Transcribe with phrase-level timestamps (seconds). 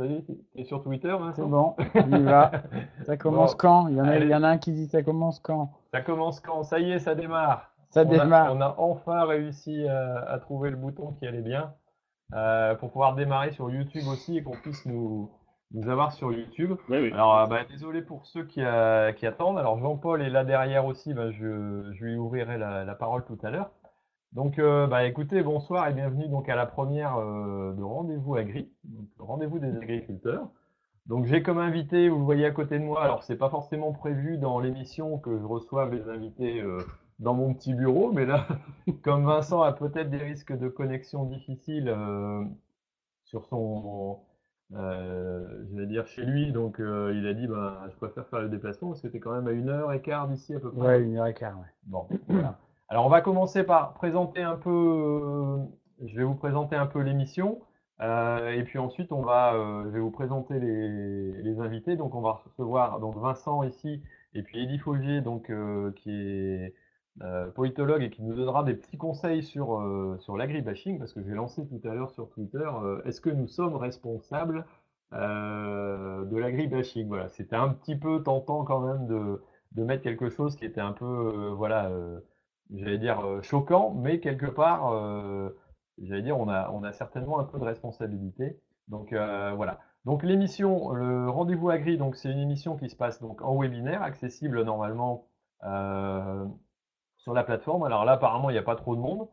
[0.00, 0.24] Salut,
[0.54, 2.50] t'es sur Twitter, C'est bon, on y va.
[3.04, 3.88] Ça commence Bon, quand?
[3.88, 4.24] Il y, en a, allez.
[4.24, 5.72] il y en a un qui dit ça commence quand?
[5.92, 6.62] Ça commence quand?
[6.62, 7.70] Ça y est, ça démarre.
[7.90, 8.54] Ça on a- démarre.
[8.56, 11.74] on a enfin réussi à, à trouver le bouton qui allait bien
[12.32, 15.30] euh, pour pouvoir démarrer sur YouTube aussi et qu'on puisse nous,
[15.72, 16.72] nous avoir sur YouTube.
[16.88, 17.12] Oui, oui.
[17.12, 19.58] Alors, euh, bah, désolé pour ceux qui, euh, qui attendent.
[19.58, 21.12] Alors, Jean-Paul est là derrière aussi.
[21.12, 23.68] bah, je, je lui ouvrirai la, la parole tout à l'heure.
[24.32, 28.70] Donc, euh, bah, écoutez, bonsoir et bienvenue donc à la première euh, de Rendez-vous Agri,
[29.18, 30.48] Rendez-vous des agriculteurs.
[31.06, 33.92] Donc, j'ai comme invité, vous le voyez à côté de moi, alors c'est pas forcément
[33.92, 36.78] prévu dans l'émission que je reçoive les invités euh,
[37.18, 38.46] dans mon petit bureau, mais là,
[39.02, 41.92] comme Vincent a peut-être des risques de connexion difficiles
[43.24, 44.20] sur son,
[44.72, 48.90] je vais dire chez lui, donc il a dit bah, je préfère faire le déplacement
[48.90, 50.86] parce que c'était quand même à une heure et quart d'ici à peu près.
[50.86, 51.58] Ouais, une heure et quart.
[51.58, 51.66] ouais.
[51.84, 52.56] Bon, voilà.
[52.90, 55.58] Alors on va commencer par présenter un peu, euh,
[56.04, 57.60] je vais vous présenter un peu l'émission,
[58.00, 61.94] euh, et puis ensuite on va, euh, je vais vous présenter les, invités.
[61.96, 64.02] Donc on va recevoir donc Vincent ici,
[64.34, 65.52] et puis Eddie Faugier, donc
[65.96, 66.74] qui est
[67.54, 69.80] politologue et qui nous donnera des petits conseils sur
[70.20, 72.68] sur l'agribashing, parce que j'ai lancé tout à l'heure sur Twitter,
[73.04, 74.64] est-ce que nous sommes responsables
[75.12, 77.08] de l'agribashing?
[77.08, 80.80] Voilà, c'était un petit peu tentant quand même de de mettre quelque chose qui était
[80.80, 81.90] un peu, voilà.
[82.74, 85.50] J'allais dire euh, choquant, mais quelque part, euh,
[86.02, 88.60] j'allais dire, on a, on a certainement un peu de responsabilité.
[88.88, 89.80] Donc euh, voilà.
[90.04, 94.02] Donc l'émission, le rendez-vous agri, donc c'est une émission qui se passe donc en webinaire,
[94.02, 95.26] accessible normalement
[97.18, 97.82] sur la plateforme.
[97.82, 99.28] Alors là, apparemment, il n'y a pas trop de monde.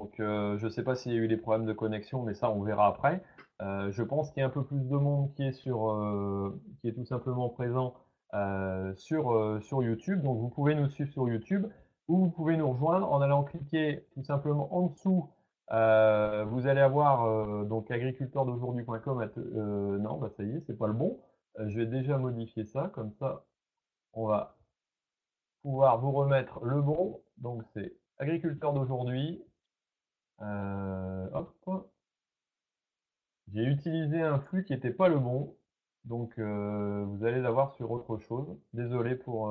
[0.00, 2.50] Donc je ne sais pas s'il y a eu des problèmes de connexion, mais ça,
[2.50, 3.22] on verra après.
[3.60, 5.96] Je pense qu'il y a un peu plus de monde qui est sur,
[6.80, 7.94] qui est tout simplement présent
[8.96, 10.22] sur, sur YouTube.
[10.22, 11.68] Donc vous pouvez nous suivre sur YouTube
[12.08, 15.30] ou vous pouvez nous rejoindre en allant cliquer tout simplement en dessous.
[15.70, 19.30] Euh, vous allez avoir euh, donc agriculteurdaujourd'hui.com.
[19.36, 21.20] Euh, non, bah ça y est, c'est pas le bon.
[21.58, 23.44] Euh, je vais déjà modifier ça, comme ça,
[24.14, 24.56] on va
[25.62, 27.20] pouvoir vous remettre le bon.
[27.38, 29.42] Donc c'est agriculteur d'aujourd'hui.
[30.40, 31.54] Hop.
[33.52, 35.56] J'ai utilisé un flux qui n'était pas le bon.
[36.04, 38.56] Donc vous allez l'avoir sur autre chose.
[38.72, 39.50] Désolé pour.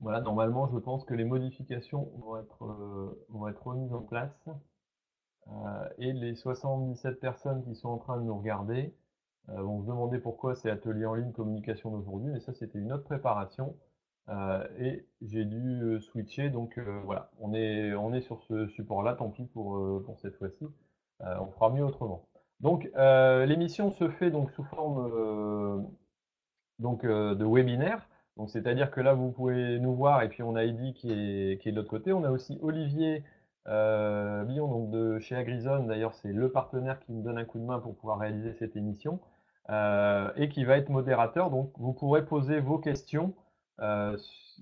[0.00, 4.48] Voilà, normalement, je pense que les modifications vont être, euh, remises en place.
[5.48, 8.94] Euh, et les 77 personnes qui sont en train de nous regarder
[9.48, 12.92] euh, vont se demander pourquoi c'est atelier en ligne communication d'aujourd'hui, mais ça c'était une
[12.92, 13.76] autre préparation.
[14.78, 19.44] Et j'ai dû switcher, donc voilà, on est, on est sur ce support-là, tant pis
[19.46, 20.66] pour, pour cette fois-ci.
[21.20, 22.26] On fera mieux autrement.
[22.58, 25.86] Donc l'émission se fait donc sous forme
[26.80, 28.08] donc, de webinaire.
[28.36, 31.70] Donc, c'est-à-dire que là, vous pouvez nous voir, et puis on a Eddy qui est,
[31.70, 32.12] de l'autre côté.
[32.12, 33.24] On a aussi Olivier
[33.68, 35.86] euh, Billon, donc de chez Agrizone.
[35.86, 38.76] D'ailleurs, c'est le partenaire qui me donne un coup de main pour pouvoir réaliser cette
[38.76, 39.20] émission,
[39.70, 41.50] euh, et qui va être modérateur.
[41.50, 43.34] Donc, vous pourrez poser vos questions
[43.80, 44.16] euh,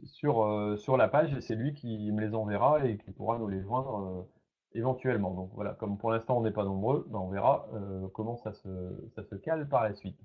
[0.04, 3.60] sur, la page, et c'est lui qui me les enverra et qui pourra nous les
[3.60, 4.26] joindre
[4.72, 5.32] éventuellement.
[5.32, 7.68] Donc, voilà, comme pour l'instant, on n'est pas nombreux, ben, on verra
[8.12, 10.20] comment ça se cale par la suite.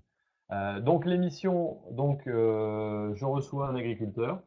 [0.52, 4.42] Euh, donc l'émission, donc euh, je reçois un agriculteur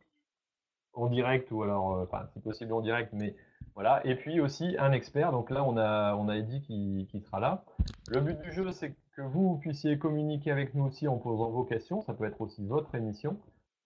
[0.94, 3.36] en direct ou alors, euh, enfin c'est possible en direct, mais
[3.74, 4.04] voilà.
[4.04, 5.30] Et puis aussi un expert.
[5.30, 7.64] Donc là on a on a Eddy qui, qui sera là.
[8.08, 11.64] Le but du jeu c'est que vous puissiez communiquer avec nous aussi en posant vos
[11.64, 12.02] questions.
[12.02, 13.38] Ça peut être aussi votre émission.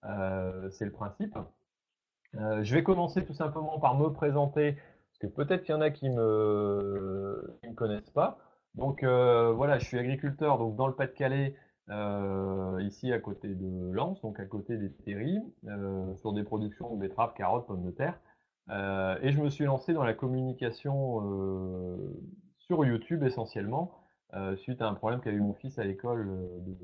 [0.05, 1.37] Euh, c'est le principe.
[2.35, 5.91] Je vais commencer tout simplement par me présenter parce que peut-être qu'il y en a
[5.91, 8.39] qui me qui me connaissent pas.
[8.75, 11.55] Donc voilà, je suis agriculteur donc dans le Pas-de-Calais
[11.89, 16.95] euh, ici à côté de Lens, donc à côté des terries, euh, sur des productions
[16.95, 18.19] de betteraves, carottes, pommes de terre.
[18.71, 21.97] Euh, et je me suis lancé dans la communication euh,
[22.59, 23.93] sur YouTube essentiellement,
[24.57, 26.27] suite à un problème qu'a eu mon fils à l'école
[26.67, 26.77] de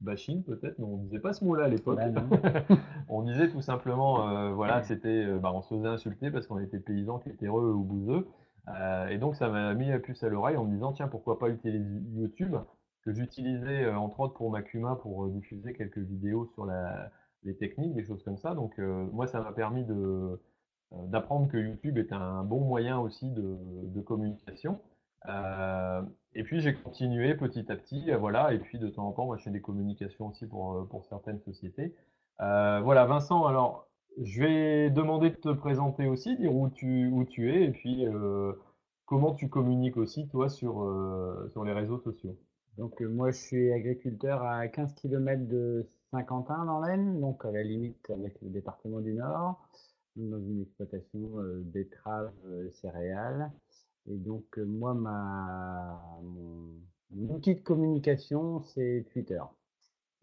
[0.00, 2.00] bashing peut-être, mais on disait pas ce mot-là à l'époque.
[2.12, 2.64] Bah
[3.08, 7.20] on disait tout simplement, voilà, c'était, bah, on se faisait insulter parce qu'on était paysans
[7.20, 8.26] clétéreux ou bouseux.
[9.10, 11.50] Et donc ça m'a mis la puce à l'oreille en me disant, tiens, pourquoi pas
[11.50, 12.56] utiliser YouTube
[13.02, 17.10] que j'utilisais euh, entre autres pour Macuma pour euh, diffuser quelques vidéos sur la,
[17.42, 18.54] les techniques, des choses comme ça.
[18.54, 19.84] Donc euh, moi, ça m'a permis
[21.08, 24.80] d'apprendre que YouTube est un bon moyen aussi de, communication.
[26.34, 28.52] Et puis j'ai continué petit à petit, voilà.
[28.54, 31.94] Et puis de temps en temps, moi, je fais des communications aussi pour, certaines sociétés.
[32.38, 33.88] Voilà, Vincent, alors
[34.20, 38.04] je vais demander de te présenter aussi, dire où tu, où tu es et puis
[39.06, 40.86] comment tu communiques aussi, toi, sur,
[41.52, 42.36] sur les réseaux sociaux.
[42.78, 47.50] Donc euh, moi je suis agriculteur à 15 km de Saint-Quentin dans l'Aisne, donc à
[47.50, 49.66] la limite avec le département du Nord,
[50.16, 53.50] dans une exploitation euh, betteraves euh, céréales.
[54.10, 56.68] Et donc euh, moi ma mon,
[57.12, 59.40] mon outil de communication c'est Twitter.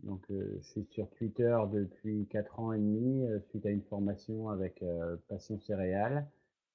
[0.04, 4.81] Donc je suis sur Twitter depuis 4 ans et demi suite à une formation avec
[5.28, 6.25] Passion Céréales.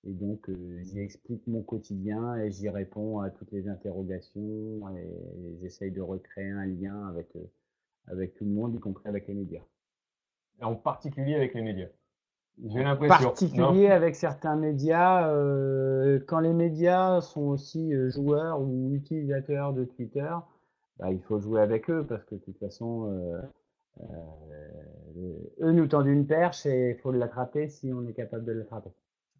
[0.06, 5.56] Et donc, euh, j'y explique mon quotidien et j'y réponds à toutes les interrogations et
[5.62, 7.50] j'essaye de recréer un lien avec, euh,
[8.08, 9.62] avec tout le monde, y compris avec les médias.
[10.60, 11.88] Et en particulier avec les médias.
[12.66, 13.16] J'ai En l'impression.
[13.30, 20.30] particulier avec certains médias, euh, quand les médias sont aussi joueurs ou utilisateurs de Twitter,
[20.98, 23.10] bah, il faut jouer avec eux parce que de toute façon,
[25.60, 28.90] eux nous tendent une perche et il faut l'attraper si on est capable de l'attraper.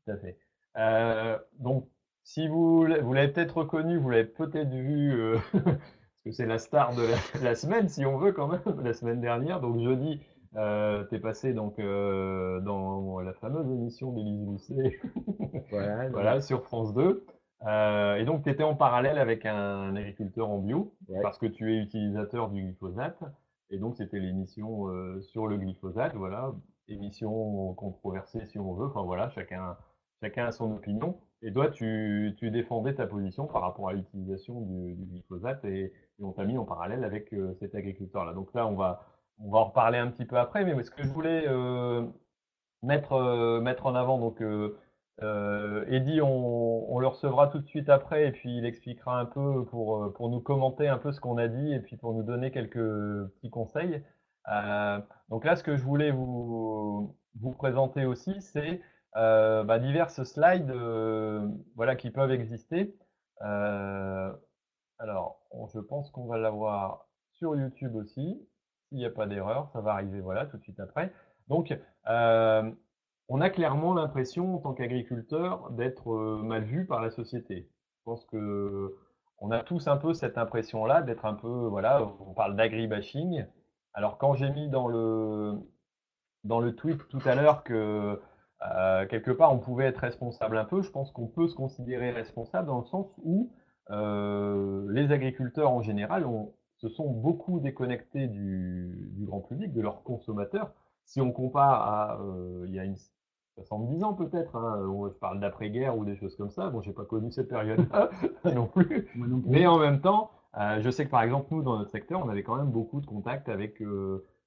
[0.05, 0.37] Tout à fait.
[0.77, 1.89] Euh, donc,
[2.25, 6.59] si vous, vous l'avez peut-être reconnu, vous l'avez peut-être vu, euh, parce que c'est la
[6.59, 9.61] star de la, la semaine, si on veut quand même, la semaine dernière.
[9.61, 10.21] Donc, jeudi,
[10.57, 15.01] euh, t'es passé donc, euh, dans la fameuse émission d'Élise Lucet,
[16.13, 17.25] Voilà, sur France 2.
[17.67, 21.23] Euh, et donc, tu étais en parallèle avec un agriculteur en bio, ouais.
[21.23, 23.19] parce que tu es utilisateur du glyphosate.
[23.71, 26.53] Et donc, c'était l'émission euh, sur le glyphosate, voilà,
[26.89, 28.87] émission controversée si on veut.
[28.87, 29.77] Enfin, voilà, chacun,
[30.25, 31.19] chacun a son opinion.
[31.43, 36.45] Et toi, tu, défendais ta position par rapport à l'utilisation du, glyphosate et, on t'a
[36.45, 38.33] mis en parallèle avec euh, cet agriculteur-là.
[38.33, 39.05] Donc là, on va,
[39.39, 40.65] on va en reparler un petit peu après.
[40.65, 42.07] Mais ce que je voulais euh,
[42.83, 44.41] mettre, euh, mettre en avant, donc,
[45.21, 49.67] Eddy, on, on le recevra tout de suite après et puis il expliquera un peu
[49.67, 52.51] pour, pour nous commenter un peu ce qu'on a dit et puis pour nous donner
[52.53, 52.79] quelques
[53.35, 54.03] petits conseils.
[55.29, 58.81] Donc là, ce que je voulais vous, vous présenter aussi, c'est
[59.15, 62.97] bah, diverses slides euh, voilà, qui peuvent exister.
[63.43, 64.33] Euh,
[64.99, 65.41] alors,
[65.73, 68.47] je pense qu'on va l'avoir sur YouTube aussi.
[68.89, 71.13] S'il n'y a pas d'erreur, ça va arriver voilà, tout de suite après.
[71.49, 71.77] Donc,
[72.09, 72.71] euh,
[73.29, 77.69] on a clairement l'impression, en tant qu'agriculteur, d'être euh, mal vu par la société.
[77.99, 78.97] Je pense que
[79.39, 83.47] on a tous un peu cette impression-là, d'être un peu, voilà, on parle d'agribashing.
[83.93, 85.55] Alors, quand j'ai mis dans le,
[86.45, 88.21] dans le tweet tout à l'heure que
[88.73, 92.11] euh, quelque part on pouvait être responsable un peu, je pense qu'on peut se considérer
[92.11, 93.53] responsable dans le sens où
[93.91, 96.27] euh, les agriculteurs en général
[96.79, 100.73] se sont beaucoup déconnectés du, du grand public, de leurs consommateurs.
[101.05, 102.97] Si on compare à euh, il y a une
[103.57, 106.71] 70 ans peut-être, hein, on- je parle d'après-guerre ou des choses comme ça.
[106.71, 108.11] Bon, j'ai pas connu cette période-là
[108.55, 109.09] non plus.
[109.15, 109.51] Moi non plus.
[109.51, 110.31] Mais en même temps,
[110.81, 113.07] je sais que par exemple, nous, dans notre secteur, on avait quand même beaucoup de
[113.07, 113.81] contacts avec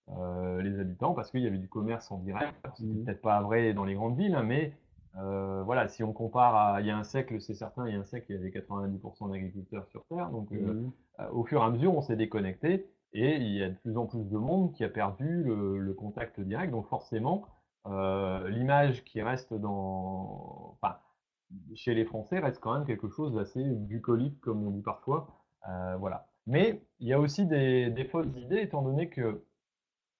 [0.09, 2.55] euh, les habitants parce qu'il y avait du commerce en direct.
[2.75, 3.03] C'était Mhm.
[3.05, 4.73] peut-être pas vrai dans les grandes villes, hein, mais
[5.17, 7.97] euh, voilà, si on compare à il y a un siècle, c'est certain, il y
[7.97, 10.29] a un siècle, il y avait 90% d'agriculteurs sur Terre.
[10.29, 10.91] Donc, euh, Mhm.
[11.19, 13.97] euh, au fur et à mesure, on s'est déconnecté et il y a de plus
[13.97, 16.71] en plus de monde qui a perdu le, le contact direct.
[16.71, 17.45] Donc, forcément,
[17.85, 20.97] l'image qui reste dans, enfin,
[21.73, 25.27] chez les Français reste quand même quelque chose d'assez bucolique, comme on dit parfois.
[25.99, 26.27] Voilà.
[26.45, 29.41] Mais il y a aussi des, des fausses idées, étant donné que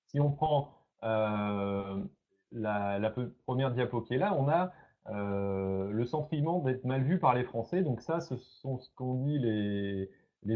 [0.08, 0.74] si on prend
[1.04, 2.04] euh,
[2.52, 3.14] la,
[3.46, 4.72] première diapo qui est là, on a
[5.10, 7.82] euh, le sentiment d'être mal vu par les Français.
[7.82, 10.10] Donc ça, ce sont ce qu'ont dit les,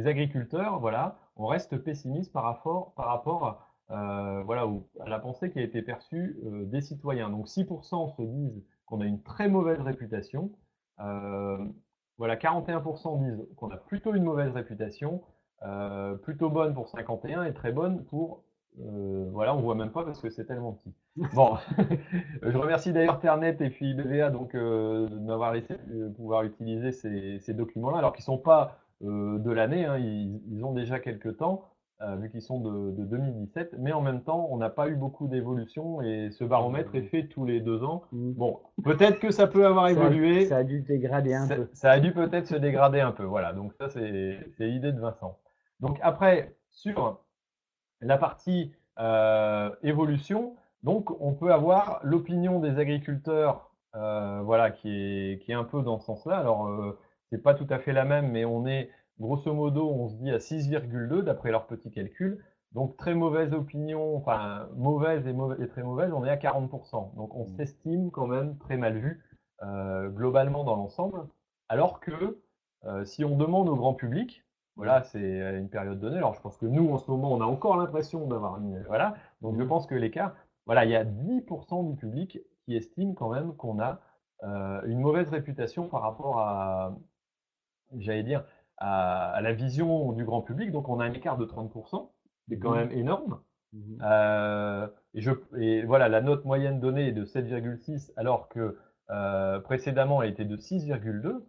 [0.08, 0.80] agriculteurs.
[0.80, 2.94] Voilà, on reste pessimiste par rapport,
[3.92, 4.44] euh,
[5.00, 7.30] à la pensée qui a été perçue des citoyens.
[7.30, 10.52] Donc 6% se disent qu'on a une très mauvaise réputation.
[10.98, 15.22] Voilà, 41% disent qu'on a plutôt une mauvaise réputation,
[16.22, 18.44] plutôt bonne pour 51 et très bonne pour
[18.80, 20.94] euh, voilà, on voit même pas parce que c'est tellement petit.
[21.34, 21.58] Bon,
[22.42, 26.92] je remercie d'ailleurs Ternet et puis BVA donc euh, de m'avoir laissé euh, pouvoir utiliser
[26.92, 31.00] ces, ces documents-là, alors qu'ils sont pas euh, de l'année, hein, ils, ils ont déjà
[31.00, 31.66] quelques temps,
[32.18, 35.28] vu qu'ils sont de, de 2017, mais en même temps, on n'a pas eu beaucoup
[35.28, 38.02] d'évolution et ce baromètre est fait tous les deux ans.
[38.12, 38.34] Mhm.
[38.34, 40.48] Bon, peut-être que ça peut avoir Ça a- évolué.
[40.48, 41.68] Ça a dû dégrader un Ça, peu.
[41.74, 43.24] ça a dû peut-être se dégrader un peu.
[43.24, 45.38] Voilà, donc ça, c'est c'est l'idée de Vincent.
[45.80, 47.20] Donc après, sur
[48.02, 55.40] la partie euh, évolution, donc on peut avoir l'opinion des agriculteurs, euh, voilà, qui est,
[55.44, 56.38] qui est un peu dans ce sens-là.
[56.38, 56.98] Alors, euh,
[57.30, 58.90] c'est pas tout à fait la même, mais on est
[59.20, 62.44] grosso modo, on se dit à 6,2 d'après leur petit calcul.
[62.74, 67.16] Donc très mauvaise opinion, enfin mauvaise et, mauvaise et très mauvaise, on est à 40%.
[67.16, 67.56] Donc on Mm.
[67.58, 69.22] s'estime quand même très mal vu
[69.64, 71.28] euh, globalement dans l'ensemble.
[71.70, 72.40] Alors que
[72.86, 74.44] euh, si on demande au grand public,
[74.76, 76.18] voilà, c'est à une période donnée.
[76.18, 78.82] Alors je pense que nous, en ce moment, on a encore l'impression d'avoir une.
[78.88, 79.16] Voilà.
[79.42, 79.68] Donc je Mm.
[79.68, 80.34] pense que l'écart.
[80.66, 84.00] voilà, il y a 10% du public qui estime quand même qu'on a
[84.86, 86.96] une mauvaise réputation par rapport à,
[87.98, 88.44] j'allais dire,
[88.78, 90.72] à, la vision du grand public.
[90.72, 92.10] Donc, on a un écart de 30%,
[92.50, 92.76] c'est quand mmh.
[92.76, 93.40] même énorme.
[93.74, 94.04] Mmh.
[95.14, 98.78] et, je, et voilà, la note moyenne donnée est de 7,6, alors que
[99.64, 101.44] précédemment, elle était de 6,2.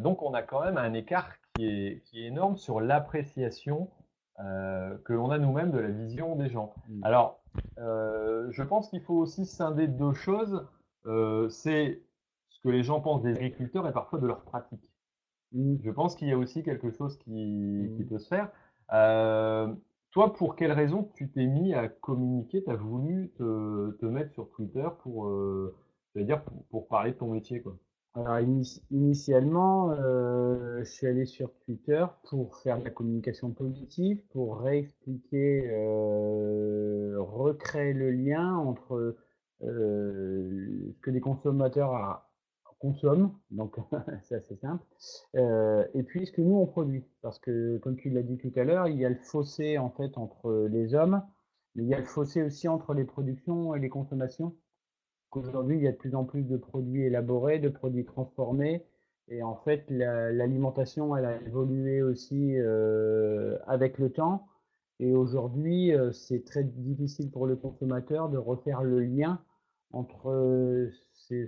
[0.00, 3.90] donc, on a quand même un écart qui est, qui est énorme sur l'appréciation
[4.38, 6.72] euh, que l'on a nous-mêmes de la vision des gens.
[6.88, 7.04] Mm.
[7.04, 7.40] Alors,
[7.78, 10.66] euh, je pense qu'il faut aussi scinder deux choses.
[11.06, 12.00] Euh, c'est
[12.48, 14.88] ce que les gens pensent des agriculteurs et parfois de leur pratique.
[15.52, 15.76] Mm.
[15.82, 18.06] Je pense qu'il y a aussi quelque chose qui, mm.
[18.06, 18.50] peut se faire.
[20.10, 24.50] toi, pour quelle raison tu t'es mis à communiquer, tu as voulu te, mettre sur
[24.52, 25.30] Twitter pour,
[26.16, 27.76] dire, pour, pour, parler de ton métier quoi?
[28.14, 28.40] Alors,
[28.90, 37.16] initialement, euh, je suis allé sur Twitter pour faire la communication positive, pour réexpliquer, euh,
[37.20, 39.16] recréer le lien entre
[39.62, 42.26] euh, ce que les consommateurs
[42.80, 43.76] consomment, donc
[44.24, 44.84] c'est assez simple,
[45.94, 47.04] et puis ce que nous on produit.
[47.22, 49.90] Parce que, comme tu l'as dit tout à l'heure, il y a le fossé en
[49.90, 51.22] fait entre les hommes,
[51.76, 54.56] mais il y a le fossé aussi entre les productions et les consommations.
[55.32, 58.84] Aujourd'hui, il y a de plus en plus de produits élaborés, de produits transformés.
[59.28, 64.48] Et en fait, l'alimentation, elle a évolué aussi euh, avec le temps.
[64.98, 69.40] Et aujourd'hui, euh, c'est très difficile pour le consommateur de refaire le lien
[69.92, 70.90] entre euh,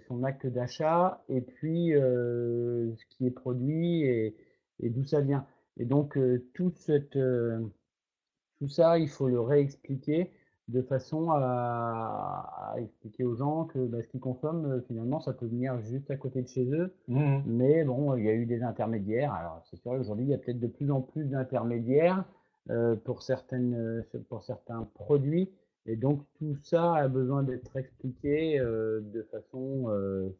[0.06, 4.36] son acte d'achat et puis ce qui est produit et,
[4.80, 5.44] d'où ça vient.
[5.76, 6.16] Et donc,
[6.54, 6.72] tout
[8.68, 10.30] ça, il faut le réexpliquer
[10.68, 15.46] de façon à, expliquer aux gens que bah, ce qu'ils consomment, euh, finalement, ça peut
[15.46, 16.94] venir juste à côté de chez eux.
[17.08, 19.32] Mmh Mais bon, il y a eu des intermédiaires.
[19.32, 22.24] Alors, c'est sûr, aujourd'hui, il y a peut-être de plus en plus d'intermédiaires
[22.70, 25.50] euh, pour, certaines, euh, pour certains produits.
[25.84, 29.92] Et donc, tout ça a besoin d'être expliqué de façon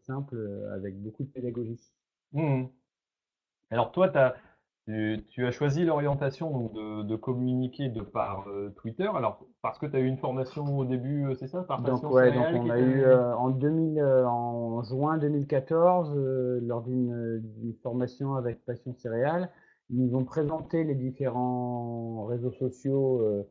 [0.07, 0.37] simple,
[0.73, 1.81] avec beaucoup de pédagogie.
[2.33, 2.67] Mmh
[3.73, 4.37] Alors, toi, tu as
[5.31, 6.71] tu, as choisi l'orientation
[7.05, 9.09] de, communiquer de par euh, Twitter.
[9.15, 12.03] Alors, parce que tu as eu une formation au début, euh, c'est ça par Donc,
[12.11, 16.15] ouais, donc on a eu euh, en, 2000, en juin 2014,
[16.63, 17.43] lors d'une
[17.83, 19.51] formation avec Passion Céréales,
[19.91, 23.47] ils nous ont présenté les différents réseaux sociaux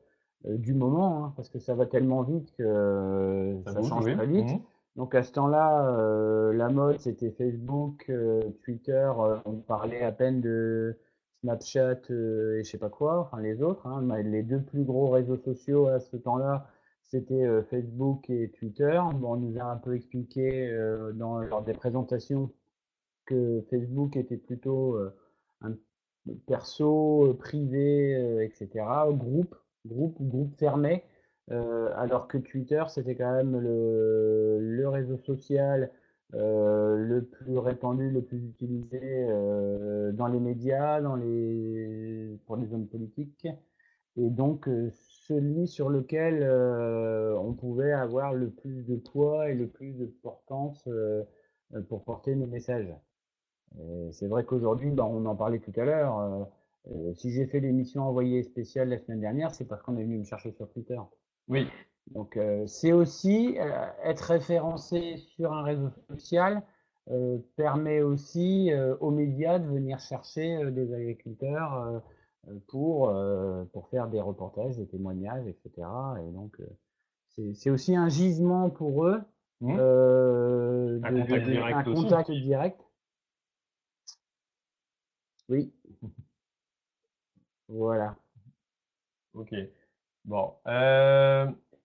[0.46, 4.54] du moment, hein, parce que ça va tellement vite que ça, change très vite.
[4.54, 4.62] Mmh.
[4.98, 8.12] Donc à ce temps-là, la mode c'était Facebook,
[8.64, 9.12] Twitter,
[9.46, 10.98] on parlait à peine de
[11.42, 13.88] Snapchat euh, et je sais pas quoi, enfin les autres.
[13.88, 16.68] Hein, les deux plus gros réseaux sociaux à ce temps-là,
[17.04, 19.00] c'était euh, Facebook et Twitter.
[19.24, 22.52] On nous a un peu expliqué euh, dans, lors des présentations
[23.26, 24.98] que Facebook était plutôt
[25.62, 25.76] un
[26.48, 29.56] perso, privé, etc., groupe,
[29.86, 31.06] groupe, groupe fermé,
[31.50, 35.92] alors que Twitter, c'était quand même le, le réseau social
[36.34, 42.74] euh, le plus répandu, le plus utilisé euh, dans les médias, dans les, pour les
[42.74, 43.48] hommes politiques,
[44.16, 46.44] et donc euh, celui sur lequel
[47.38, 50.88] on pouvait avoir le plus de poids et le plus de portance
[51.88, 52.94] pour porter nos messages.
[54.12, 56.50] C'est vrai qu'aujourd'hui, bah, on en parlait tout à l'heure,
[57.14, 60.26] si j'ai fait l'émission envoyée spéciale la semaine dernière, c'est parce qu'on est venu me
[60.26, 61.00] chercher sur Twitter.
[61.48, 61.68] Oui,
[62.14, 66.62] donc, euh, c'est aussi euh, être référencé sur un réseau social
[67.10, 72.02] euh, permet aussi aux médias de venir chercher des agriculteurs
[72.68, 73.14] pour,
[73.74, 75.88] pour faire des reportages, des témoignages, etc.
[76.24, 76.58] Et donc,
[77.54, 79.22] c'est aussi un gisement pour eux,
[79.62, 79.78] mmh.
[79.78, 82.82] de, un contact, direct, un contact direct.
[85.50, 85.74] Oui.
[87.68, 88.16] voilà.
[89.34, 89.54] Ok.
[90.24, 90.54] Bon.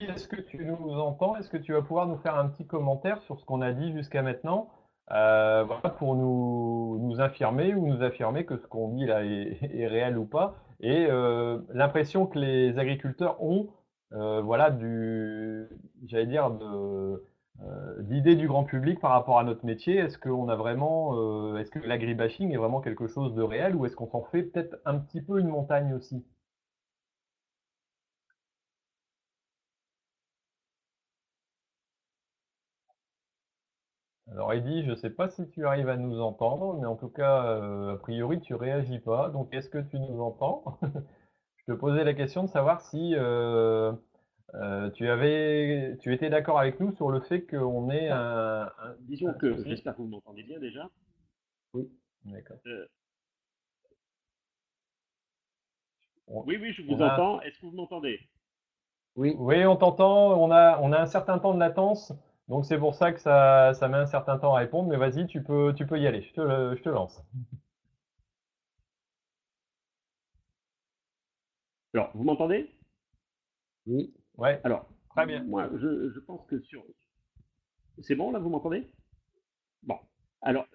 [0.01, 1.37] Est-ce que tu nous entends?
[1.37, 3.93] Est-ce que tu vas pouvoir nous faire un petit commentaire sur ce qu'on a dit
[3.93, 4.69] jusqu'à maintenant?
[5.13, 5.65] Euh,
[5.99, 10.27] pour nous, nous affirmer ou nous affirmer que ce qu'on dit là est, réel ou
[10.27, 10.55] pas.
[10.81, 13.69] Et euh, l'impression que les agriculteurs ont
[14.13, 15.67] euh, voilà du
[16.05, 17.25] j'allais dire de
[18.35, 19.97] du grand public par rapport à notre métier.
[19.97, 23.97] Est-ce qu'on a vraiment est-ce que l'agribashing est vraiment quelque chose de réel ou est-ce
[23.97, 26.23] qu'on s'en fait peut-être un petit peu une montagne aussi?
[34.37, 37.09] Alors Eddy, je ne sais pas si tu arrives à nous entendre, mais en tout
[37.09, 39.31] cas, euh, a priori, tu réagis pas.
[39.31, 40.79] Donc, est-ce que tu nous entends?
[41.67, 43.93] Je te posais la question de savoir si euh,
[44.55, 49.33] euh, tu avais, tu étais d'accord avec nous sur le fait qu'on ait un, Disons
[49.33, 50.91] que, j'espère que vous m'entendez bien déjà.
[51.73, 51.91] Oui.
[52.27, 52.59] D'accord.
[56.29, 57.41] Oui, oui, je vous entends.
[57.41, 58.21] Est-ce que vous m'entendez?
[59.17, 59.35] Oui.
[59.39, 60.39] Oui, on t'entend.
[60.41, 62.13] On a, on a un certain temps de latence.
[62.49, 64.89] Donc c'est pour ça que ça, ça met un certain temps à répondre.
[64.89, 66.23] Mais vas-y, tu peux, tu peux y aller.
[66.23, 67.23] Je te, je te lance.
[71.95, 72.71] Alors, vous m'entendez?
[73.87, 74.15] Oui.
[74.37, 74.61] Ouais.
[74.65, 75.43] Alors, très bien.
[75.45, 76.85] Moi, je, je pense que sur.
[78.01, 78.87] C'est bon là, vous m'entendez?
[79.85, 79.99] Bon.
[80.43, 80.67] Alors,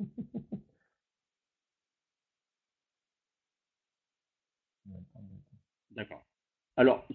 [5.90, 6.24] D'accord.
[6.76, 7.06] Alors,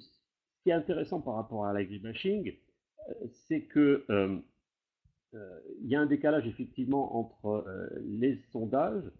[0.00, 2.54] ce qui est intéressant par rapport à l'agribashing,
[3.08, 3.14] euh,
[3.48, 4.38] c'est que euh,
[5.34, 7.64] euh, il y a un décalage effectivement entre
[8.04, 9.10] les sondages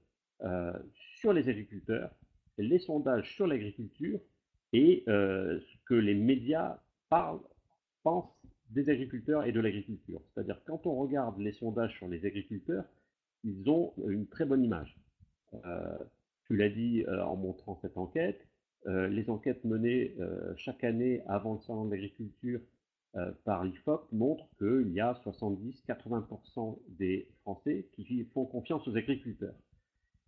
[1.21, 2.11] sur les agriculteurs,
[2.59, 4.21] les sondages sur l'agriculture
[4.73, 7.41] et ce que les médias parlent,
[8.03, 8.37] pensent
[8.71, 10.21] des agriculteurs et de l'agriculture.
[10.35, 12.85] C'est-à-dire quand on regarde les sondages sur les agriculteurs,
[13.45, 14.99] ils ont une très bonne image.
[16.47, 18.45] tu l'as dit en montrant cette enquête,
[18.87, 22.61] les enquêtes menées euh, chaque année avant le salon de l'agriculture
[23.17, 29.55] euh, par l'IFOP montrent qu'il y a 70-80% des Français qui font confiance aux agriculteurs.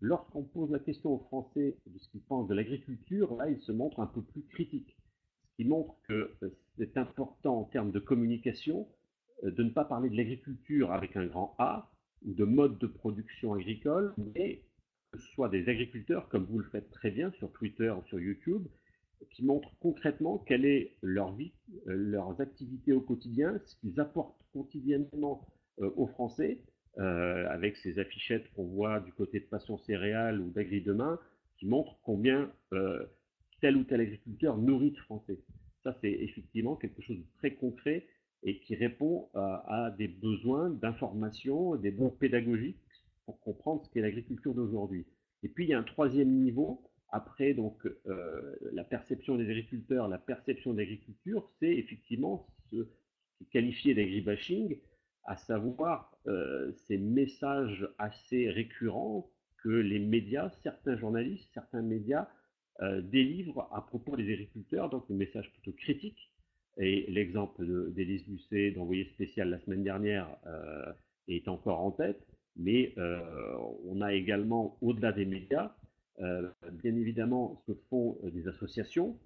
[0.01, 3.73] Lorsqu'on pose la question aux Français de ce qu'ils pensent de l'agriculture, là, ils se
[3.73, 4.97] montrent un peu plus critiques.
[5.51, 6.35] Ce qui montre que
[6.77, 8.87] c'est important en termes de communication
[9.43, 11.91] de ne pas parler de l'agriculture avec un grand A
[12.27, 14.63] ou de mode de production agricole, mais
[15.15, 18.19] que ce soit des agriculteurs, comme vous le faites très bien sur Twitter ou sur
[18.19, 18.67] YouTube,
[19.31, 21.53] qui montrent concrètement quelle est leur vie,
[21.87, 25.47] euh, leurs activités au quotidien, ce qu'ils apportent quotidiennement
[25.81, 26.59] euh, aux Français,
[26.99, 31.21] euh, avec ces affichettes qu'on voit du côté de Passion Céréales ou d'Agri Demain,
[31.59, 32.51] qui montrent combien
[33.61, 35.39] tel ou tel agriculteur nourrit le Français.
[35.85, 38.09] Ça, c'est effectivement quelque chose de très concret
[38.43, 42.84] et qui répond à, à des besoins d'information, des bons pédagogiques
[43.25, 45.07] pour comprendre ce qu'est l'agriculture d'aujourd'hui.
[45.43, 50.09] Et puis il y a un troisième niveau, après donc euh, la perception des agriculteurs,
[50.09, 54.79] la perception de l'agriculture, c'est effectivement ce qui est qualifié d'agribashing,
[55.25, 59.31] à savoir euh, ces messages assez récurrents
[59.63, 62.29] que les médias, certains journalistes, certains médias
[62.83, 66.31] euh, délivrent à propos des agriculteurs, donc des messages plutôt critiques.
[66.77, 70.29] Et l'exemple d'Élise Lucet d'envoyé spécial la semaine dernière
[71.29, 75.75] est encore en tête mais euh, on a également, au-delà des médias,
[76.21, 79.19] euh, bien évidemment ce que font euh, des associations,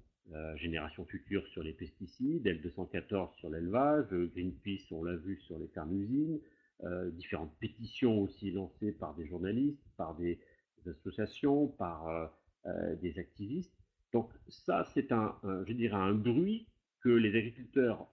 [0.57, 6.39] Génération Future sur les pesticides, L214 sur l'élevage, Greenpeace, on l'a vu, sur les fermes-usines,
[7.13, 10.39] différentes pétitions aussi lancées par des journalistes, par des,
[10.87, 12.31] associations, par
[13.01, 13.73] des activistes.
[14.13, 15.35] Donc ça, c'est un,
[15.67, 16.69] je dirais, un bruit
[17.01, 18.07] que les agriculteurs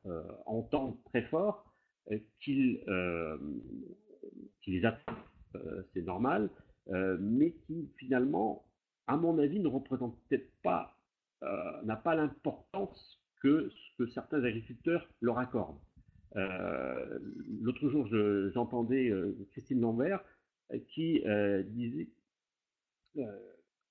[0.45, 1.69] entendent très fort,
[2.39, 2.81] qu'ils
[4.65, 5.13] qui les attend,
[5.55, 6.49] euh, c'est normal,
[6.89, 8.65] euh, mais qui finalement,
[9.07, 10.97] à mon avis, ne représente peut-être pas,
[11.43, 15.79] euh, n'a pas l'importance que ce que certains agriculteurs leur accordent.
[17.61, 18.07] L'autre jour,
[18.53, 19.09] j'entendais
[19.51, 20.21] Christine Lambert
[20.89, 21.23] qui
[21.67, 22.09] disait,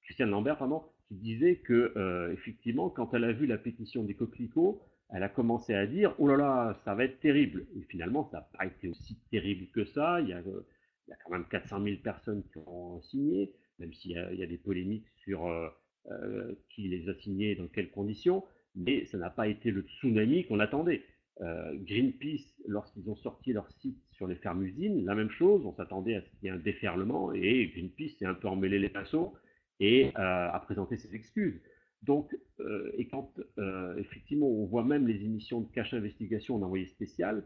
[0.02, 4.82] Christiane Lambert, pardon, qui disait que effectivement, quand elle a vu la pétition des coquelicots,
[5.10, 7.66] elle a commencé à dire Oh là là, ça va être terrible.
[7.76, 10.20] Et finalement, ça n'a pas été aussi terrible que ça.
[10.20, 14.46] Il y, a, quand même 400 000 personnes qui ont signé, même s'il y, a
[14.46, 15.68] des polémiques sur euh,
[16.10, 18.44] euh, qui les a signés et dans quelles conditions.
[18.74, 21.04] Mais ça n'a pas été le tsunami qu'on attendait.
[21.40, 26.16] Euh, Greenpeace, lorsqu'ils ont sorti leur site sur les fermes-usines, la même chose, on s'attendait
[26.16, 29.34] à ce qu'il y ait un déferlement et Greenpeace s'est un peu emmêlé les pinceaux
[29.80, 31.60] et a présenté ses excuses.
[32.04, 36.62] Donc, euh, et quand euh, effectivement on voit même les émissions de cache investigation en
[36.62, 37.44] envoyé spécial,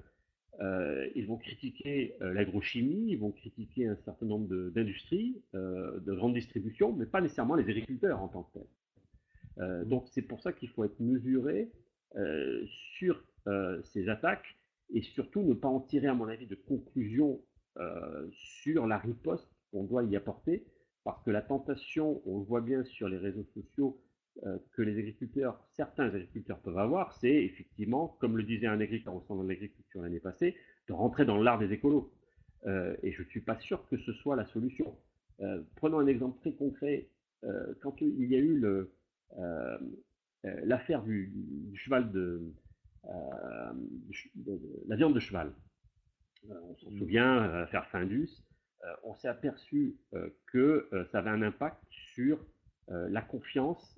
[0.60, 6.92] euh, ils vont critiquer l'agrochimie, ils vont critiquer un certain nombre d'industries, de, grande distribution,
[6.92, 9.88] mais pas nécessairement les agriculteurs en tant que tels.
[9.88, 11.70] donc c'est pour ça qu'il faut être mesuré
[12.66, 13.22] sur
[13.84, 14.56] ces attaques
[14.92, 17.40] et surtout ne pas en tirer, à mon avis, de conclusion
[18.32, 20.64] sur la riposte qu'on doit y apporter,
[21.04, 24.00] parce que la tentation, on le voit bien sur les réseaux sociaux,
[24.72, 29.20] que les agriculteurs, certains agriculteurs peuvent avoir, c'est effectivement, comme le disait un agriculteur au
[29.22, 30.56] centre de l'agriculture l'année passée,
[30.88, 32.12] de rentrer dans l'art des écolos.
[32.66, 34.96] Euh, et je ne suis pas sûr que ce soit la solution.
[35.40, 37.08] Euh, prenons un exemple très concret.
[37.80, 38.60] quand il y a eu
[40.42, 41.32] l'affaire du,
[41.74, 42.52] cheval de,
[44.86, 45.52] la viande de cheval,
[46.48, 46.98] on s'en mmh.
[46.98, 48.44] souvient, l'affaire Findus,
[49.04, 49.96] on s'est aperçu
[50.46, 52.44] que ça avait un impact sur
[52.88, 53.97] la confiance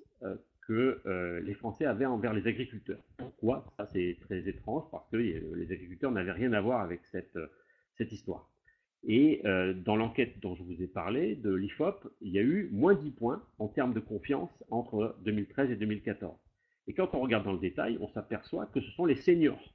[0.67, 3.01] que euh, les Français avaient envers les agriculteurs.
[3.17, 3.65] Pourquoi?
[3.77, 7.47] Ça, c'est très étrange parce que les agriculteurs n'avaient rien à voir avec cette, euh,
[7.99, 8.49] histoire.
[9.03, 12.69] Et euh, dans l'enquête dont je vous ai parlé, de l'IFOP, il y a eu
[12.71, 16.35] moins 10 points en termes de confiance entre 2013 et 2014.
[16.87, 19.73] Et quand on regarde dans le détail, on s'aperçoit que ce sont les seniors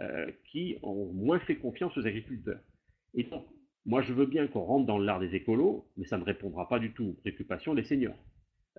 [0.00, 2.60] euh, qui ont moins fait confiance aux agriculteurs.
[3.12, 3.46] Et donc,
[3.84, 6.78] moi, je veux bien qu'on rentre dans l'art des écolos, mais ça ne répondra pas
[6.78, 8.35] du tout aux préoccupations des seniors euh,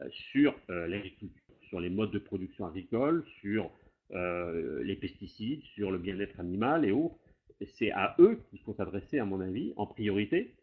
[0.10, 3.72] sur l'agriculture, sur les modes de production agricole, sur
[4.12, 7.18] les pesticides, sur le bien-être animal et autres
[7.66, 10.56] c'est à eux qu'il faut s'adresser, à mon avis, en priorité,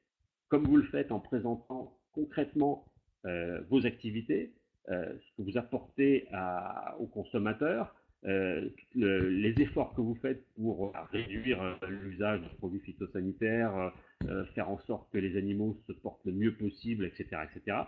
[0.48, 2.86] comme vous le faites en présentant concrètement
[3.26, 4.52] euh, vos activités,
[4.90, 6.28] euh, ce que vous apportez
[6.98, 7.94] aux consommateurs,
[8.26, 13.92] euh, les efforts que vous faites pour réduire l'usage de produits phytosanitaires,
[14.54, 17.78] faire en sorte que les animaux se portent le mieux possible, etc., etc.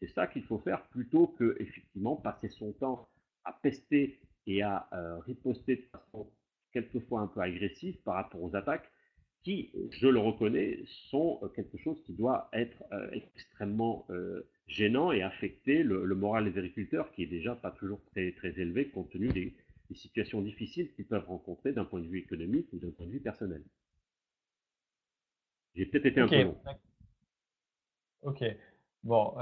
[0.00, 3.08] C'est ça qu'il faut faire plutôt que effectivement passer son temps
[3.44, 4.88] à pester et à
[5.26, 6.30] riposter de façon
[6.72, 8.90] quelquefois un peu agressif par rapport aux attaques
[9.44, 15.12] qui, je le reconnais, sont euh, quelque chose qui doit être euh, extrêmement euh, gênant
[15.12, 19.10] et affecter le, moral des agriculteurs, qui est déjà pas toujours très, très élevé compte
[19.10, 19.54] tenu des,
[19.94, 23.20] situations difficiles qu'ils peuvent rencontrer d'un point de vue économique ou d'un point de vue
[23.20, 23.62] personnel.
[25.76, 26.58] J'ai peut-être été un peu long.
[28.22, 28.42] Ok.
[29.04, 29.34] Bon,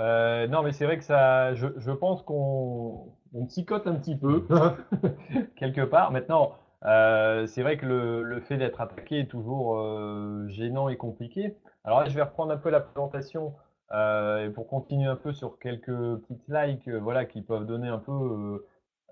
[0.48, 4.46] non, mais c'est vrai que ça, je, je pense qu'on on psychote un petit peu
[5.56, 6.10] quelque part.
[6.10, 6.52] Maintenant,
[6.84, 11.56] euh, c'est vrai que le, fait d'être attaqué est toujours euh, gênant et compliqué.
[11.84, 13.54] Alors là, je vais reprendre un peu la présentation
[13.92, 18.64] euh, pour continuer un peu sur quelques petites likes voilà, qui peuvent donner un peu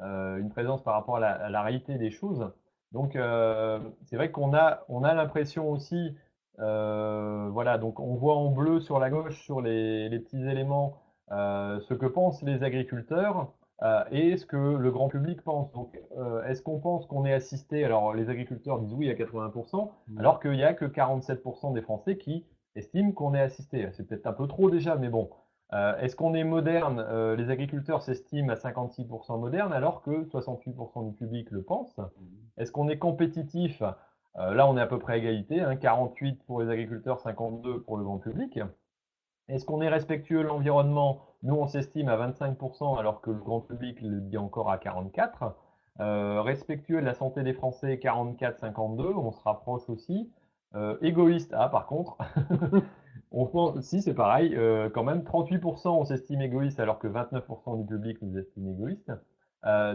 [0.03, 2.51] une présence par rapport à la, réalité des choses.
[2.93, 3.19] Donc,
[4.05, 6.17] c'est vrai qu'on a, on a l'impression aussi,
[6.59, 10.97] voilà, donc on voit en bleu sur la gauche, sur les, les petits éléments,
[11.31, 13.53] ce que pensent les agriculteurs.
[13.83, 15.73] Euh, et ce que le grand public pense.
[15.73, 17.85] Donc, euh, est-ce qu'on pense qu'on est assisté?
[17.85, 20.19] Alors, les agriculteurs disent oui à 80%, mmh.
[20.19, 22.45] alors qu'il n'y a que 47% des Français qui
[22.77, 23.89] estiment qu'on est assisté.
[23.93, 25.31] C'est peut-être un peu trop déjà, mais bon.
[25.73, 27.07] Euh, est-ce qu'on est moderne?
[27.37, 31.97] Les agriculteurs s'estiment à 56% moderne, alors que 68% du public le pense.
[31.97, 32.11] Mmh.
[32.59, 33.83] Est-ce qu'on est compétitif?
[34.37, 37.97] Là, on est à peu près à égalité, 48 hein, pour les agriculteurs, 52 pour
[37.97, 38.61] le grand public.
[39.49, 41.23] Est-ce qu'on est respectueux de l'environnement?
[41.43, 45.53] Nous, on s'estime à 25%, alors que le grand public le dit encore à 44%.
[46.01, 50.33] Euh, respectueux de la santé des Français, 44-52, on se rapproche aussi.
[50.75, 52.17] Euh, égoïste, ah par contre,
[53.33, 57.81] on pense, si c'est pareil, euh, quand même 38% on s'estime égoïste alors que 29%
[57.81, 59.13] du public nous estime égoïste.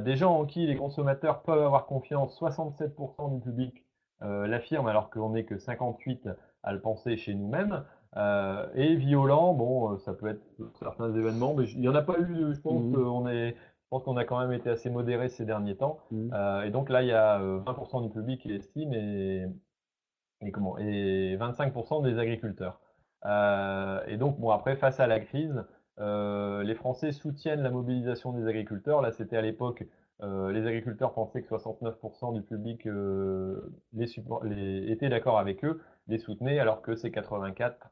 [0.03, 3.84] des gens en qui les consommateurs peuvent avoir confiance, 67% du public
[4.21, 6.29] l'affirment alors qu'on n'est que 58
[6.63, 7.83] à le penser chez nous-mêmes.
[8.17, 10.41] Euh, et violent, bon, euh, ça peut être
[10.79, 12.93] certains événements, mais il n'y en a pas eu, je pense mmh.
[12.93, 15.99] qu'on est, je pense qu'on a quand même été assez modéré ces derniers temps.
[16.11, 16.29] Mmh.
[16.33, 19.45] Euh, et donc là, il y a 20% du public qui estime et,
[20.41, 22.79] et comment, et 25% des agriculteurs.
[23.25, 25.65] et donc, bon, après, face à la crise,
[25.97, 29.01] les Français soutiennent la mobilisation des agriculteurs.
[29.01, 29.83] Là, c'était à l'époque,
[30.21, 32.87] les agriculteurs pensaient que 69% du public
[34.43, 37.91] les, était d'accord avec eux, les soutenait, alors que c'est 84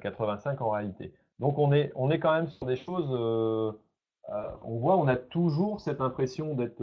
[0.00, 1.12] 85 euh, en réalité.
[1.38, 3.72] Donc on est, on est quand même sur des choses, euh,
[4.30, 6.82] euh, on voit, on a toujours cette impression d'être,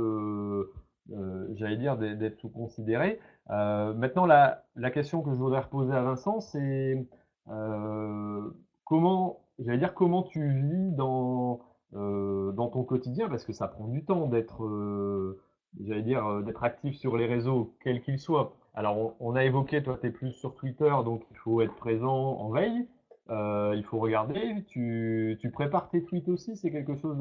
[1.56, 3.20] j'allais dire, d'être sous-considéré.
[3.50, 7.06] maintenant, la, la, question que je voudrais reposer à Vincent, c'est
[8.86, 11.60] comment, j'allais dire, comment tu vis dans,
[11.94, 14.68] dans ton quotidien, parce que ça prend du temps d'être,
[15.82, 18.56] j'allais dire, d'être actif sur les réseaux, quels qu'ils soient.
[18.74, 22.14] Alors, on, a évoqué, toi, tu es plus sur Twitter, donc il faut être présent
[22.14, 22.88] en veille.
[23.30, 24.64] Il faut regarder.
[24.68, 26.58] Tu, prépares tes tweets aussi?
[26.58, 27.18] C'est quelque chose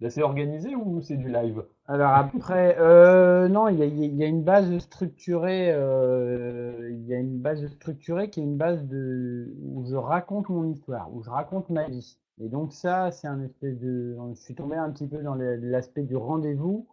[0.00, 1.64] d'assez organisé ou c'est du live?
[1.86, 5.68] Alors après, euh, non, il y a, une base structurée.
[5.68, 11.12] Il y a une base structurée qui est une base où je raconte mon histoire,
[11.12, 12.16] où je raconte ma vie.
[12.40, 14.16] Et donc ça, c'est un espèce de.
[14.34, 16.86] Je suis tombé un petit peu dans l'aspect du rendez-vous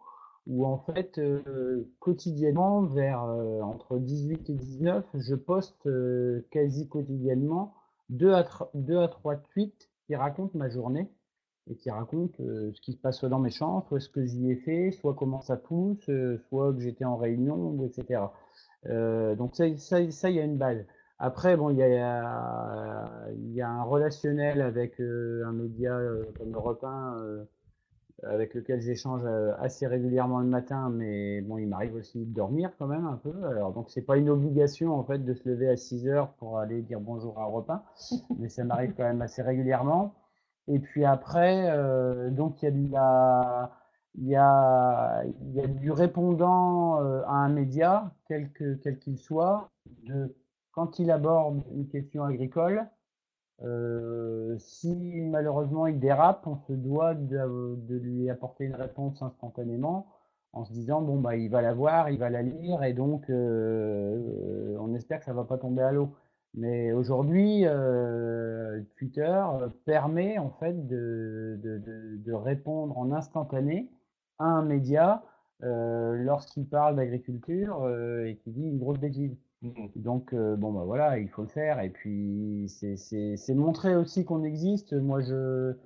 [0.46, 6.88] où en fait euh, quotidiennement vers euh, entre 18 et 19 je poste euh, quasi
[6.88, 7.74] quotidiennement
[8.08, 11.08] deux à, deux à trois tweets qui racontent ma journée
[11.70, 14.50] et qui racontent ce qui se passe soit dans mes champs, soit ce que j'y
[14.50, 16.10] ai fait, soit comment ça pousse,
[16.48, 18.20] soit que j'étais en réunion, etc.
[18.84, 20.84] donc ça, ça, ça, il y a une base.
[21.24, 25.98] Après, bon, il y a, il y a un relationnel avec un média
[26.36, 27.46] comme Europe 1
[28.24, 32.70] avec lequel j'échange euh, assez régulièrement le matin, mais bon, il m'arrive aussi de dormir
[32.78, 33.32] quand même un peu.
[33.46, 36.58] Alors, donc, c'est pas une obligation en fait de se lever à 6 heures pour
[36.58, 37.84] aller dire bonjour à repas,
[38.38, 40.14] mais ça m'arrive quand même assez régulièrement.
[40.68, 43.72] Et puis après, euh, donc il y a de la,
[44.14, 49.00] il y a, il y a du répondant euh, à un média, quel que quel
[49.00, 49.70] qu'il soit,
[50.04, 50.32] de
[50.72, 52.86] quand il aborde une question agricole,
[53.62, 60.06] euh, si malheureusement il dérape, on se doit de, lui apporter une réponse instantanément
[60.52, 63.30] en se disant bon bah il va la voir, il va la lire et donc
[63.30, 66.14] euh, on espère que ça va pas tomber à l'eau.
[66.54, 69.42] Mais aujourd'hui, euh, Twitter
[69.86, 73.90] permet en fait de, de, répondre en instantané
[74.38, 75.22] à un média
[75.62, 79.36] euh, lorsqu'il parle d'agriculture euh, et qu'il dit une grosse bêtise.
[79.62, 84.24] Mmh donc euh, bon bah voilà, il faut le faire et puis c'est montrer aussi
[84.24, 84.92] qu'on existe.
[84.92, 85.76] Moi je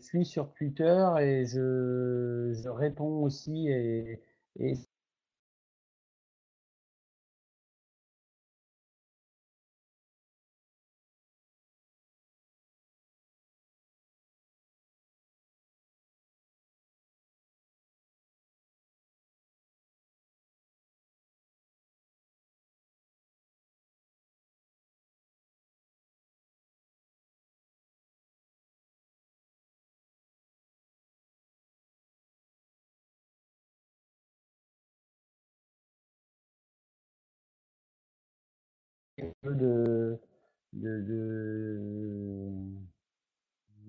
[0.00, 3.68] suis sur Twitter et je, réponds aussi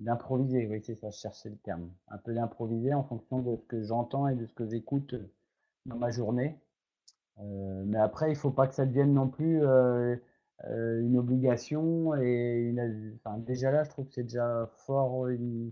[0.02, 1.90] d'improviser, oui, c'est ça, je cherchais le terme.
[2.10, 5.16] Un peu d'improviser en fonction de ce que j'entends et de ce que j'écoute
[5.86, 6.60] dans ma journée.
[7.40, 10.16] Euh, mais après, il ne faut pas que ça devienne non plus euh,
[10.66, 12.14] euh, une obligation.
[12.16, 12.76] Et
[13.24, 15.28] enfin, déjà là, je trouve que c'est déjà fort.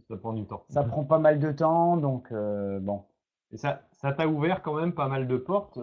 [0.07, 0.63] ça prend du temps.
[0.69, 3.03] Ça prend pas mal de temps, donc bon.
[3.51, 5.79] Et ça, ça t'a ouvert quand même pas mal de portes.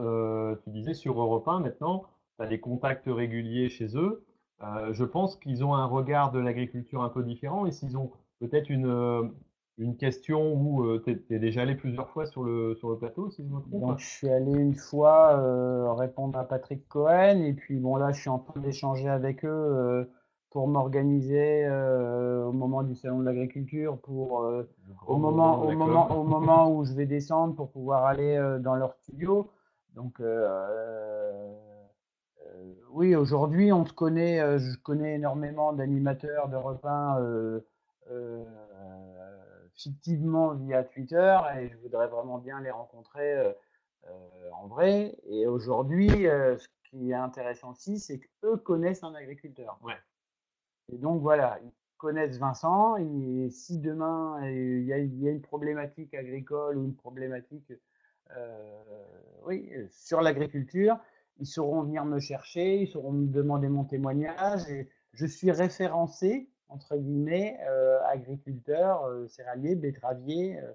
[0.62, 2.04] tu disais sur Europe 1 maintenant
[2.36, 4.24] tu as des contacts réguliers chez eux.
[4.62, 8.10] Euh, je pense qu'ils ont un regard de l'agriculture un peu différent et s'ils ont
[8.40, 9.22] peut-être une, euh,
[9.78, 13.30] une question où euh, tu es, déjà allé plusieurs fois sur le, sur le plateau,
[13.30, 13.80] si je me trompe.
[13.80, 18.20] Donc, je suis allé une fois répondre à Patrick Cohen et puis bon, là, je
[18.20, 20.08] suis en train d'échanger avec eux
[20.50, 24.44] pour m'organiser au moment du salon de l'agriculture, pour
[25.06, 28.94] au moment, au moment, au moment où je vais descendre pour pouvoir aller dans leur
[28.94, 29.50] studio.
[29.94, 30.20] Donc,
[32.56, 37.60] euh, oui, aujourd'hui, on se connaît, euh, je connais énormément d'animateurs de repas euh,
[39.74, 43.54] fictivement via Twitter et je voudrais vraiment bien les rencontrer
[44.52, 45.16] en vrai.
[45.26, 49.78] Et aujourd'hui, ce qui est intéressant aussi, c'est qu'eux connaissent un agriculteur.
[49.82, 49.94] Ouais.
[50.92, 52.96] Et donc voilà, ils connaissent Vincent.
[52.96, 57.72] Et si demain il y, a, une problématique agricole ou une problématique
[59.46, 60.98] oui, sur l'agriculture,
[61.38, 64.68] ils sauront venir me chercher, ils sauront me demander mon témoignage.
[64.70, 70.72] Et je suis référencé, entre guillemets, euh, agriculteur, euh, céréalier, betteravier, euh,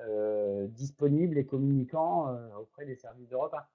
[0.00, 3.68] euh disponible et communiquant euh, auprès des services de repas.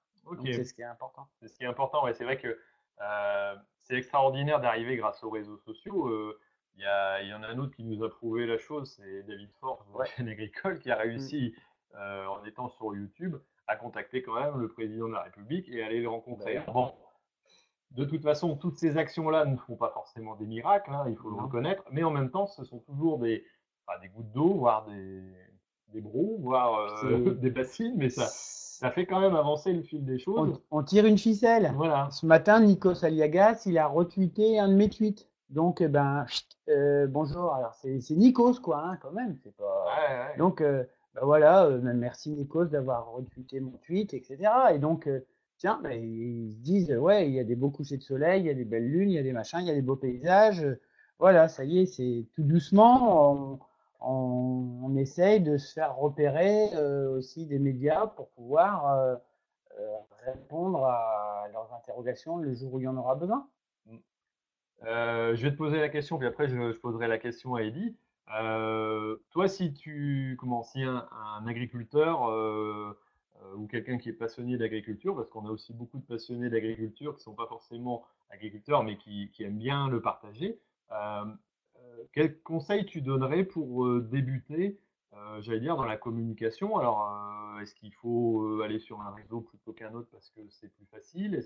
[0.44, 1.28] C'est ce qui est important.
[1.40, 2.12] C'est ce qui est important, ouais.
[2.12, 2.58] C'est vrai que
[3.78, 6.34] c'est extraordinaire d'arriver grâce aux réseaux sociaux.
[6.76, 9.50] Il y, y, en a un autre qui nous a prouvé la chose, c'est David
[9.60, 10.06] Force, ouais.
[10.18, 11.54] agricole, qui a réussi
[11.94, 11.98] mmh.
[11.98, 16.00] en étant sur YouTube à contacter quand même le président de la République et aller
[16.00, 16.60] le rencontrer.
[16.66, 16.92] Bon,
[17.90, 21.30] de toute façon, toutes ces actions-là ne font pas forcément des miracles, hein, il faut
[21.30, 23.44] le reconnaître, mais en même temps, ce sont toujours des,
[24.00, 25.22] des gouttes d'eau, voire des,
[25.92, 28.28] des brous, voire euh, des bassines, mais ça,
[28.80, 30.58] ça fait quand même avancer le fil des choses.
[30.70, 31.70] On, tire une ficelle.
[31.76, 32.08] Voilà.
[32.12, 35.28] Ce matin, Nikos Aliagas, il a retweeté un de mes tweets.
[35.50, 36.24] Donc, eh ben,
[36.70, 37.52] euh, bonjour.
[37.52, 39.36] Alors, c'est Nikos, quoi, hein, quand même.
[39.42, 40.34] C'est pas.
[40.38, 44.38] Donc, euh, ben voilà, euh, merci Nikos d'avoir retweeté mon tweet, etc.
[44.72, 45.06] Et donc,
[45.60, 48.46] tiens, ben, ils se disent, ouais, il y a des beaux couchers de soleil, il
[48.46, 49.96] y a des belles lunes, il y a des machins, il y a des beaux
[49.96, 50.66] paysages.
[51.18, 53.60] voilà, ça y est, c'est tout doucement,
[54.00, 59.18] on, on, essaye de se faire repérer euh, aussi des médias pour pouvoir
[60.26, 63.48] répondre à leurs interrogations le jour où il y en aura besoin.
[64.82, 67.96] je vais te poser la question, puis après je, poserai la question à Eddy.
[68.38, 71.06] Euh, toi, si tu, comment, si un,
[71.46, 72.98] agriculteur euh, euh,
[73.56, 77.20] ou quelqu'un qui est passionné d'agriculture, parce qu'on a aussi beaucoup de passionnés d'agriculture qui
[77.20, 80.58] ne sont pas forcément agriculteurs, mais qui, aiment bien le partager,
[82.12, 84.78] quel conseil tu donnerais pour débuter,
[85.40, 86.76] j'allais dire, dans la communication?
[86.78, 87.08] Alors,
[87.60, 91.42] est-ce qu'il faut aller sur un réseau plutôt qu'un autre parce que c'est plus facile?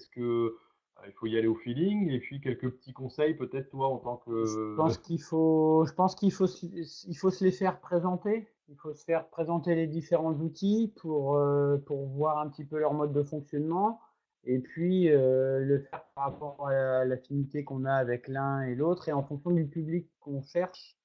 [1.07, 4.16] Il faut y aller au feeling et puis quelques petits conseils peut-être toi en tant
[4.16, 8.48] que je pense qu'il faut je pense qu'il faut il faut se les faire présenter.
[8.70, 12.78] Il faut se faire présenter les différents outils pour euh, pour voir un petit peu
[12.78, 14.00] leur mode de fonctionnement
[14.44, 19.09] et puis euh, le faire par rapport à l'affinité qu'on a avec l'un et l'autre
[19.09, 20.96] et en fonction du public qu'on cherche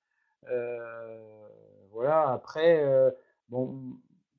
[0.50, 1.50] euh,
[1.92, 2.30] voilà.
[2.30, 2.82] Après
[3.50, 3.98] bon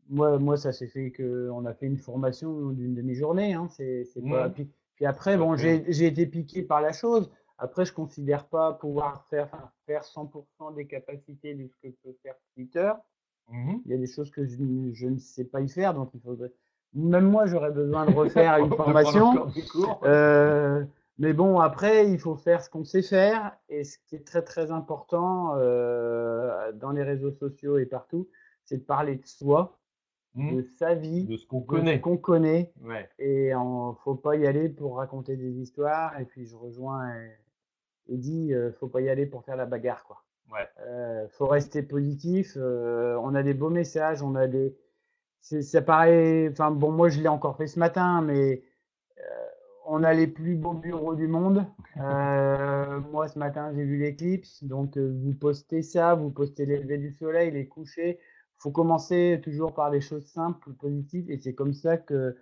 [0.09, 4.05] moi moi ça s'est fait que on a fait une formation d'une demi-journée hein, c'est
[4.07, 4.71] c'est pas Puis
[5.07, 7.31] après, bon, j'ai été piqué par la chose.
[7.59, 9.51] Après, je considère pas pouvoir faire,
[9.87, 12.91] faire 100% des capacités de ce que peut faire Twitter.
[13.49, 14.57] Mmh il y a des choses que je,
[14.93, 16.53] je, ne sais pas y faire, donc il faudrait.
[16.95, 19.49] Même moi, j'aurais besoin de refaire une formation.
[20.05, 20.85] Euh,
[21.19, 23.53] mais bon, après, il faut faire ce qu'on sait faire.
[23.69, 28.29] Et ce qui est très, très important euh, dans les réseaux sociaux et partout,
[28.65, 29.80] c'est de parler de soi,
[30.35, 30.57] mmh.
[30.57, 32.01] de sa vie, de ce qu'on connaît.
[32.01, 32.73] qu'on connaît.
[33.19, 36.19] Et il ne faut pas y aller pour raconter des histoires.
[36.21, 37.13] Et puis, je rejoins
[38.09, 40.23] et, dit, euh, faut pas y aller pour faire la bagarre, quoi.
[40.53, 40.69] Ouais.
[40.81, 42.57] Euh, faut rester positif.
[42.57, 44.77] Euh, on a des beaux messages, on a des.
[45.43, 46.49] Ça paraît.
[46.51, 48.63] Enfin bon, moi je l'ai encore fait ce matin, mais
[49.19, 49.47] euh,
[49.87, 51.67] on a les plus beaux bureaux du monde.
[51.97, 56.79] Euh, moi ce matin j'ai vu l'éclipse, donc euh, vous postez ça, vous postez les
[56.79, 58.21] levées du soleil, les couchers.
[58.61, 62.37] Faut commencer toujours par des choses simples, positives, et c'est comme ça que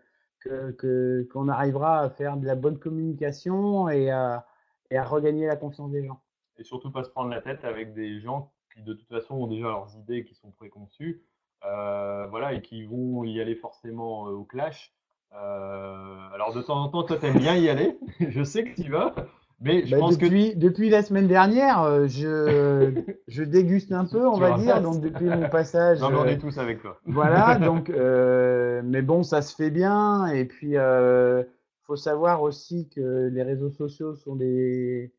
[1.31, 4.47] qu'on arrivera à faire de la bonne communication et à,
[4.93, 6.21] à regagner la confiance des gens
[6.59, 9.47] et surtout pas se prendre la tête avec des gens qui de toute façon ont
[9.47, 11.23] déjà leurs idées qui sont préconçues,
[11.65, 14.93] euh, voilà, et qui vont y aller forcément euh, au clash.
[15.33, 17.99] Euh, alors de temps en temps, toi, t'aimes bien y aller.
[18.21, 19.15] je sais que tu vas.
[19.61, 20.59] Mais je bah, pense depuis, que...
[20.59, 22.93] depuis la semaine dernière, je,
[23.29, 24.81] je déguste un peu, on va dire.
[24.81, 26.01] Donc depuis mon passage.
[26.01, 27.01] Non, on est tous avec toi.
[27.07, 27.59] voilà.
[27.59, 30.27] Donc, mais bon, ça se fait bien.
[30.29, 31.47] Et puis, il
[31.85, 35.13] faut savoir aussi que les réseaux sociaux sont des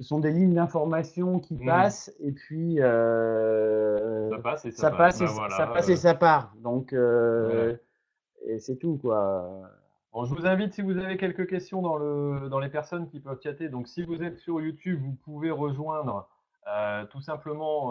[0.00, 1.66] ce sont des lignes d'information qui mmh.
[1.66, 6.14] passent et puis euh, ça passe et ça, passe, et, ben ça passe et ça
[6.14, 6.54] part.
[6.62, 7.76] Donc euh,
[8.46, 9.62] et c'est tout quoi.
[10.14, 13.40] Je vous invite si vous avez quelques questions dans le dans les personnes qui peuvent
[13.42, 13.68] chatter.
[13.68, 16.28] Donc si vous êtes sur YouTube, vous pouvez rejoindre
[16.66, 17.90] euh, tout simplement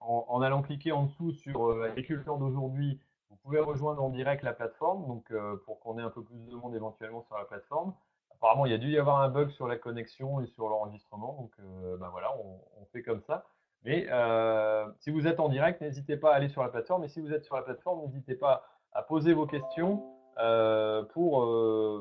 [0.00, 3.00] en, en, allant cliquer en dessous sur agriculteur d'aujourd'hui.
[3.30, 5.32] Vous pouvez rejoindre en direct la plateforme, donc
[5.64, 7.92] pour qu'on ait un peu plus de monde éventuellement sur la plateforme
[8.38, 11.34] apparemment, il y a dû y avoir un bug sur la connexion et sur l'enregistrement.
[11.40, 13.44] Donc, euh, ben voilà, on, fait comme ça.
[13.84, 17.04] Mais euh, si vous êtes en direct, n'hésitez pas à aller sur la plateforme.
[17.04, 20.02] Et si vous êtes sur la plateforme, n'hésitez pas à poser vos questions
[20.38, 21.44] euh, pour,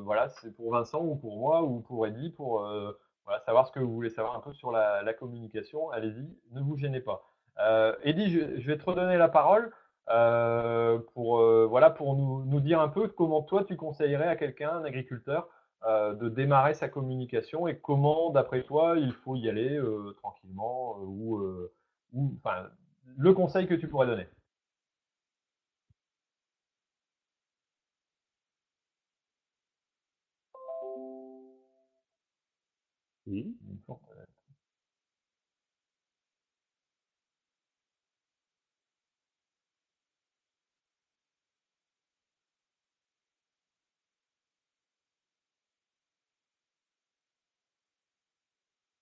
[0.03, 2.61] voilà, c'est pour Vincent ou pour moi ou pour Eddie pour
[3.25, 5.89] voilà, savoir ce que vous voulez savoir un peu sur la, communication.
[5.91, 7.23] Allez-y, ne vous gênez pas.
[8.03, 9.71] Eddie, je, vais te redonner la parole.
[11.13, 14.85] pour, voilà, pour nous, nous, dire un peu comment toi tu conseillerais à quelqu'un, un
[14.85, 15.47] agriculteur,
[15.85, 20.97] euh, de démarrer sa communication et comment, d'après toi, il faut y aller euh, tranquillement
[20.99, 21.71] euh,
[22.13, 22.63] ou, enfin,
[23.15, 24.27] le conseil que tu pourrais donner.
[33.27, 33.55] Oui.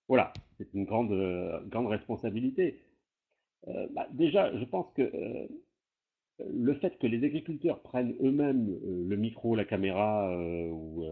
[0.08, 2.82] Voilà, c'est une grande, euh, grande responsabilité.
[3.68, 5.48] Euh, bah, déjà, je pense que euh,
[6.50, 10.30] le fait que les agriculteurs prennent eux-mêmes le micro, la caméra
[10.70, 11.04] ou,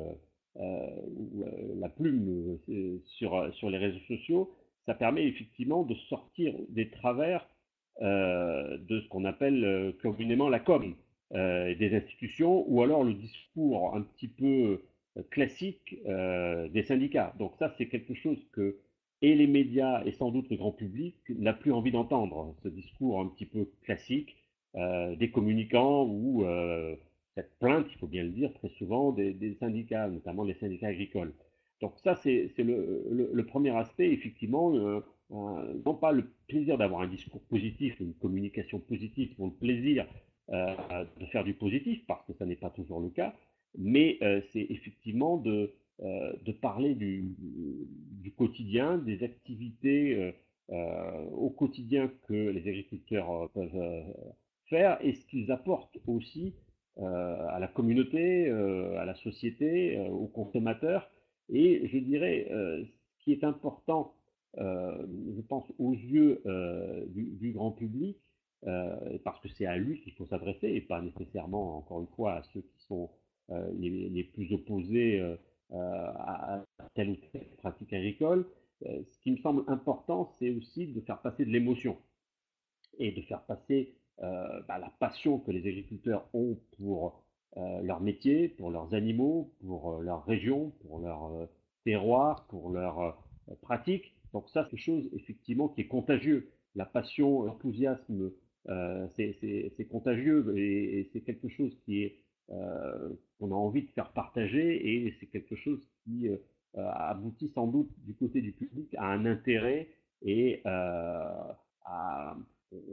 [0.56, 2.58] la plume
[3.04, 4.54] sur, sur les réseaux sociaux,
[4.86, 7.46] ça permet effectivement de sortir des travers
[8.00, 10.94] de ce qu'on appelle communément la com
[11.32, 14.82] des institutions ou alors le discours un petit peu
[15.30, 17.34] classique des syndicats.
[17.38, 18.78] Donc ça, c'est quelque chose que
[19.24, 23.20] et les médias et sans doute le grand public n'a plus envie d'entendre ce discours
[23.20, 24.36] un petit peu classique
[24.74, 26.94] euh, des communicants ou euh,
[27.34, 31.32] cette plainte, il faut bien le dire, très souvent des, syndicats, notamment des syndicats agricoles.
[31.80, 37.42] Donc ça, c'est le, premier aspect, effectivement, euh, non pas le plaisir d'avoir un discours
[37.42, 40.06] positif, une communication positive pour le plaisir
[40.48, 43.34] de faire du positif, parce que ça n'est pas toujours le cas,
[43.76, 44.18] mais
[44.52, 50.32] c'est effectivement de, euh, parler du, quotidien, des activités euh,
[50.70, 54.04] euh, au quotidien que les agriculteurs peuvent
[54.64, 56.54] faire et ce qu'ils apportent aussi
[57.00, 61.10] à la communauté, à la société, aux consommateurs.
[61.48, 64.14] Et je dirais, ce qui est important,
[64.56, 66.42] je pense, aux yeux
[67.08, 68.18] du, grand public,
[68.62, 72.42] parce que c'est à lui qu'il faut s'adresser et pas nécessairement, encore une fois, à
[72.52, 73.10] ceux qui sont
[73.50, 75.36] les, plus opposés
[75.72, 76.62] euh, à,
[76.94, 78.46] telle ou telle pratique agricole.
[78.86, 81.96] Euh, ce qui me semble important, c'est aussi de faire passer de l'émotion
[82.98, 87.22] et de faire passer euh, bah, la passion que les agriculteurs ont pour
[87.56, 91.48] leur métier, pour leurs animaux, pour leur région, pour leur
[91.84, 93.16] terroir, pour leur
[93.62, 94.14] pratique.
[94.32, 96.50] Donc ça, c'est quelque chose effectivement qui est contagieux.
[96.74, 98.32] La passion, l'enthousiasme,
[99.16, 102.18] c'est contagieux et, c'est quelque chose qui est
[103.38, 106.28] qu'on a envie de faire partager et c'est quelque chose qui
[106.76, 109.88] aboutit sans doute du côté du public à un intérêt
[110.22, 111.56] et à,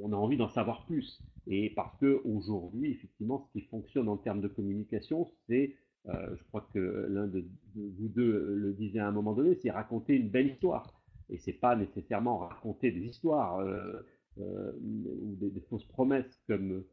[0.01, 1.21] on a envie d'en savoir plus.
[1.47, 5.75] Et parce que aujourd'hui, effectivement, ce qui fonctionne en termes de communication, c'est,
[6.07, 9.71] euh, je crois que l'un de, vous deux le disait à un moment donné, c'est
[9.71, 10.93] raconter une belle histoire.
[11.29, 14.01] Et c'est pas nécessairement raconter des histoires euh,
[14.39, 16.83] euh, ou des, fausses promesses comme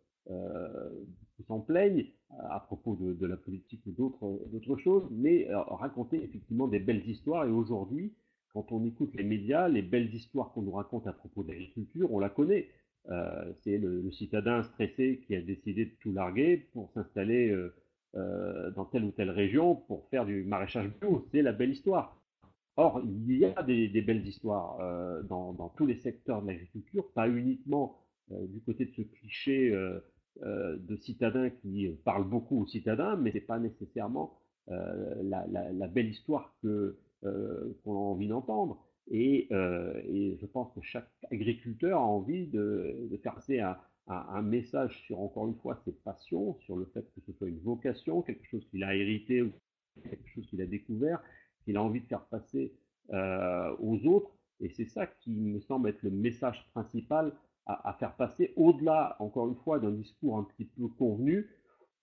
[1.36, 2.04] qui s'en plaignent
[2.50, 7.46] à propos de, la politique ou d'autres choses, mais raconter effectivement des belles histoires.
[7.46, 8.12] Et aujourd'hui,
[8.52, 12.12] quand on écoute les médias, les belles histoires qu'on nous raconte à propos de l'agriculture,
[12.12, 12.68] on la connaît.
[13.10, 17.74] Euh, c'est le, citadin stressé qui a décidé de tout larguer pour s'installer euh,
[18.16, 21.26] euh, dans telle ou telle région pour faire du maraîchage bio.
[21.30, 22.20] C'est la belle histoire.
[22.76, 24.78] Or, il y a des, belles histoires
[25.24, 27.98] dans, tous les secteurs de l'agriculture, pas uniquement
[28.30, 29.72] du côté de ce cliché
[30.40, 34.38] de citadin qui parle beaucoup aux citadins, mais ce n'est pas nécessairement
[34.68, 38.82] la, belle histoire que qu'on a envie d'entendre.
[39.12, 45.20] Euh, et, je pense que chaque agriculteur a envie de, faire passer un, message sur,
[45.20, 48.66] encore une fois, ses passions, sur le fait que ce soit une vocation, quelque chose
[48.70, 49.52] qu'il a hérité ou
[50.02, 51.22] quelque chose qu'il a découvert,
[51.64, 52.74] qu'il a envie de faire passer
[53.12, 54.30] euh, aux autres.
[54.60, 57.32] Et c'est ça qui me semble être le message principal
[57.66, 61.50] à, faire passer, au-delà, encore une fois, d'un discours un petit peu convenu,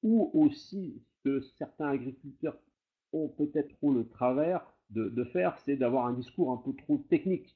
[0.04, 2.56] ou aussi que certains agriculteurs
[3.14, 7.56] ont peut-être trop le travers de, faire, c'est d'avoir un discours un peu trop technique.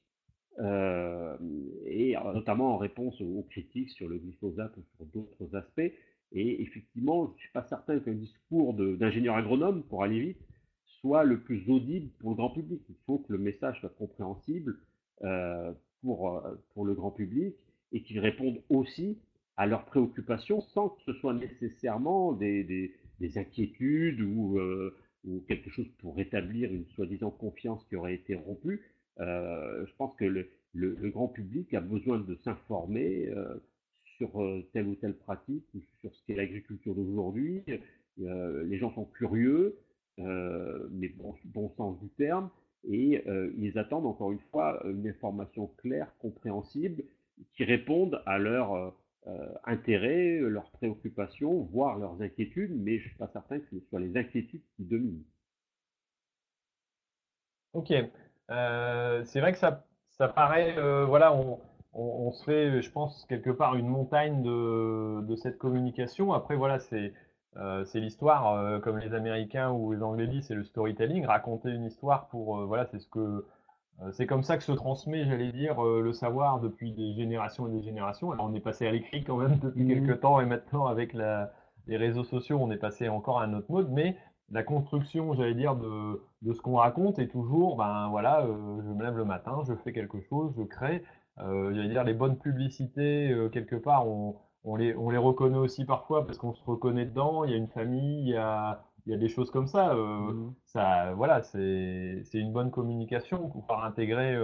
[0.60, 1.38] Euh,
[1.86, 5.92] et euh, notamment en réponse aux, critiques sur le glyphosate ou sur d'autres aspects.
[6.32, 10.42] Et effectivement, je ne suis pas certain qu'un discours d'ingénieur agronome, pour aller vite,
[11.02, 12.82] soit le plus audible pour le grand public.
[12.90, 14.78] Il faut que le message soit compréhensible
[15.24, 15.72] euh,
[16.02, 17.56] pour, pour le grand public
[17.92, 19.18] et qu'il réponde aussi
[19.58, 24.60] à leurs préoccupations sans que ce soit nécessairement des, des inquiétudes ou
[25.26, 28.82] ou quelque chose pour rétablir une soi-disant confiance qui aurait été rompue,
[29.20, 30.49] euh, je pense que le,
[31.09, 33.55] grand public a besoin de s'informer euh,
[34.17, 37.63] sur euh, telle ou telle pratique ou sur ce qu'est l'agriculture d'aujourd'hui.
[38.17, 39.78] les gens sont curieux,
[40.17, 42.49] mais bon, bon sens du terme,
[42.88, 43.24] et
[43.57, 47.03] ils attendent encore une fois une information claire, compréhensible,
[47.53, 48.38] qui réponde à
[49.26, 53.80] leurs intérêts, leurs préoccupations, voire leurs inquiétudes, mais je ne suis pas certain que ce
[53.89, 55.24] soit les inquiétudes qui dominent.
[57.74, 57.93] Ok.
[58.49, 59.86] Euh, c'est vrai que ça,
[60.17, 61.59] ça paraît, euh, voilà, on,
[61.93, 66.34] on, se fait, je pense, quelque part une montagne de, de cette communication.
[66.34, 67.13] Après, voilà, c'est
[67.57, 71.26] euh, c'est l'histoire, comme les Américains ou les Anglais disent, c'est le storytelling.
[71.26, 73.45] Raconter une histoire pour, voilà, c'est ce que,
[74.12, 77.82] c'est comme ça que se transmet, j'allais dire, le savoir depuis des générations et des
[77.82, 78.32] générations.
[78.32, 81.14] Alors, on est passé à l'écrit quand même depuis mmh quelques temps, et maintenant avec
[81.14, 81.52] la,
[81.88, 83.91] les réseaux sociaux, on est passé encore à un autre mode.
[83.91, 84.16] Mais
[84.52, 88.89] la construction, j'allais dire, de, de ce qu'on raconte est toujours, ben voilà, euh, je
[88.89, 91.04] me lève le matin, je fais quelque chose, je crée.
[91.39, 95.58] Euh, j'allais dire, les bonnes publicités, euh, quelque part, on, on, les, on les reconnaît
[95.58, 98.84] aussi parfois parce qu'on se reconnaît dedans, il y a une famille, il y a,
[99.10, 99.93] il y a des choses comme ça.
[99.93, 100.53] Mmh.
[100.66, 104.38] ça voilà, c'est une bonne communication pour pouvoir intégrer.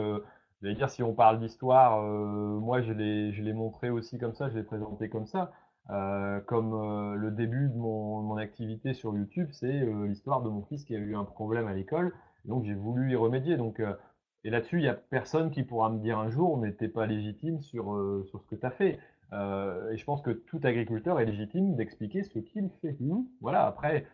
[0.61, 4.63] j'allais dire, si on parle d'histoire, moi je l'ai montré aussi comme ça, je l'ai
[4.63, 5.51] présenté comme ça.
[5.91, 10.49] Euh, comme euh, le début de mon, mon activité sur YouTube, c'est euh, l'histoire de
[10.49, 12.11] mon fils qui a eu un problème à l'école.
[12.45, 13.57] Donc j'ai voulu y remédier.
[13.57, 13.81] Donc,
[14.43, 17.07] et là-dessus, il n'y a personne qui pourra me dire un jour, mais t'es pas
[17.07, 17.85] légitime sur,
[18.29, 18.99] sur ce que tu as fait.
[19.31, 22.95] et je pense que tout agriculteur est légitime d'expliquer ce qu'il fait.
[22.99, 23.23] Mmh.
[23.41, 24.05] Voilà, après,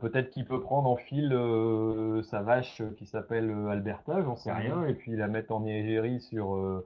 [0.00, 1.36] peut-être qu'il peut prendre en fil
[2.24, 6.82] sa vache qui s'appelle Alberta, j'en sais rien, et puis la mettre en égérie sur,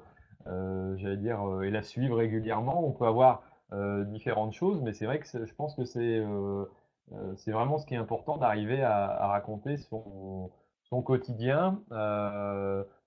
[0.47, 2.87] j'allais dire, et la suivre régulièrement.
[2.87, 3.43] On peut avoir
[3.73, 6.67] euh, différentes choses, mais c'est vrai que je pense que c'est euh,
[7.13, 10.51] euh, c'est vraiment ce qui est important d'arriver à, raconter son,
[10.85, 11.81] son quotidien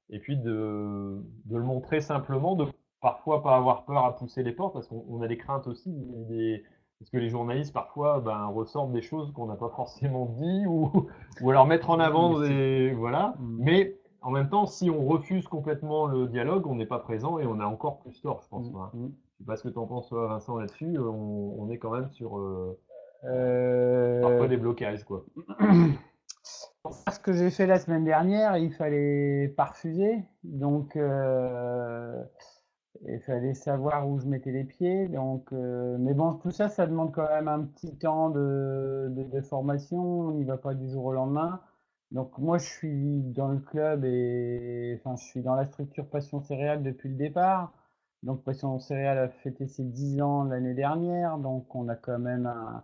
[0.09, 2.65] et puis de, de, le montrer simplement, de
[2.99, 5.91] parfois pas avoir peur à pousser les portes parce qu'on a des craintes aussi
[6.29, 6.63] des,
[6.99, 10.91] parce que les journalistes parfois ben, ressortent des choses qu'on n'a pas forcément dit ou,
[11.41, 13.57] ou alors mettre en avant des voilà mmh.
[13.59, 17.45] mais en même temps si on refuse complètement le dialogue on n'est pas présent et
[17.45, 18.71] on a encore plus tort je pense.
[18.93, 19.09] Mmh.
[19.35, 20.95] Je sais pas ce que tu en penses, Vincent, là-dessus.
[20.95, 22.79] Euh, on, est quand même sur euh,
[23.25, 25.03] euh, parfois des blocages.
[25.03, 25.25] Quoi.
[27.11, 30.23] Ce que j'ai fait la semaine dernière, il fallait pas refuser.
[30.43, 30.97] Donc,
[33.07, 35.07] il fallait savoir où je mettais les pieds.
[35.07, 39.99] Donc, mais bon, tout ça, ça demande quand même un petit temps de, de formation.
[39.99, 41.61] On n'y va pas du jour au lendemain.
[42.11, 46.41] Donc, moi, je suis dans le club et enfin, je suis dans la structure Passion
[46.41, 47.73] Céréales depuis le départ.
[48.25, 52.47] Donc Passion Céréales a fêté ses 10 ans l'année dernière, donc on a quand même
[52.47, 52.83] un,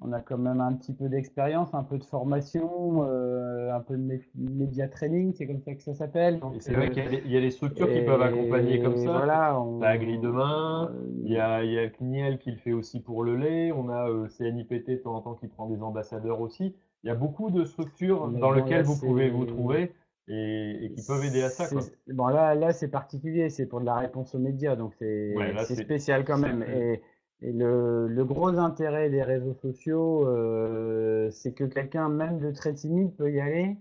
[0.00, 3.96] on a quand même un petit peu d'expérience, un peu de formation, euh, un peu
[3.96, 6.40] de média training, c'est comme ça que ça s'appelle.
[6.60, 9.12] C'est vrai qu'il y, a des structures qui peuvent accompagner comme ça.
[9.12, 10.92] Voilà, on, la grille demain,
[11.24, 13.88] il y a, il y a CNIEL qui le fait aussi pour le lait, on
[13.88, 16.74] a CNIPT de temps en temps qui prend des ambassadeurs aussi.
[17.04, 19.92] Il y a beaucoup de structures dans lesquelles vous pouvez vous trouver
[20.28, 21.68] et, qui peuvent aider à ça.
[21.68, 21.80] Quoi.
[22.08, 25.34] Bon, là, là c'est particulier, c'est pour de la réponse aux médias, donc c'est
[25.74, 26.62] spécial quand même.
[26.62, 27.02] Et,
[27.40, 32.74] et le, le, gros intérêt des réseaux sociaux, euh, c'est que quelqu'un, même de très
[32.74, 33.76] timide, peut y aller.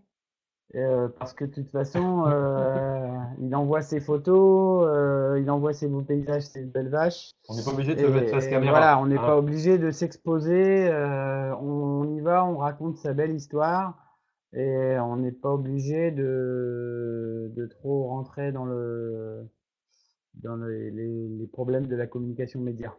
[0.76, 3.08] Euh, parce que de toute façon, euh,
[3.39, 4.86] il envoie ses photos,
[5.39, 7.32] il envoie ses beaux paysages, ses belles vaches.
[7.49, 8.72] On n'est pas obligé de se mettre face caméra.
[8.72, 10.91] Voilà, on n'est pas obligé de s'exposer.
[11.60, 13.97] On, on, y va, on raconte sa belle histoire.
[14.53, 19.47] Et on n'est pas obligé de, de trop rentrer dans, le,
[20.36, 22.95] dans les, les, les problèmes de la communication média,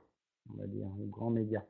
[0.52, 1.62] on va dire, les grands médias.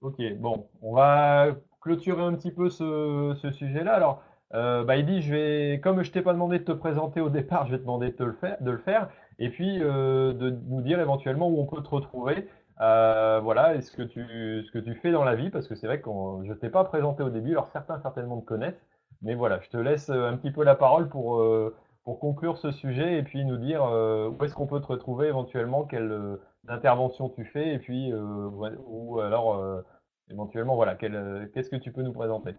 [0.00, 1.48] Ok, bon, on va
[1.80, 3.92] clôturer un petit peu ce, sujet-là.
[3.92, 4.22] Alors,
[4.54, 7.72] euh, bah, je vais, comme je t'ai pas demandé de te présenter au départ, je
[7.72, 11.00] vais te demander de, le, faire, de le faire, et puis euh, de nous dire
[11.00, 12.48] éventuellement où on peut te retrouver.
[12.80, 14.24] Euh, voilà, et ce que tu,
[14.64, 16.10] ce que tu fais dans la vie, parce que c'est vrai que
[16.44, 18.82] je t'ai pas présenté au début, alors certains certainement te connaissent,
[19.20, 21.74] mais voilà, je te laisse un petit peu la parole pour, euh,
[22.04, 25.28] pour conclure ce sujet et puis nous dire euh, où est-ce qu'on peut te retrouver
[25.28, 26.38] éventuellement, quelle
[26.68, 29.82] intervention tu fais et puis ou alors
[30.30, 32.54] éventuellement voilà, qu'est-ce que tu peux nous présenter?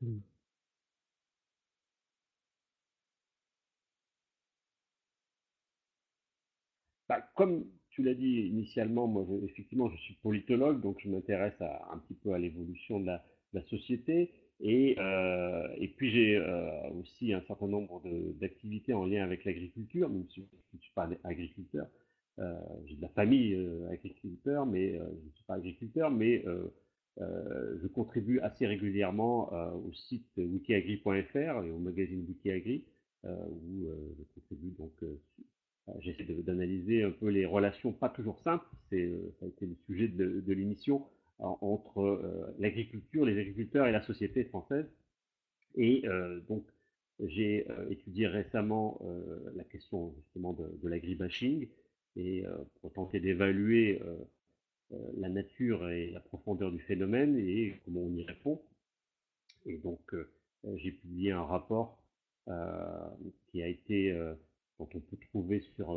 [0.00, 0.20] Mmh.
[7.08, 11.98] Bah, comme tu l'as dit initialement, moi, effectivement, je suis politologue, donc je m'intéresse un
[11.98, 13.22] petit peu à l'évolution de la,
[13.68, 14.30] société.
[14.60, 18.00] Et, euh, et puis j'ai euh, aussi un certain nombre
[18.40, 21.88] d'activités en lien avec l'agriculture, même si je ne suis pas agriculteur.
[22.38, 22.54] Euh,
[22.86, 23.58] j'ai de la famille
[23.90, 26.44] agriculteur, mais je ne suis pas agriculteur, mais
[27.20, 32.84] euh, je contribue assez régulièrement euh, au site wikiagri.fr et au magazine Wikiagri,
[33.24, 33.88] euh, où
[34.18, 34.92] je contribue donc
[35.98, 40.06] j'essaie d'analyser un peu les relations pas toujours simples, c'est ça a été le sujet
[40.06, 41.04] de, l'émission
[41.40, 42.20] entre
[42.60, 44.86] l'agriculture, les agriculteurs et la société française.
[45.74, 46.04] Et
[46.48, 46.64] donc
[47.24, 49.00] j'ai étudié récemment
[49.56, 51.66] la question justement de, de l'agribashing
[52.14, 52.44] et
[52.80, 54.00] pour tenter d'évaluer
[55.16, 58.60] la nature et la profondeur du phénomène et comment on y répond.
[59.66, 60.30] Et donc, euh,
[60.76, 62.02] j'ai publié un rapport
[62.48, 63.08] euh,
[63.46, 64.12] qui a été,
[64.78, 65.96] dont on peut trouver sur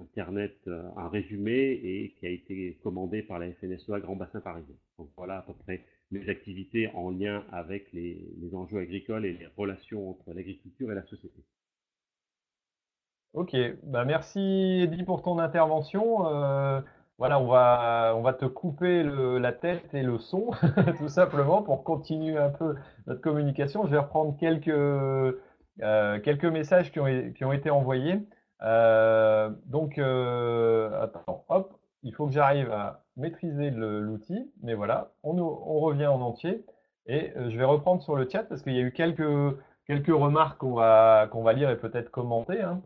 [0.00, 0.56] Internet
[0.96, 4.76] un résumé et qui a été commandé par la FNSEA Grand Bassin Parisien.
[4.98, 9.32] Donc voilà à peu près mes activités en lien avec les, les enjeux agricoles et
[9.32, 11.42] les relations entre l'agriculture et la société.
[13.34, 16.28] Ok, bah merci Eddie pour ton intervention.
[16.28, 16.80] Euh,
[17.18, 20.50] voilà, on va, te couper la tête et le son,
[20.98, 22.74] tout simplement, pour continuer un peu
[23.06, 23.86] notre communication.
[23.86, 28.26] Je vais reprendre quelques, euh, messages qui ont, été envoyés.
[28.62, 35.34] Euh, donc, euh, attends, hop, il faut que j'arrive à maîtriser l'outil, mais voilà, on,
[35.80, 36.64] revient en entier.
[37.06, 39.20] Et je vais reprendre sur le chat parce qu'il y a eu quelques,
[40.08, 42.60] remarques qu'on va, lire et peut-être commenter.
[42.60, 42.82] Hein.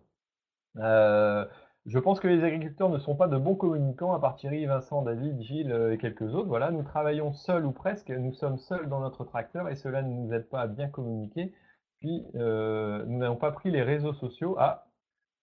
[1.88, 5.00] Je pense que les agriculteurs ne sont pas de bons communicants, à part Thierry, Vincent,
[5.02, 6.48] David, Gilles euh, et quelques autres.
[6.48, 10.12] Voilà, nous travaillons seuls ou presque, nous sommes seuls dans notre tracteur et cela ne
[10.12, 11.54] nous aide pas à bien communiquer.
[12.00, 14.56] Puis, euh, nous n'avons pas pris les réseaux sociaux.
[14.58, 14.86] Ah,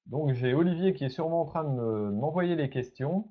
[0.05, 3.27] donc j'ai Olivier qui est sûrement en train de m'envoyer les questions,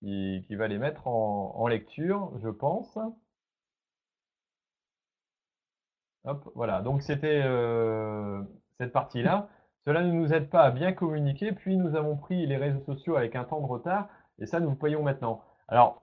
[0.00, 2.98] qui, va les mettre en, lecture, je pense.
[6.24, 8.42] Hop, voilà, donc c'était euh,
[8.78, 9.48] cette partie-là.
[9.86, 13.16] Cela ne nous aide pas à bien communiquer, puis nous avons pris les réseaux sociaux
[13.16, 14.08] avec un temps de retard,
[14.40, 15.42] et ça, nous payons maintenant.
[15.68, 16.02] Alors,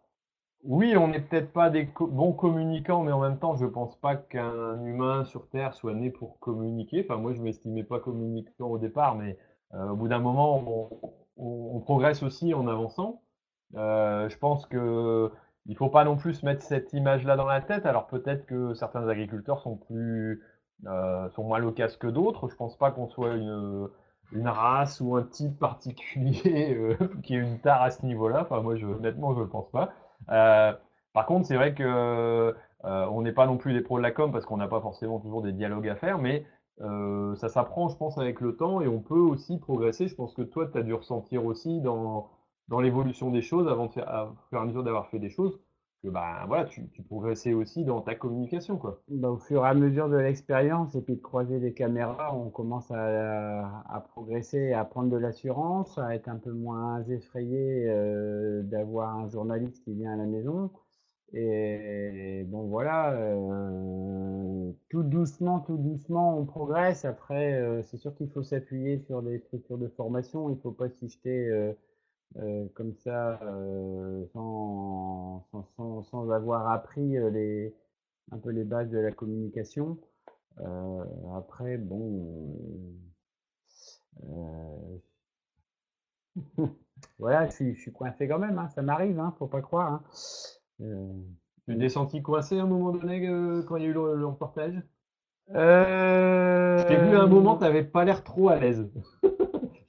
[0.64, 3.98] oui, on n'est peut-être pas des bons communicants, mais en même temps, je ne pense
[3.98, 7.06] pas qu'un humain sur Terre soit né pour communiquer.
[7.06, 9.38] Enfin, moi, je ne m'estimais pas communicant au départ, mais
[9.74, 10.64] euh, au bout d'un moment,
[11.36, 13.22] on, progresse aussi en avançant.
[13.76, 15.30] Euh, je pense que
[15.66, 17.86] il faut pas non plus mettre cette image-là dans la tête.
[17.86, 20.42] Alors peut-être que certains agriculteurs sont plus
[20.86, 22.49] sont moins loquaces que d'autres.
[22.49, 23.89] Je pense pas qu'on soit une,
[24.45, 28.41] race ou un type particulier euh, qui ait une tare à ce niveau-là.
[28.41, 29.91] Enfin, moi, honnêtement, je ne pense pas.
[30.30, 30.74] Euh,
[31.13, 31.84] par contre, c'est vrai que
[32.86, 34.82] euh, on n'est pas non plus des pros de la com parce qu'on n'a pas
[34.82, 36.45] forcément toujours des dialogues à faire, mais
[36.82, 40.07] euh, ça s'apprend, je pense, avec le temps et on peut aussi progresser.
[40.07, 42.30] Je pense que toi, tu as dû ressentir aussi dans,
[42.82, 45.59] l'évolution des choses, avant de faire, à mesure d'avoir fait des choses,
[46.04, 48.78] que bah, voilà, tu, tu progressais aussi dans ta communication.
[48.78, 49.01] Quoi.
[49.08, 52.49] Bah, au fur et à mesure de l'expérience et puis de croiser des caméras, on
[52.49, 58.62] commence à, à progresser, à prendre de l'assurance, à être un peu moins effrayé euh,
[58.64, 60.72] d'avoir un journaliste qui vient à la maison.
[61.36, 67.06] Et bon voilà, euh, tout doucement, tout doucement, on progresse.
[67.06, 70.49] Après, euh, c'est sûr qu'il faut s'appuyer sur des structures de formation.
[70.49, 71.74] Il ne faut pas s'y jeter
[72.38, 77.76] euh, comme ça euh, sans, sans, sans, sans avoir appris euh, les,
[78.32, 79.98] un peu les bases de la communication.
[81.36, 82.60] Après, bon,
[87.20, 88.58] voilà, je suis, je suis coincé quand même.
[88.60, 89.94] Hein, ça m'arrive, hein, faut pas croire.
[89.94, 90.04] Hein.
[91.68, 94.16] Tu t'es senti coincé à un moment donné euh, quand il y a eu le,
[94.16, 94.82] le reportage?
[95.56, 98.90] Euh, Je t'ai vu à un moment, tu n'avais pas l'air trop à l'aise.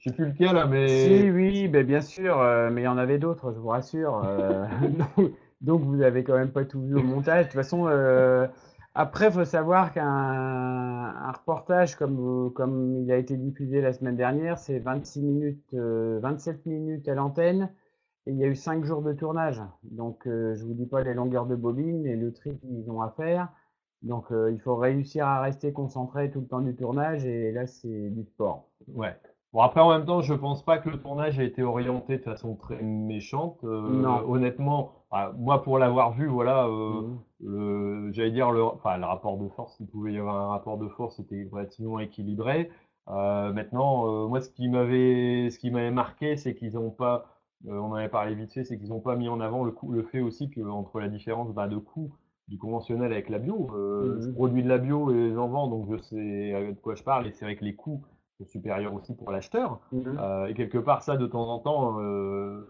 [0.05, 0.87] Je sais plus lequel, là, mais.
[0.87, 4.21] Si, oui, ben bien sûr, euh, mais il y en avait d'autres, je vous rassure.
[4.23, 4.67] euh,
[5.17, 5.31] donc,
[5.61, 7.45] donc vous avez quand même pas tout vu au montage.
[7.45, 8.45] De toute façon, euh,
[8.93, 14.59] après, faut savoir qu'un un reportage comme, comme il a été diffusé la semaine dernière,
[14.59, 17.71] c'est 26 minutes, euh, 27 minutes à l'antenne.
[18.27, 19.61] Et il y a eu 5 jours de tournage.
[19.83, 23.11] Donc, je vous dis pas les longueurs de bobine et le tri qu'ils ont à
[23.11, 23.49] faire.
[24.01, 27.23] Donc, il faut réussir à rester concentré tout le temps du tournage.
[27.27, 28.67] Et là, c'est du sport.
[28.87, 29.15] Ouais.
[29.55, 32.23] Bon, après, en même temps, je pense pas que le tournage ait été orienté de
[32.23, 33.63] façon très méchante.
[33.63, 34.21] Euh, Non.
[34.27, 37.19] Honnêtement, ah, moi, pour l'avoir vu, voilà, euh, Mhm.
[37.39, 40.77] le, j'allais dire le, enfin, le rapport de force, il pouvait y avoir un rapport
[40.77, 42.69] de force, c'était relativement équilibré.
[43.07, 47.25] Euh, maintenant, moi, ce qui m'avait, ce qui m'avait marqué, c'est qu'ils n'ont pas,
[47.65, 49.89] on en avait parlé vite fait, c'est qu'ils n'ont pas mis en avant le coup,
[49.89, 52.11] le fait aussi que entre la différence bah, de coût
[52.49, 54.21] du conventionnel avec la bio, Mhm.
[54.21, 57.25] je produis de la bio et j'en vends, donc je sais de quoi je parle,
[57.27, 58.03] et c'est vrai que les coûts
[58.37, 59.79] sont supérieurs aussi pour l'acheteur.
[59.91, 60.17] Mhm.
[60.19, 62.65] Euh, et quelque part, ça, de temps en temps, euh,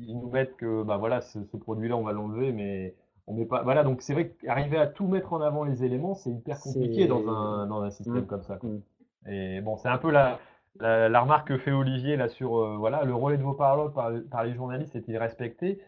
[0.00, 2.94] ils nous mettent que, bah voilà, ce, ce produit-là, on va l'enlever, mais
[3.26, 3.62] on met pas.
[3.62, 7.06] Voilà, donc c'est vrai qu'arriver à tout mettre en avant les éléments, c'est hyper compliqué
[7.06, 8.26] dans un, dans un système Mm.
[8.26, 8.56] comme ça.
[8.56, 8.70] quoi.
[8.70, 8.82] Mm.
[9.28, 10.38] Et bon, c'est un peu la,
[10.78, 13.92] la, la remarque que fait Olivier là sur, euh, voilà, le relais de vos paroles
[13.92, 15.80] par, par les journalistes est-il respecté?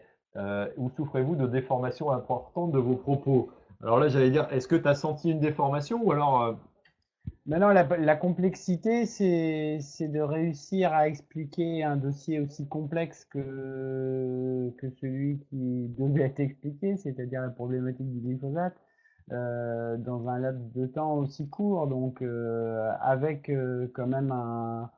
[0.77, 3.49] Ou souffrez-vous de déformations importantes de vos propos?
[3.81, 6.55] Alors là, j'allais dire, est-ce que tu as senti une déformation ou alors
[7.49, 14.71] Maintenant, la, complexité, c'est, de réussir à expliquer un dossier aussi complexe que,
[15.01, 18.75] celui qui devait être expliqué, c'est-à-dire la problématique du glyphosate,
[19.31, 24.91] euh, dans un laps de temps aussi court, donc euh, avec euh, quand même un,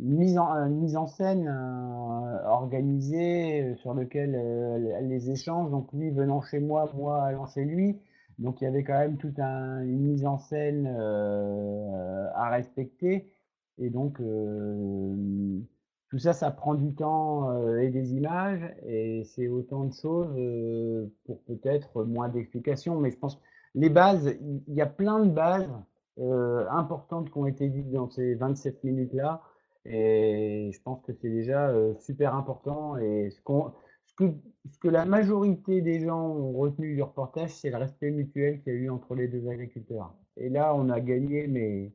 [0.00, 1.48] une, mise en, une mise en scène
[2.46, 4.30] organisée sur lequel
[5.08, 7.98] les échanges, donc lui venant chez moi, moi allant chez lui,
[8.38, 13.32] donc il y avait quand même toute un, une mise en scène euh, à respecter.
[13.78, 15.60] Et donc euh,
[16.10, 18.62] tout ça, ça prend du temps euh, et des images.
[18.86, 22.98] Et c'est autant de choses pour peut-être moins d'explications.
[22.98, 23.40] Mais je pense
[23.74, 24.36] les bases,
[24.68, 25.68] il y a plein de bases
[26.70, 29.42] importantes qui ont été dites dans ces 27 minutes-là.
[29.84, 32.96] Et je pense que c'est déjà super important.
[32.96, 33.72] Et ce qu'on
[34.16, 34.24] que,
[34.72, 38.72] ce que la majorité des gens ont retenu du reportage, c'est le respect mutuel qu'il
[38.72, 40.14] y a eu entre les deux agriculteurs.
[40.36, 41.92] Et là, on a gagné, mais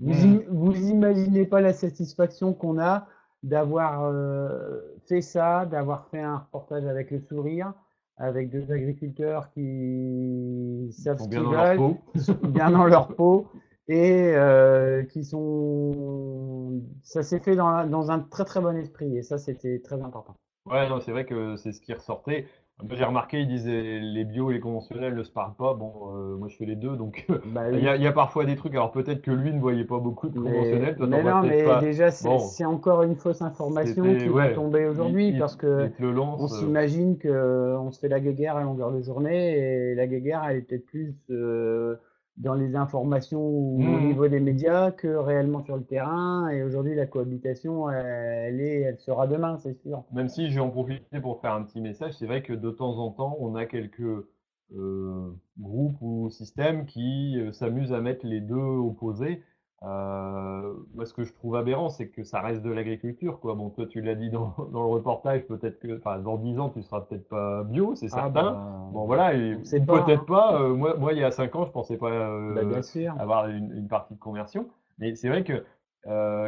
[0.00, 0.34] vous, Mm.
[0.34, 3.06] im- vous imaginez pas la satisfaction qu'on a
[3.42, 7.72] d'avoir euh, fait ça, d'avoir fait un reportage avec le sourire,
[8.16, 11.96] avec deux agriculteurs qui savent ce qu'ils veulent, peau?
[12.12, 13.46] qui sont bien dans leur peau
[13.88, 16.82] et euh, qui sont.
[17.02, 20.36] Ça s'est fait dans un très très bon esprit et ça, c'était très important.
[20.66, 22.46] Ouais, non, c'est vrai que c'est ce qui ressortait.
[22.90, 25.74] J'ai remarqué, ils disaient les bio et les conventionnels ne se parlent pas.
[25.74, 28.12] Bon, euh, moi je fais les deux, donc Bah, il y a, il y a
[28.12, 28.72] parfois des trucs.
[28.72, 31.40] Alors peut-être que lui ne voyait pas beaucoup de Mais, conventionnels, toi mais vois non,
[31.42, 31.80] peut-être mais pas.
[31.80, 32.38] déjà, c'est Bon.
[32.38, 34.48] c'est encore une fausse information C'était- qui ouais.
[34.48, 37.90] va tomber aujourd'hui Il- parce que il te le lance, on euh, s'imagine que on
[37.92, 41.14] se fait la guéguerre à longueur de journée et la guéguerre, elle est peut-être plus
[41.30, 41.96] euh,
[42.36, 44.06] dans les informations ou au Mhm.
[44.06, 46.48] niveau des médias que réellement sur le terrain.
[46.48, 50.04] Et aujourd'hui, la cohabitation, elle, est, elle sera demain, c'est sûr.
[50.12, 52.70] Même si je vais en profiter pour faire un petit message, c'est vrai que de
[52.70, 54.26] temps en temps, on a quelques
[54.74, 59.42] euh, groupes ou systèmes qui euh, s'amusent à mettre les deux opposés.
[59.84, 63.54] Euh, moi, ce que je trouve aberrant, c'est que ça reste de l'agriculture, quoi.
[63.54, 66.68] Bon, toi, tu l'as dit dans, dans le reportage, peut-être que, enfin, dans 10 ans,
[66.70, 68.30] tu seras peut-être pas bio, c'est Ah, certain.
[68.52, 68.62] bah,
[68.92, 70.26] Bon, voilà, et sait pas, peut-être hein.
[70.28, 70.60] pas.
[70.62, 73.12] euh, moi, moi, il y a 5 ans, je pensais pas euh, bah, bien sûr.
[73.18, 74.68] avoir une, une partie de conversion.
[74.98, 75.64] Mais c'est vrai que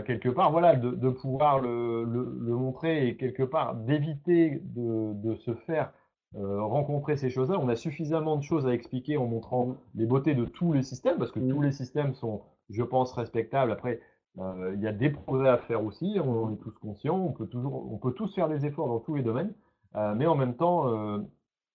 [0.07, 5.13] quelque part, voilà, de, de pouvoir le, le, le montrer et quelque part d'éviter de,
[5.15, 5.93] de se faire
[6.37, 7.59] rencontrer ces choses-là.
[7.61, 9.75] On a suffisamment de choses à expliquer en montrant Mm.
[9.95, 11.49] les beautés de tous les systèmes, parce que Mm.
[11.49, 13.73] tous les systèmes sont, je pense, respectables.
[13.73, 14.01] Après,
[14.39, 17.33] euh, il y a des progrès à faire aussi, on en est tous conscients, on
[17.33, 19.55] peut toujours, on peut tous faire des efforts dans tous les domaines,
[19.97, 21.19] euh, mais en même temps, euh,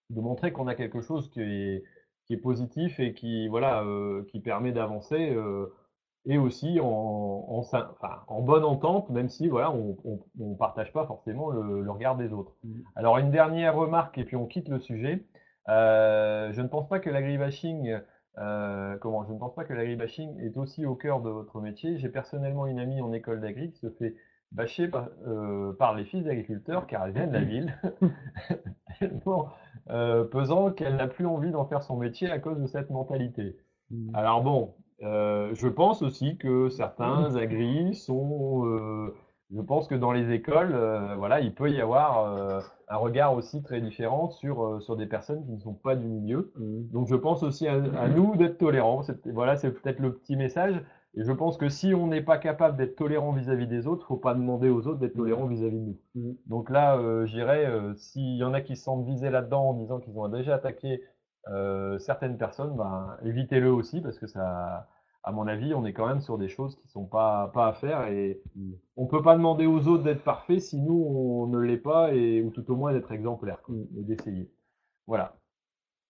[0.10, 1.84] de montrer qu'on a quelque chose qui est,
[2.26, 3.84] qui est positif et qui, voilà,
[4.32, 5.36] qui permet d'avancer,
[6.26, 9.98] et aussi en, en, syn- enfin, en bonne entente, même si, voilà, on
[10.40, 12.56] on partage pas forcément le, le regard des autres.
[12.64, 12.84] Mhm.
[12.96, 15.26] Alors, une dernière remarque, et puis on quitte le sujet.
[15.68, 18.00] Je ne pense pas que l'agribashing
[18.38, 21.98] euh, comment je ne pense pas que l'agribashing est aussi au cœur de votre métier.
[21.98, 24.16] J'ai personnellement une amie en école d'agri qui se fait
[24.52, 27.78] bâcher par, euh, par les fils d'agriculteurs car elle vient de la ville,
[29.00, 29.50] tellement
[29.90, 33.58] euh, pesant qu'elle n'a plus envie d'en faire son métier à cause de cette mentalité.
[33.92, 34.16] Mm.
[34.16, 39.12] Alors bon, je pense aussi que certains agris sont,
[39.56, 43.34] je pense que dans les écoles, euh, voilà, il peut y avoir euh, un regard
[43.34, 46.52] aussi très différent sur, euh, sur des personnes qui ne sont pas du milieu.
[46.56, 46.90] Mm.
[46.92, 49.02] Donc je pense aussi à, à nous d'être tolérants.
[49.26, 50.84] Voilà, c'est peut-être le petit message.
[51.16, 54.18] Et je pense que si on n'est pas capable d'être tolérant vis-à-vis des autres, faut
[54.18, 56.38] pas demander aux autres d'être tolérants vis-à-vis de nous.
[56.46, 57.26] Donc là, euh,
[57.96, 61.02] s'il y en a qui se sentent visés là-dedans en disant qu'ils ont déjà attaqué
[61.98, 64.88] certaines personnes, ben, évitez-le aussi parce que ça,
[65.24, 67.74] à mon avis, on est quand même sur des choses qui sont pas, pas à
[67.74, 68.72] faire et Mm.
[68.98, 72.42] on peut pas demander aux autres d'être parfaits si nous on ne l'est pas et
[72.42, 74.50] ou tout au moins d'être exemplaire quoi, et d'essayer.
[75.08, 75.36] Voilà.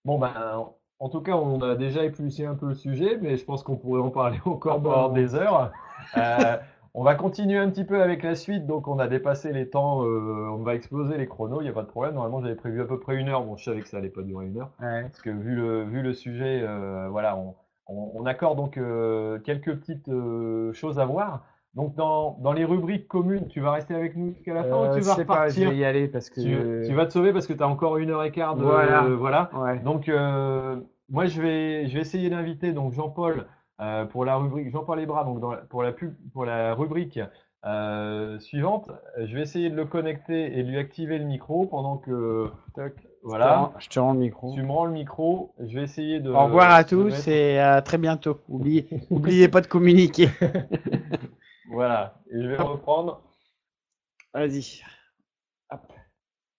[0.06, 0.66] Bon ben,
[1.00, 3.78] en tout cas, on a déjà épluché un peu le sujet, mais je pense qu'on
[3.78, 5.72] pourrait en parler encore Ah bah, pendant des heures.
[6.18, 6.58] Euh,
[6.94, 10.04] on va continuer un petit peu avec la suite, donc on a dépassé les temps,
[10.04, 12.16] euh, on va exploser les chronos, il n'y a pas de problème.
[12.16, 14.24] Normalement, j'avais prévu à peu près une heure, bon, je savais que ça allait pas
[14.24, 15.04] durer une heure, Ouais.
[15.04, 17.56] parce que vu le, vu le sujet, euh, voilà, on,
[17.90, 21.44] on, on accorde donc euh, quelques petites euh, choses à voir.
[21.76, 24.92] Donc dans, dans les rubriques communes, tu vas rester avec nous jusqu'à la fin Euh,
[24.92, 26.42] ou tu je vas sais pas, je repartir vais y aller parce que.
[26.42, 28.64] tu, tu vas te sauver parce que tu as encore une heure et quart de
[28.64, 29.02] Voilà.
[29.04, 29.50] voilà.
[29.54, 29.80] Ouais.
[29.80, 30.78] Donc euh,
[31.10, 33.46] moi je vais je vais essayer d'inviter donc Jean-Paul
[33.82, 37.20] euh, pour la rubrique Jean-Paul Lebras donc dans pour la pub pour la rubrique
[37.66, 38.90] euh, suivante.
[39.18, 42.94] Je vais essayer de le connecter et de lui activer le micro pendant que Toc.
[43.24, 43.74] Voilà.
[43.80, 44.54] Je te rends le micro.
[44.54, 45.54] Tu me rends le micro.
[45.60, 46.32] Je vais essayer de.
[46.32, 48.40] Au revoir à tous mettre- et à très bientôt.
[48.48, 50.30] Oubliez, oubliez pas de communiquer.
[51.72, 52.16] Voilà.
[52.32, 53.22] Et je vais reprendre.
[54.34, 54.82] Vas-y.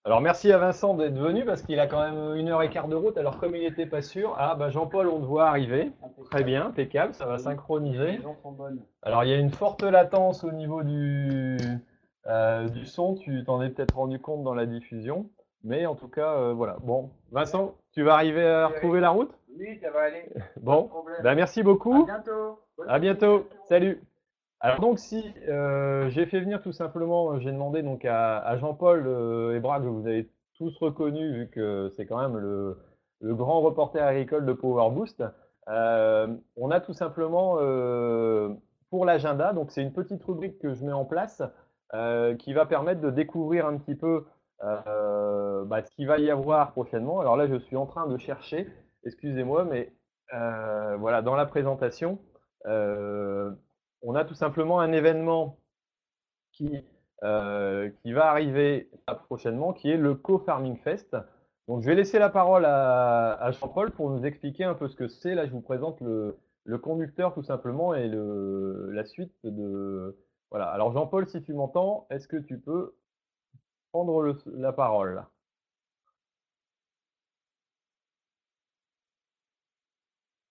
[0.05, 2.89] Alors merci à Vincent d'être venu parce qu'il a quand même une heure et quart
[2.89, 3.19] de route.
[3.19, 5.93] Alors comme il n'était pas sûr, ah bah Jean-Paul on te voit arriver.
[6.31, 8.19] Très bien, impeccable, ça va synchroniser.
[8.23, 8.83] gens sont bonnes.
[9.03, 11.59] Alors il y a une forte latence au niveau du,
[12.27, 15.29] euh, du son, tu t'en es peut-être rendu compte dans la diffusion.
[15.63, 16.77] Mais en tout cas, euh, voilà.
[16.83, 19.31] Bon, Vincent, tu vas arriver à retrouver la route?
[19.59, 20.25] Oui, ça va aller.
[20.63, 20.91] Bon,
[21.23, 22.05] bah, merci beaucoup.
[22.05, 22.59] bientôt.
[22.89, 23.47] À bientôt.
[23.69, 24.03] Salut.
[24.63, 28.59] Alors donc si euh, j'ai fait venir tout simplement, euh, j'ai demandé donc à, à
[28.59, 32.77] Jean-Paul euh, Ebra que vous avez tous reconnu vu que c'est quand même le,
[33.23, 35.25] le grand reporter agricole de Power Boost.
[35.69, 37.55] Euh, on a tout simplement
[38.91, 41.43] pour l'agenda, donc c'est une petite rubrique que je mets en place
[42.39, 44.27] qui va permettre de découvrir un petit peu
[44.63, 47.21] euh, bah, ce qu'il va y avoir prochainement.
[47.21, 48.69] Alors là, je suis en train de chercher,
[49.05, 49.93] excusez-moi, mais
[50.35, 52.19] euh, voilà, dans la présentation,
[52.67, 53.51] euh,
[54.03, 55.59] on a tout simplement un événement
[56.53, 56.85] qui,
[58.03, 58.91] qui va arriver
[59.27, 61.17] prochainement, qui est le Co-Farming Fest.
[61.69, 64.97] Donc, je vais laisser la parole à, à Jean-Paul pour nous expliquer un peu ce
[64.97, 65.35] que c'est.
[65.35, 70.17] Là, je vous présente le, le conducteur tout simplement et le, la suite de.
[70.51, 70.67] Voilà.
[70.67, 72.95] Alors, Jean-Paul, si tu m'entends, est-ce que tu peux
[73.93, 75.25] prendre le- la parole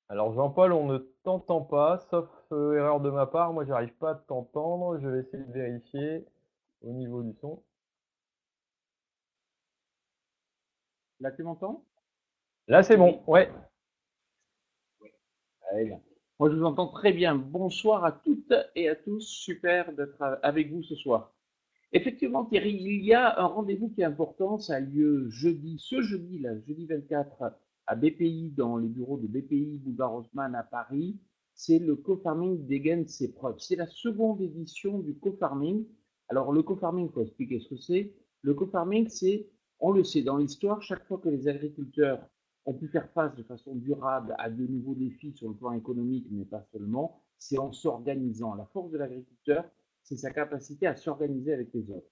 [0.07, 3.53] Alors Jean-Paul, on ne t'entend pas, sauf euh, erreur de ma part.
[3.53, 4.99] Moi, j'arrive pas à t'entendre.
[4.99, 6.25] Je vais essayer de vérifier
[6.83, 7.63] au niveau du son.
[11.21, 11.85] Là, tu m'entends?
[12.67, 13.23] Là, c'est bon.
[13.27, 13.51] Ouais.
[15.73, 15.99] Bien.
[16.39, 17.33] Moi, je vous entends très bien.
[17.35, 19.21] Bonsoir à toutes et à tous.
[19.21, 21.31] Super d'être a- avec vous ce soir.
[21.91, 24.59] Effectivement, Thierry, il y a un rendez-vous qui est important.
[24.59, 27.55] Ça a lieu jeudi, ce jeudi, là, jeudi 24,
[27.87, 31.17] à BPI, dans les bureaux de BPI Boulevard Haussmann à Paris.
[31.55, 33.57] C'est le co-farming dégaine ses preuves.
[33.57, 35.85] C'est la seconde édition du co-farming.
[36.29, 38.13] Alors, le co-farming, il faut expliquer ce que c'est.
[38.43, 39.47] Le co-farming, c'est,
[39.79, 42.21] on le sait, dans l'histoire, chaque fois que les agriculteurs
[42.65, 46.27] ont pu faire face de façon durable à de nouveaux défis sur le plan économique,
[46.29, 48.53] mais pas seulement, c'est en s'organisant.
[48.53, 49.65] La force de l'agriculteur,
[50.03, 52.09] c'est sa capacité à s'organiser avec les autres.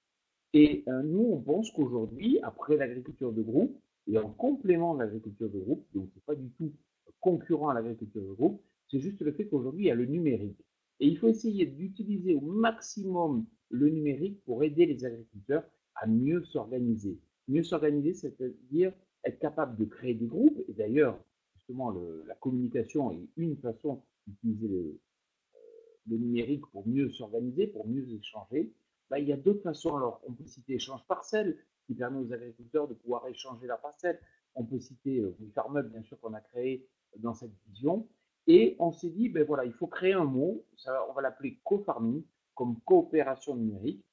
[0.54, 3.78] Et euh, nous, on pense qu'aujourd'hui, après l'agriculture de groupe,
[4.08, 6.72] et en complément de l'agriculture de groupe, donc c'est pas du tout
[7.20, 10.64] concurrent à l'agriculture de groupe, c'est juste le fait qu'aujourd'hui, il y a le numérique.
[11.00, 15.64] Et il faut essayer d'utiliser au maximum le numérique pour aider les agriculteurs
[15.96, 17.20] à mieux s'organiser.
[17.48, 18.94] Mieux s'organiser, c'est-à-dire
[19.26, 20.58] être capable de créer des groupes.
[20.70, 21.20] Et d'ailleurs,
[21.56, 25.00] justement, la communication est une façon d'utiliser le,
[26.10, 28.74] le numérique pour mieux s'organiser, pour mieux échanger.
[29.10, 29.95] Bah, il y a d'autres façons.
[29.95, 34.20] Alors, on peut citer échange parcelle, qui permet aux agriculteurs de pouvoir échanger la parcelle.
[34.55, 36.88] On peut citer euh, Farmer, bien sûr, qu'on a créé
[37.18, 38.08] dans cette vision.
[38.47, 40.66] Et on s'est dit, ben voilà, il faut créer un mot,
[41.10, 42.24] on va l'appeler co-farming,
[42.55, 44.03] comme coopération numérique.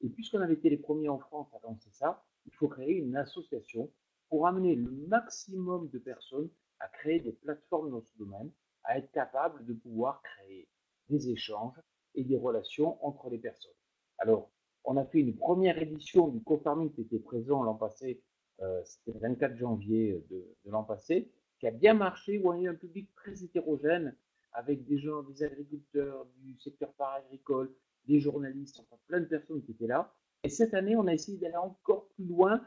[0.00, 3.16] Et puisqu'on avait été les premiers en France à lancer ça, il faut créer une
[3.16, 3.90] association
[4.28, 6.50] pour amener le maximum de personnes
[6.80, 8.50] à créer des plateformes dans ce domaine,
[8.82, 10.68] à être capables de pouvoir créer
[11.08, 11.80] des échanges
[12.14, 13.72] et des relations entre les personnes.
[14.18, 14.50] Alors,
[14.84, 18.22] on a fait une première édition du co-farming qui était présent l'an passé,
[18.60, 22.60] euh, c'était le 24 janvier de, l'an passé, qui a bien marché, où on a
[22.60, 24.16] eu un public très hétérogène,
[24.52, 27.74] avec des gens, des agriculteurs, du secteur paragricole,
[28.06, 30.14] des journalistes, enfin plein de personnes qui étaient là.
[30.44, 32.60] Et cette année, on a essayé d'aller encore plus loin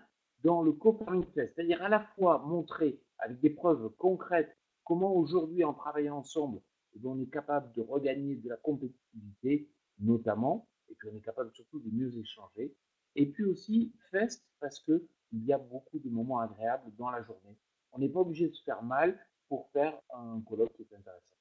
[0.44, 5.64] dans le co-farming fest, c'est-à-dire à la fois montrer avec des preuves concrètes comment aujourd'hui,
[5.64, 6.62] en travaillant ensemble,
[7.04, 9.70] eh on est capable de regagner de la compétitivité,
[10.00, 12.74] notamment, et puis on est capable surtout de mieux échanger.
[13.16, 15.02] Et puis aussi, fest, parce qu'il
[15.34, 17.58] y a beaucoup de moments agréables dans la journée.
[17.92, 19.18] On n'est pas obligé de se faire mal
[19.50, 21.36] pour faire un colloque qui est intéressant.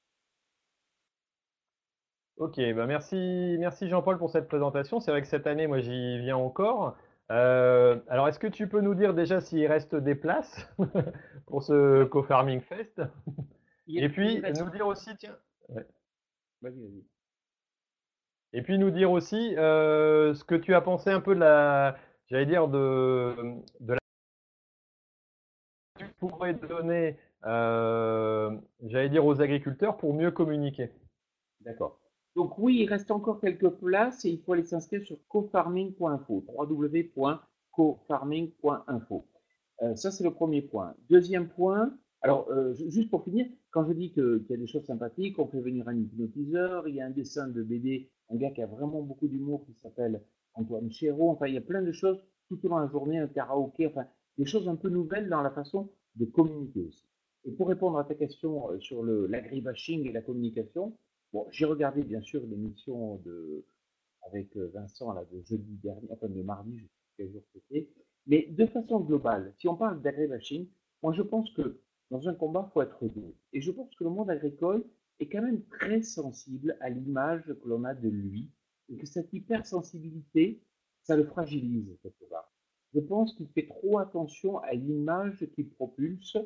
[2.37, 4.99] Ok, bah merci, merci Jean-Paul pour cette présentation.
[4.99, 6.95] C'est vrai que cette année, moi, j'y viens encore.
[7.31, 10.67] Euh, alors, est-ce que tu peux nous dire déjà s'il reste des places
[11.47, 13.01] pour ce Co-Farming Fest?
[13.87, 15.35] Et puis, nous dire aussi, tiens,
[18.53, 21.97] et puis nous dire aussi euh, ce que tu as pensé un peu de la,
[22.27, 23.35] j'allais dire de,
[23.79, 23.99] de la
[25.97, 30.91] tu pourrais donner, euh, j'allais dire aux agriculteurs pour mieux communiquer.
[31.61, 31.99] D'accord.
[32.35, 39.27] Donc oui, il reste encore quelques places et il faut aller s'inscrire sur cofarming.info, www.cofarming.info.
[39.81, 40.93] Euh, ça, c'est le premier point.
[41.09, 43.47] Deuxième point, alors, euh, juste pour finir,
[43.77, 46.95] quand je dis qu'il y a des choses sympathiques, on fait venir un hypnotiseur, il
[46.95, 50.23] y a un dessin de BD, un gars qui a vraiment beaucoup d'humour qui s'appelle
[50.55, 53.19] Antoine Chéreau, enfin, il y a plein de choses tout au long de la journée,
[53.19, 54.07] un karaoké, enfin,
[54.39, 57.05] des choses un peu nouvelles dans la façon de communiquer aussi.
[57.45, 60.97] Et pour répondre à ta question euh, sur l'agribashing et la communication,
[61.31, 63.21] bon, j'ai regardé bien sûr l'émission
[64.23, 67.43] avec euh, Vincent là, de jeudi dernier, enfin de mardi, je sais pas quel jour
[67.53, 67.89] c'était,
[68.25, 70.67] mais de façon globale, si on parle d'agribashing,
[71.03, 71.79] moi je pense que
[72.11, 73.35] dans un combat, il faut être doux.
[73.53, 74.85] Et je pense que le monde agricole
[75.19, 78.51] est quand même très sensible à l'image que l'on a de lui,
[78.89, 80.61] et que cette hypersensibilité,
[81.03, 82.51] ça le fragilise quelque part.
[82.93, 86.37] Je pense qu'il fait trop attention à l'image qu'il propulse.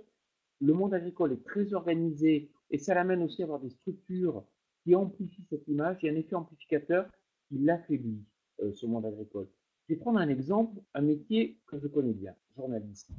[0.60, 4.44] Le monde agricole est très organisé et ça l'amène aussi à avoir des structures
[4.84, 6.04] qui amplifient cette image.
[6.04, 7.08] A un effet amplificateur
[7.48, 8.24] qui l'affaiblit,
[8.62, 9.48] euh, ce monde agricole.
[9.88, 13.12] Je vais prendre un exemple, un métier que je connais bien, journaliste.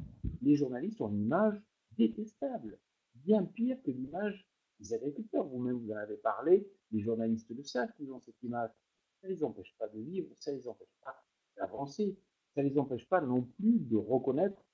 [0.42, 1.60] Les journalistes ont une image
[1.96, 2.78] détestable,
[3.14, 4.46] bien pire que l'image
[4.80, 5.46] des agriculteurs.
[5.46, 8.70] Vous-même, vous en avez parlé, les journalistes le savent qu'ils ont cette image.
[9.20, 11.24] Ça ne les empêche pas de vivre, ça ne les empêche pas
[11.56, 12.18] d'avancer,
[12.54, 14.64] ça ne les empêche pas non plus de reconnaître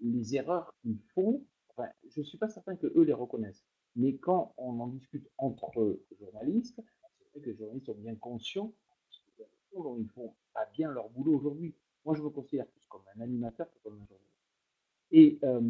[0.00, 1.44] les erreurs qu'ils font.
[1.68, 3.64] Enfin, je ne suis pas certain que eux les reconnaissent.
[3.94, 6.82] Mais quand on en discute entre journalistes,
[7.18, 8.74] c'est vrai que les journalistes sont bien conscients
[9.74, 11.74] dont ils font pas bien leur boulot aujourd'hui.
[12.04, 14.31] Moi, je me considère plus comme un animateur que comme un journaliste.
[15.12, 15.60] Et euh,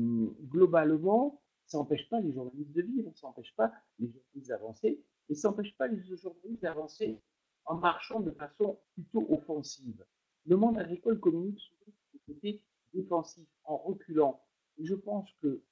[0.45, 5.35] globalement, ça n'empêche pas les journalistes de vivre, ça n'empêche pas les journalistes d'avancer, et
[5.35, 7.21] ça n'empêche pas les journalistes d'avancer
[7.65, 10.05] en marchant de façon plutôt offensive.
[10.47, 12.63] Le monde agricole communique souvent du côté
[12.93, 14.41] défensif, en reculant.
[14.79, 15.63] Et je pense que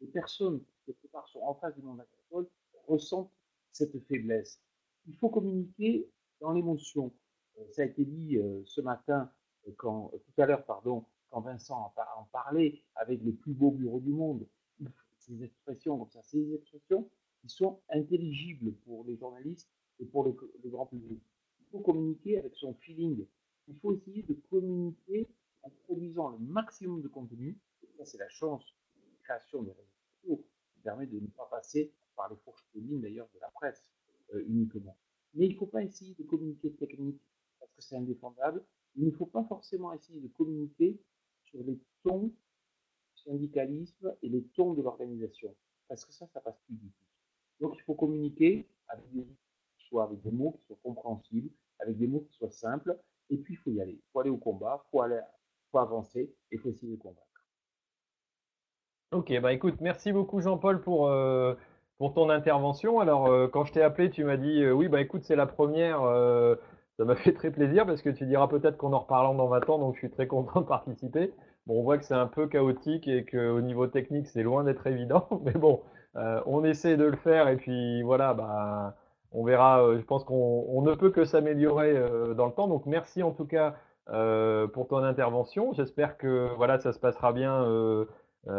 [0.00, 2.48] les personnes qui, quelque part, sont en face du monde agricole
[2.86, 3.32] ressentent
[3.72, 4.60] cette faiblesse.
[5.06, 6.08] Il faut communiquer
[6.40, 7.12] dans l'émotion.
[7.58, 9.30] Euh, ça a été dit euh, ce matin,
[9.76, 14.10] quand, tout à l'heure, pardon, quand Vincent en, parlait avec les plus beaux bureaux du
[14.10, 14.46] monde,
[15.18, 17.08] ces expressions comme ça, ces expressions
[17.40, 19.70] qui sont intelligibles pour les journalistes
[20.00, 20.34] et pour le,
[20.66, 21.22] grand public.
[21.60, 23.26] Il faut communiquer avec son feeling.
[23.68, 25.28] Il faut essayer de communiquer
[25.62, 27.58] en produisant le maximum de contenu.
[27.96, 28.64] Ça, c'est la chance
[28.96, 32.66] de la création des réseaux sociaux qui permet de ne pas passer par les fourches
[32.74, 33.90] ligne d'ailleurs de la presse
[34.34, 34.96] euh, uniquement.
[35.34, 37.20] Mais il ne faut pas essayer de communiquer technique
[37.58, 38.64] parce que c'est indéfendable.
[38.96, 40.98] Il ne faut pas forcément essayer de communiquer
[41.50, 45.54] sur les tons du syndicalisme et les tons de l'organisation.
[45.88, 47.04] Parce que ça, ça passe plus du tout.
[47.60, 49.26] Donc il faut communiquer avec des,
[49.88, 52.98] soit avec des mots qui soient compréhensibles, avec des mots qui soient simples,
[53.28, 53.92] et puis il faut y aller.
[53.92, 55.04] Il faut aller au combat, il faut,
[55.70, 57.26] faut avancer, et il faut essayer de combattre.
[59.12, 61.54] Ok, bah écoute, merci beaucoup Jean-Paul pour, euh,
[61.98, 63.00] pour ton intervention.
[63.00, 65.46] Alors, euh, quand je t'ai appelé, tu m'as dit, euh, oui, bah écoute, c'est la
[65.46, 66.00] première
[67.00, 69.70] ça m'a fait très plaisir parce que tu diras peut-être qu'on en reparlant dans 20
[69.70, 71.32] ans, donc je suis très content de participer.
[71.66, 74.86] Bon, on voit que c'est un peu chaotique et qu'au niveau technique, c'est loin d'être
[74.86, 75.26] évident.
[75.44, 75.80] Mais bon,
[76.16, 78.96] euh, on essaie de le faire et puis voilà, bah,
[79.32, 79.82] on verra.
[79.82, 82.68] Euh, je pense qu'on on ne peut que s'améliorer euh, dans le temps.
[82.68, 83.74] Donc merci en tout cas
[84.72, 85.72] pour ton intervention.
[85.72, 87.64] J'espère que voilà, ça se passera bien.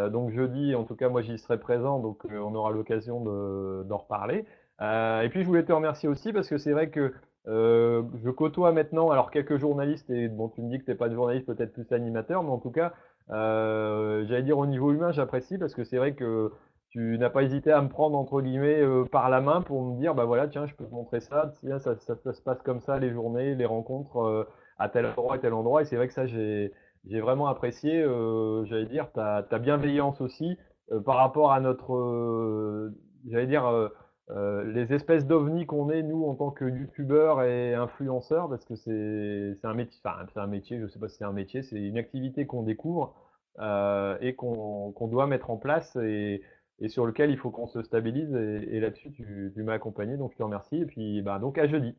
[0.09, 3.97] donc jeudi, en tout cas, moi j'y serai présent, donc on aura l'occasion de- d'en
[3.97, 4.45] reparler.
[4.79, 7.13] Et puis je voulais te remercier aussi parce que c'est vrai que
[7.47, 10.97] euh, je côtoie maintenant, alors quelques journalistes, et bon, tu me dis que tu n'es
[10.97, 12.93] pas de journaliste, peut-être plus animateur, mais en tout cas,
[13.31, 16.51] euh, j'allais dire au niveau humain, j'apprécie parce que c'est vrai que
[16.89, 19.97] tu n'as pas hésité à me prendre entre guillemets euh, par la main pour me
[19.97, 22.99] dire, bah voilà, tiens, je peux te montrer ça, tiens, ça, se passe comme ça,
[22.99, 24.43] les journées, les rencontres euh,
[24.77, 26.71] à tel endroit et tel endroit, et c'est vrai que ça, j'ai
[27.09, 30.57] j'ai vraiment apprécié, euh, j'allais dire, ta, ta bienveillance aussi
[30.91, 32.91] euh, par rapport à notre,
[33.27, 33.89] j'allais dire,
[34.32, 38.75] euh, les espèces d'ovnis qu'on est, nous, en tant que youtubeurs et influenceurs, parce que
[38.75, 41.82] c'est un métier, enfin, c'est un métier, je sais pas si c'est un métier, c'est
[41.82, 43.13] une activité qu'on découvre
[43.59, 46.41] euh, et qu'on qu'on doit mettre en place et,
[46.79, 48.34] et sur lequel il faut qu'on se stabilise.
[48.34, 50.77] Et, et là-dessus, tu, tu m'as accompagné, donc je te remercie.
[50.77, 51.95] Et puis, bah, donc à jeudi.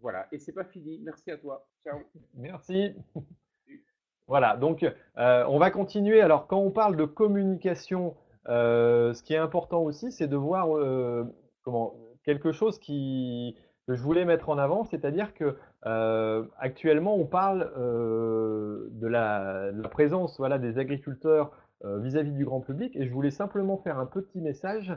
[0.00, 1.00] Voilà, et c'est pas fini.
[1.04, 1.66] Merci à toi.
[1.82, 1.98] Ciao.
[2.34, 2.94] Merci.
[4.28, 4.84] Voilà, donc
[5.18, 6.20] euh, on va continuer.
[6.20, 8.14] Alors, quand on parle de communication,
[8.46, 10.68] ce qui est important aussi, c'est de voir
[11.64, 11.94] comment
[12.24, 15.56] quelque chose que je voulais mettre en avant, c'est-à-dire que
[15.86, 21.52] euh, actuellement, on parle euh, de la, présence voilà, des agriculteurs
[21.84, 24.96] euh, vis-à-vis du grand public, et je voulais simplement faire un petit message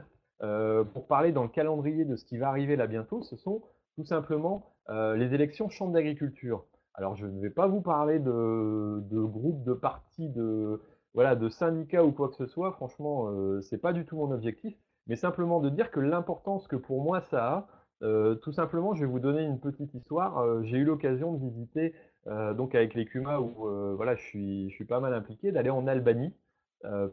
[0.94, 3.24] pour parler dans le calendrier de ce qui va arriver là bientôt.
[3.24, 3.64] Ce sont
[3.96, 6.64] tout simplement les élections chambre d'agriculture.
[6.94, 10.80] Alors, je ne vais pas vous parler de, de groupes, de partis, de,
[11.18, 12.72] voilà, de syndicats ou quoi que ce soit.
[12.74, 14.76] Franchement, euh, c'est pas du tout mon objectif,
[15.08, 17.68] mais simplement de dire que l'importance que pour moi ça a,
[18.04, 20.38] euh, tout simplement, je vais vous donner une petite histoire.
[20.40, 21.96] Euh, j'ai eu l'occasion de visiter,
[22.28, 23.52] euh, donc avec les Kuma, où
[23.96, 26.34] voilà, je suis, je suis pas mal impliqué, d'aller en Albanie,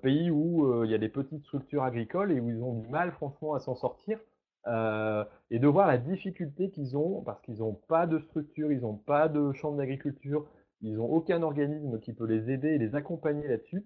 [0.02, 3.12] pays où il y a des petites structures agricoles et où ils ont du mal,
[3.12, 4.18] franchement, à s'en sortir.
[4.66, 8.96] Et de voir la difficulté qu'ils ont, parce qu'ils n'ont pas de structure, ils n'ont
[8.96, 10.46] pas de chambre d'agriculture,
[10.82, 13.84] ils n'ont aucun organisme qui peut les aider et les accompagner là-dessus,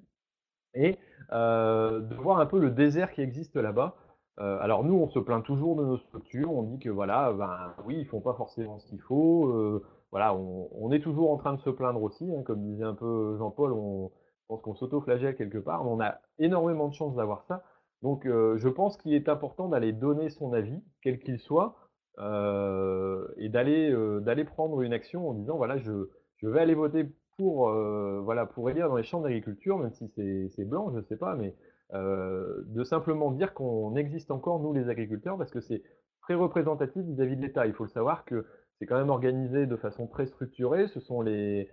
[0.79, 0.97] et
[1.33, 3.97] euh, de voir un peu le désert qui existe là-bas.
[4.41, 7.75] Euh, alors nous, on se plaint toujours de nos structures, on dit que voilà, ben
[7.85, 11.53] oui, ils font pas forcément ce qu'il faut, euh, voilà, on, est toujours en train
[11.53, 14.13] de se plaindre aussi, hein, comme disait un peu Jean-Paul, on
[14.47, 17.65] pense qu'on s'auto-flagelle quelque part, mais on a énormément de chance d'avoir ça.
[18.03, 21.75] Donc, je pense qu'il est important d'aller donner son avis, quel qu'il soit,
[22.17, 27.07] et d'aller d'aller prendre une action en disant voilà, je, je vais aller voter
[27.39, 30.11] pour euh, voilà pour élire dans les champs d'agriculture, même si
[30.51, 31.55] c'est blanc, je sais pas, mais
[31.95, 35.83] euh, de simplement dire qu'on existe encore nous les agriculteurs, parce que c'est
[36.21, 37.67] très représentatif vis-à-vis de l'État.
[37.67, 38.45] Il faut le savoir que
[38.79, 40.89] c'est quand même organisé de façon très structurée.
[40.89, 41.71] Ce sont les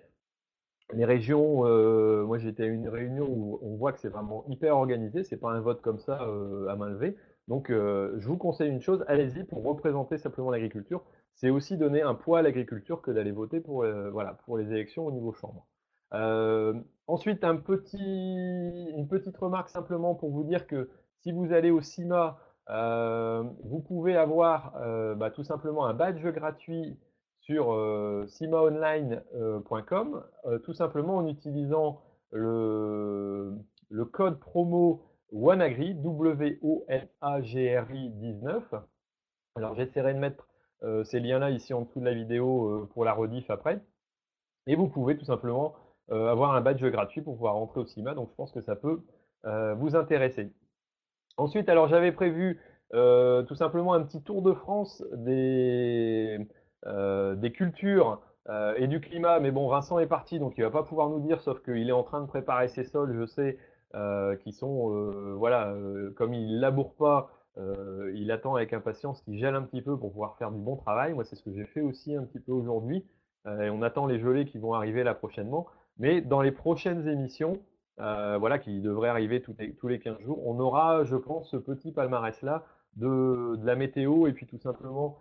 [0.94, 4.78] les régions, euh, moi j'étais à une réunion où on voit que c'est vraiment hyper
[4.78, 6.20] organisé, c'est pas un vote comme ça
[6.70, 7.18] à main levée.
[7.48, 11.04] Donc je vous conseille une chose, allez-y pour représenter simplement l'agriculture.
[11.36, 14.12] C'est aussi donner un poids à l'agriculture que d'aller voter pour, euh,
[14.58, 15.68] les élections au niveau chambre.
[16.14, 16.74] Euh,
[17.08, 20.90] ensuite, une petite remarque simplement pour vous dire que
[21.22, 24.74] si vous allez au CIMA, euh, vous pouvez avoir
[25.18, 26.98] bah, tout simplement un badge gratuit
[27.46, 27.72] sur
[28.28, 33.54] simaonline.com, euh, tout simplement en utilisant le,
[34.12, 36.50] code promo OneAgri, W-O-N-A-G-R-I
[38.10, 38.74] 19.
[39.56, 40.48] Alors j'essaierai de mettre
[41.04, 43.82] ces liens-là ici en dessous de la vidéo euh, pour la rediff après.
[44.68, 45.76] Et vous pouvez tout simplement
[46.12, 48.76] euh, avoir un badge gratuit pour pouvoir rentrer au CIMA, donc je pense que ça
[48.76, 49.04] peut
[49.46, 50.52] euh, vous intéresser.
[51.38, 52.62] Ensuite, alors j'avais prévu
[52.94, 56.40] euh, tout simplement un petit tour de France des,
[56.86, 60.70] euh, des cultures euh, et du climat, mais bon, Vincent est parti, donc il va
[60.70, 63.58] pas pouvoir nous dire, sauf qu'il est en train de préparer ses sols, je sais,
[63.96, 69.22] euh, qui sont, euh, voilà, euh, comme il laboure pas, euh, il attend avec impatience
[69.22, 71.14] qu'il gèle un petit peu pour pouvoir faire du bon travail.
[71.14, 73.06] Moi, c'est ce que j'ai fait aussi un petit peu aujourd'hui,
[73.48, 75.68] euh, et on attend les gelées qui vont arriver là prochainement.
[75.98, 77.54] Mais dans les prochaines émissions,
[78.02, 81.50] euh, voilà, qui devraient arriver tous les, tous les 15 jours, on aura, je pense,
[81.50, 82.66] ce petit palmarès-là
[82.98, 85.18] de, la météo et puis tout simplement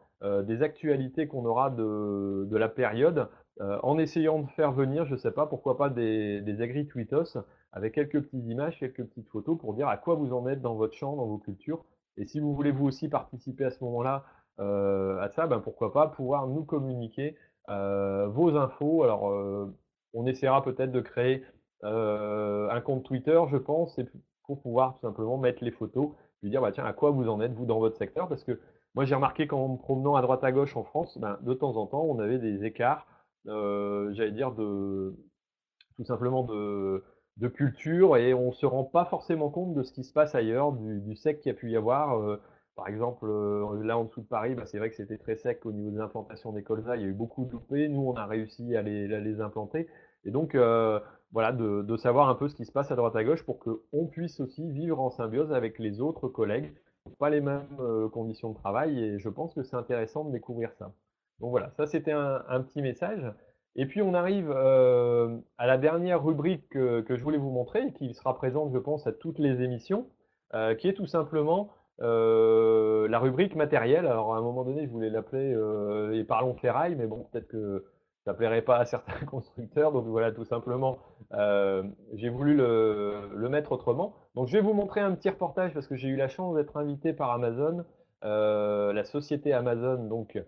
[0.47, 3.29] des actualités qu'on aura de, la période,
[3.61, 7.37] en essayant de faire venir, je sais pas, pourquoi pas des, des agri-tweetos
[7.75, 10.77] avec quelques petites images, quelques petites photos pour dire à quoi vous en êtes dans
[10.77, 11.85] votre champ, dans vos cultures.
[12.17, 14.25] Et si vous voulez vous aussi participer à ce moment-là
[14.61, 17.37] euh, à ça, ben pourquoi pas pouvoir nous communiquer
[17.71, 19.03] euh, vos infos.
[19.03, 19.75] Alors, euh,
[20.13, 21.45] on essaiera peut-être de créer
[21.83, 24.01] un compte Twitter, je pense,
[24.45, 26.13] pour pouvoir tout simplement mettre les photos,
[26.43, 28.59] lui dire bah tiens à quoi vous en êtes vous dans votre secteur, parce que
[28.95, 31.77] moi j'ai remarqué qu'en me promenant à droite à gauche en France, ben, de temps
[31.77, 33.07] en temps on avait des écarts,
[33.45, 35.15] j'allais dire de
[35.97, 37.05] tout simplement de
[37.39, 40.73] de culture et on se rend pas forcément compte de ce qui se passe ailleurs,
[40.73, 42.19] du, sec qu'il y a pu y avoir.
[42.19, 42.41] Euh,
[42.77, 45.65] par exemple, euh, là en dessous de Paris, bah, c'est vrai que c'était très sec
[45.67, 46.97] au niveau des implantations des colzas.
[46.97, 47.89] Il y a eu beaucoup de loupés.
[47.89, 49.89] Nous, on a réussi à les, les implanter.
[50.25, 51.01] Et donc, euh,
[51.33, 54.07] voilà, de, savoir un peu ce qui se passe à droite à gauche pour qu'on
[54.07, 56.73] puisse aussi vivre en symbiose avec les autres collègues.
[57.19, 57.67] Pas les mêmes
[58.13, 60.93] conditions de travail et je pense que c'est intéressant de découvrir ça.
[61.41, 63.31] Donc voilà, ça c'était un, petit message.
[63.77, 68.15] Et puis on arrive euh, à la dernière rubrique que, je voulais vous montrer, qui
[68.15, 70.07] sera présente, je pense, à toutes les émissions,
[70.55, 71.71] euh, qui est tout simplement
[72.01, 74.07] euh, la rubrique matériel.
[74.07, 75.57] Alors à un moment donné, je voulais l'appeler
[76.13, 77.85] et parlons ferraille, mais bon, peut-être que
[78.25, 79.91] ça plairait pas à certains constructeurs.
[79.91, 80.99] Donc voilà, tout simplement,
[82.13, 84.15] j'ai voulu le, le, mettre autrement.
[84.37, 86.77] Donc je vais vous montrer un petit reportage parce que j'ai eu la chance d'être
[86.77, 87.85] invité par Amazon,
[88.23, 90.39] la société Amazon, donc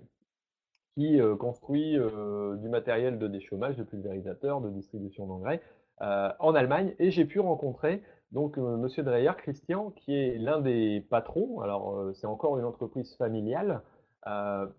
[0.96, 5.60] qui euh, construit euh, du matériel de déchômage, de pulvérisateurs, de distribution d'engrais
[6.00, 6.94] euh, en Allemagne.
[6.98, 11.60] Et j'ai pu rencontrer donc Monsieur Dreyer, Christian, qui est l'un des patrons.
[11.60, 13.82] Alors c'est encore une entreprise familiale.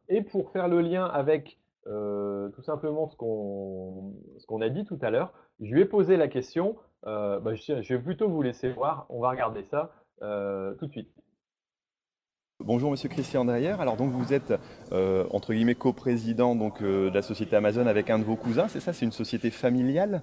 [0.09, 5.33] et pour faire le lien avec tout simplement ce qu'on a dit tout à l'heure.
[5.61, 6.75] Je lui ai posé la question.
[7.03, 9.05] Bah, je, vais plutôt vous laisser voir.
[9.09, 11.09] On va regarder ça tout de suite.
[12.67, 13.75] Bonjour Monsieur Christian Dreyer.
[13.79, 14.53] Alors donc vous êtes
[14.91, 18.67] euh, entre guillemets coprésident donc de la société Amazon avec un de vos cousins.
[18.67, 18.91] C'est ça?
[18.91, 20.21] C'est une société familiale?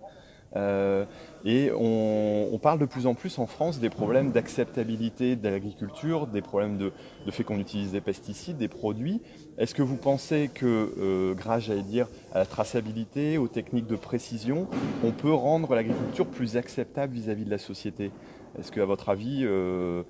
[0.54, 1.06] Euh,
[1.46, 6.42] et on, parle de plus en plus en France des problèmes d'acceptabilité de l'agriculture, des
[6.42, 6.92] problèmes de,
[7.30, 9.22] fait qu'on utilise des pesticides, des produits.
[9.56, 13.96] Est-ce que vous pensez que, euh, grâce, j'allais dire, à la traçabilité, aux techniques de
[13.96, 14.68] précision,
[15.02, 18.10] on peut rendre l'agriculture plus acceptable vis-à-vis -vis de la société?
[18.58, 20.02] Est-ce que, à votre avis, euh, euh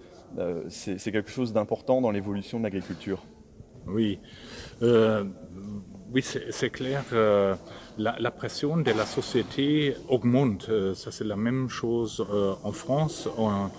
[0.69, 3.23] c'est quelque chose d'important dans l'évolution de l'agriculture
[3.87, 4.19] Oui.
[4.83, 5.25] Euh,
[6.13, 7.03] oui, c'est clair.
[7.13, 7.57] Euh,
[7.99, 10.69] la, pression de la société augmente.
[10.69, 13.71] Euh, ça, c'est la même chose euh, en France, en,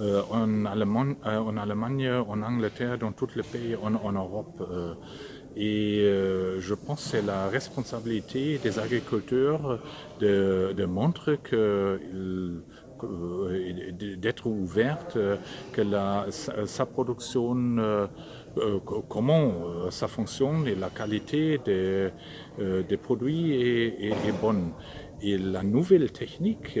[0.00, 0.22] euh,
[0.66, 4.62] Allemagne, euh, en, Angleterre, dans tous les pays en, Europe.
[4.70, 4.94] Euh,
[5.56, 6.06] et
[6.60, 9.80] je pense que c'est la responsabilité des agriculteurs
[10.20, 11.98] de, de montrer que
[14.18, 15.18] d'être ouverte,
[15.72, 18.08] que la, sa, production
[18.58, 22.10] euh, comment euh, ça fonctionne et la qualité des,
[22.58, 24.72] euh, produits est, bonne.
[25.22, 26.78] Et la nouvelle technique,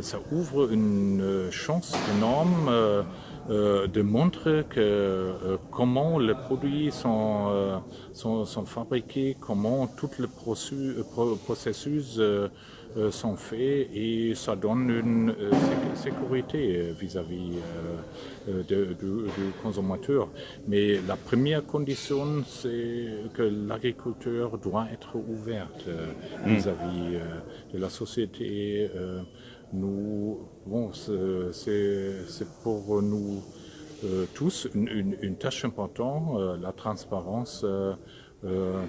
[0.00, 2.70] ça ouvre une chance énorme
[3.48, 7.82] de montrer que comment les produits sont,
[8.64, 12.48] fabriqués, comment tout le processus euh,
[13.10, 15.50] sont faits et ça donne une euh,
[15.94, 17.60] sécurité vis-à-vis -vis,
[18.48, 18.62] euh,
[18.94, 20.28] du consommateur.
[20.68, 26.48] Mais la première condition, c'est que l'agriculture doit être ouverte mm.
[26.48, 28.90] vis-à-vis -vis, de la société.
[29.72, 33.42] nous, bon, c'est pour nous
[34.34, 37.64] tous une, une, une, tâche importante, la transparence.
[37.64, 37.94] Euh,
[38.44, 38.84] euh,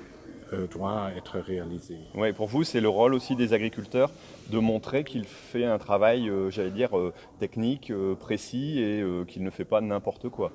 [0.72, 1.98] doit être réalisé.
[2.16, 4.12] Oui, pour vous, c'est le rôle aussi des agriculteurs
[4.50, 9.26] de montrer qu'il fait un travail, euh, j'allais dire, euh, technique, euh, précis et euh,
[9.26, 10.52] qu'il ne fait pas n'importe quoi.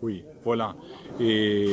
[0.00, 0.76] Oui, voilà.
[1.18, 1.66] Et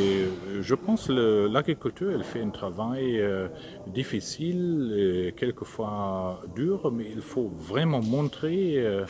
[0.59, 3.49] je pense que l'agriculture, elle fait un travail euh,
[3.85, 9.05] difficile, et quelquefois dur, mais il faut vraiment montrer euh,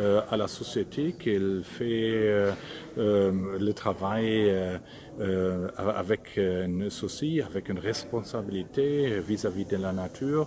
[0.00, 2.52] euh, à la société qu'elle fait
[2.96, 4.52] le travail
[5.76, 10.46] avec un souci, avec une responsabilité vis-à-vis -vis de la nature.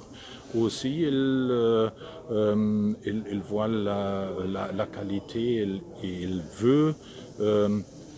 [0.55, 1.91] Aussi, il,
[3.33, 5.63] il voit la, qualité
[6.03, 6.93] et il veut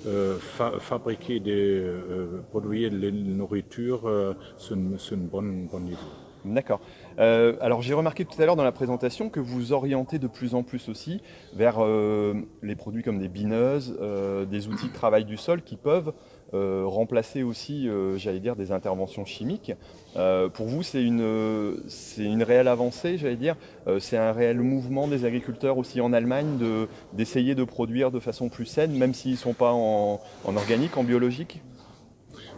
[0.06, 5.42] euh, fa fabriquer des euh, produire de la nourriture euh, sur un bon,
[5.80, 5.98] niveau.
[6.46, 6.82] D'accord.
[7.20, 10.56] Euh, alors j'ai remarqué tout à l'heure dans la présentation que vous orientez de plus
[10.56, 11.22] en plus aussi
[11.56, 15.78] vers euh, les produits comme des bineuses, euh, des outils de travail du sol qui
[15.78, 16.12] peuvent
[16.54, 19.72] euh, remplacer aussi, euh, j'allais dire, des interventions chimiques.
[20.16, 21.78] Euh, pour vous, c'est une,
[22.18, 23.56] une réelle avancée, j'allais dire.
[24.00, 28.50] c'est un réel mouvement des agriculteurs aussi en Allemagne de, d'essayer de produire de façon
[28.50, 31.62] plus saine, même s'ils ne sont pas en, en organique, en biologique?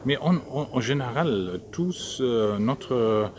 [0.05, 3.31] Mais en, général, tous euh, notre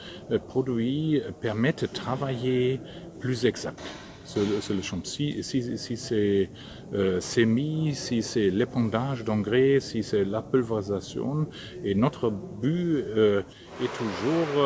[0.49, 2.81] produits permettent de travailler
[3.21, 3.81] plus exact
[4.27, 5.01] sur, sur le champ.
[5.05, 6.51] Si, c'est
[6.93, 11.47] euh, sémis, si c'est l'épandage d'engrais, si c'est la pulvérisation,
[11.85, 13.43] et notre but euh,
[13.83, 14.65] est toujours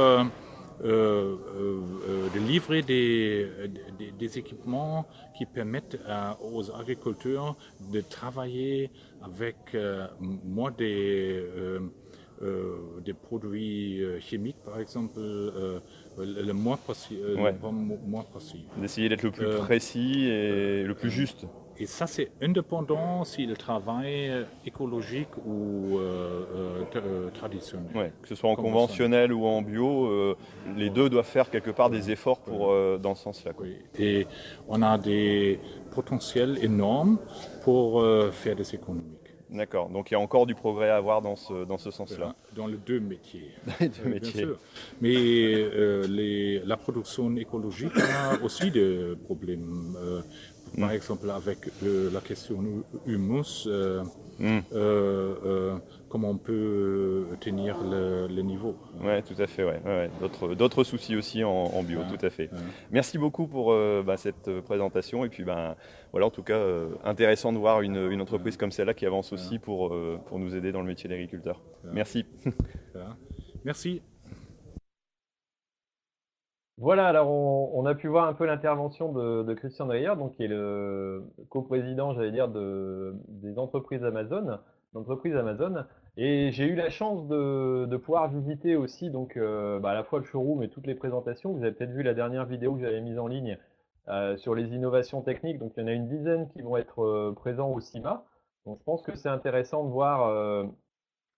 [0.83, 5.07] euh, euh, de livrer des, équipements
[5.37, 5.99] qui permettent
[6.41, 7.57] aux agriculteurs
[7.93, 9.77] de travailler avec
[10.45, 11.43] moins des
[13.13, 15.21] produits chimiques, par exemple,
[16.19, 17.23] le moins, possible.
[18.79, 21.47] D'essayer d'être le plus précis et le plus juste.
[21.81, 24.31] Et ça, c'est indépendant si le travail
[24.67, 27.91] écologique ou euh, euh, traditionnel.
[27.95, 30.37] Ouais, que ce soit en conventionnel ou en bio, euh,
[30.77, 33.53] les deux doivent faire quelque part des efforts pour, dans ce sens-là.
[33.59, 33.77] Oui.
[33.99, 34.27] Et
[34.69, 35.59] on a des
[35.91, 37.17] potentiels énormes
[37.65, 39.20] pour faire des économies.
[39.53, 42.35] D'accord, donc il y a encore du progrès à avoir dans ce, dans ce sens-là.
[42.55, 43.51] Dans les deux métiers.
[43.67, 44.33] Dans les deux métiers.
[44.33, 44.59] Bien sûr.
[45.01, 45.13] Mais
[46.09, 49.97] les, la production écologique a aussi des problèmes.
[50.79, 50.93] Par mm.
[50.93, 52.63] exemple, avec la question
[53.07, 54.05] humus, euh,
[54.39, 54.61] mm.
[56.11, 58.77] Euh, euh, comment on peut tenir le, niveau.
[59.03, 59.65] Oui, tout à fait.
[59.65, 60.55] Ouais, ouais.
[60.57, 62.51] D'autres soucis aussi en, bio, tout à fait.
[62.91, 63.75] Merci beaucoup pour
[64.05, 65.25] bah, cette présentation.
[65.25, 65.77] Et puis, ben,
[66.13, 66.61] voilà, en tout cas,
[67.05, 69.95] intéressant de voir une, une entreprise comme celle-là qui avance aussi pour,
[70.27, 71.61] pour nous aider dans le métier d'agriculteur.
[71.93, 72.27] Merci.
[73.65, 74.03] Merci.
[76.81, 80.49] Voilà, alors on, a pu voir un peu l'intervention de, Christian Dreyer, donc qui est
[80.49, 84.59] le coprésident, j'allais dire, de, des entreprises Amazon,
[84.95, 85.85] d'entreprises Amazon.
[86.23, 90.19] Et j'ai eu la chance de, pouvoir visiter aussi donc euh, bah, à la fois
[90.19, 91.51] le showroom et toutes les présentations.
[91.55, 93.57] Vous avez peut-être vu la dernière vidéo que j'avais mise en ligne
[94.09, 95.59] euh, sur les innovations techniques.
[95.59, 98.27] Donc il y en a une dizaine qui vont être euh, présents au CIMA.
[98.67, 100.67] Donc je pense que c'est intéressant de voir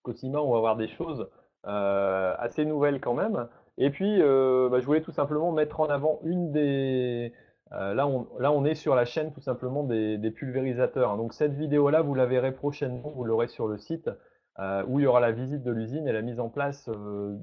[0.02, 1.30] qu'au CIMA on va avoir des choses
[1.62, 3.48] assez nouvelles quand même.
[3.78, 7.32] Et puis, bah, je voulais tout simplement mettre en avant une des...
[7.70, 11.16] Là, on, là, on est sur la chaîne tout simplement des, pulvérisateurs.
[11.16, 14.10] Donc cette vidéo-là, vous la verrez prochainement, vous l'aurez sur le site,
[14.58, 16.88] euh, où il y aura la visite de l'usine et la mise en place,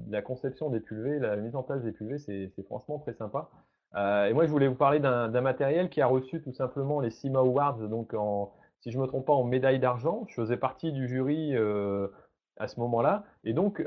[0.08, 3.50] la conception des pulvés, la mise en place des pulvés, c'est franchement très sympa.
[3.94, 7.40] et moi, je voulais vous parler d'un matériel qui a reçu tout simplement les CIMA
[7.40, 10.24] Awards, donc en, si je ne me trompe pas, en médaille d'argent.
[10.28, 11.56] Je faisais partie du jury
[12.58, 13.24] à ce moment-là.
[13.44, 13.84] Et donc,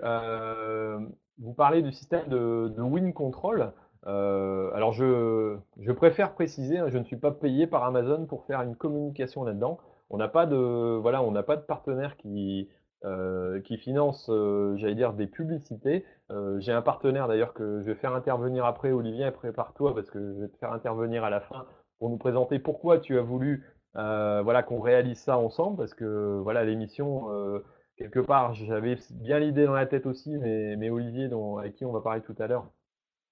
[1.40, 3.72] vous parlez du système de, Win Control.
[4.06, 8.62] Euh, alors, je, préfère préciser, hein, je ne suis pas payé par Amazon pour faire
[8.62, 9.80] une communication là-dedans.
[10.10, 12.70] On n'a pas voilà, on n'a pas de partenaire qui
[13.06, 16.06] euh, qui finance, euh, j'allais dire, des publicités.
[16.58, 20.42] J'ai un partenaire d'ailleurs que je vais faire intervenir après, Olivier, prépare-toi parce que je
[20.42, 21.68] vais te faire intervenir à la fin
[22.00, 26.64] pour nous présenter pourquoi tu as voulu voilà qu'on réalise ça ensemble parce que voilà
[26.66, 27.30] l'émission
[27.98, 31.92] quelque part, j'avais bien l'idée dans la tête aussi, mais, Olivier, dont, avec qui on
[31.92, 32.70] va parler tout à l'heure,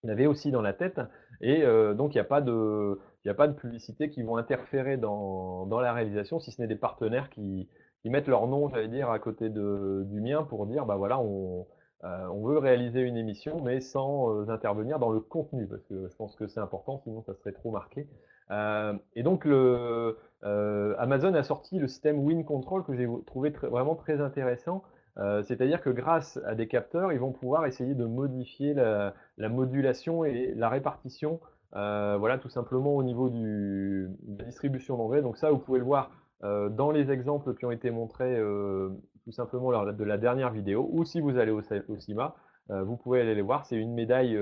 [0.03, 0.99] il avait aussi dans la tête.
[1.41, 4.97] Et euh, donc, il n'y a, pas de, a pas de publicité qui vont interférer
[4.97, 7.69] dans, dans la réalisation, si ce n'est des partenaires qui,
[8.01, 11.19] qui mettent leur nom, j'allais dire, à côté de, du mien pour dire, bah voilà,
[11.19, 11.67] on,
[12.03, 16.07] euh, on veut réaliser une émission, mais sans euh, intervenir dans le contenu, parce que
[16.07, 18.07] je pense que c'est important, sinon ça serait trop marqué.
[18.49, 19.45] Euh, et donc,
[20.43, 24.83] Amazon a sorti le système Win Control que j'ai trouvé vraiment très intéressant.
[25.43, 30.53] C'est-à-dire que grâce à des capteurs, ils vont pouvoir essayer de modifier la, modulation et
[30.55, 31.39] la répartition,
[31.73, 35.21] voilà, tout simplement au niveau de la distribution d'engrais.
[35.21, 36.11] Donc ça, vous pouvez le voir
[36.41, 38.39] dans les exemples qui ont été montrés
[39.23, 41.61] tout simplement lors de la dernière vidéo, ou si vous allez au,
[41.97, 42.35] CIMA,
[42.69, 43.65] vous pouvez aller les voir.
[43.65, 44.35] C'est une médaille,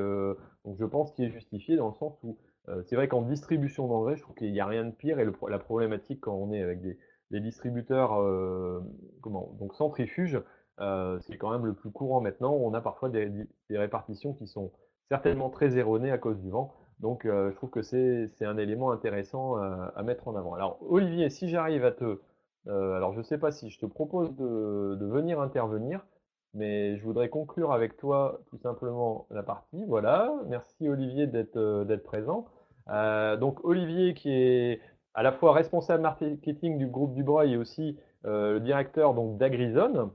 [0.63, 2.37] donc je pense, qui est justifiée dans le sens où
[2.69, 5.25] euh, c'est vrai qu'en distribution d'engrais, je trouve qu'il n'y a rien de pire et
[5.25, 6.97] la problématique quand on est avec des,
[7.31, 8.81] distributeurs euh,
[9.23, 10.41] donc centrifuges,
[10.79, 12.53] euh, c'est quand même le plus courant maintenant.
[12.53, 13.31] On a parfois des,
[13.69, 14.71] répartitions qui sont
[15.09, 16.75] certainement très erronées à cause du vent.
[16.99, 20.53] Donc je trouve que c'est un élément intéressant à mettre en avant.
[20.53, 22.19] Alors Olivier, si j'arrive à te...
[22.67, 26.05] alors je ne sais pas si je te propose de, venir intervenir,
[26.53, 29.85] mais je voudrais conclure avec toi tout simplement la partie.
[29.87, 32.47] Voilà, merci Olivier d'être présent.
[32.89, 34.81] Euh, donc Olivier qui est
[35.13, 40.11] à la fois responsable marketing du groupe Dubreuil et aussi euh, le directeur d'Agrizone.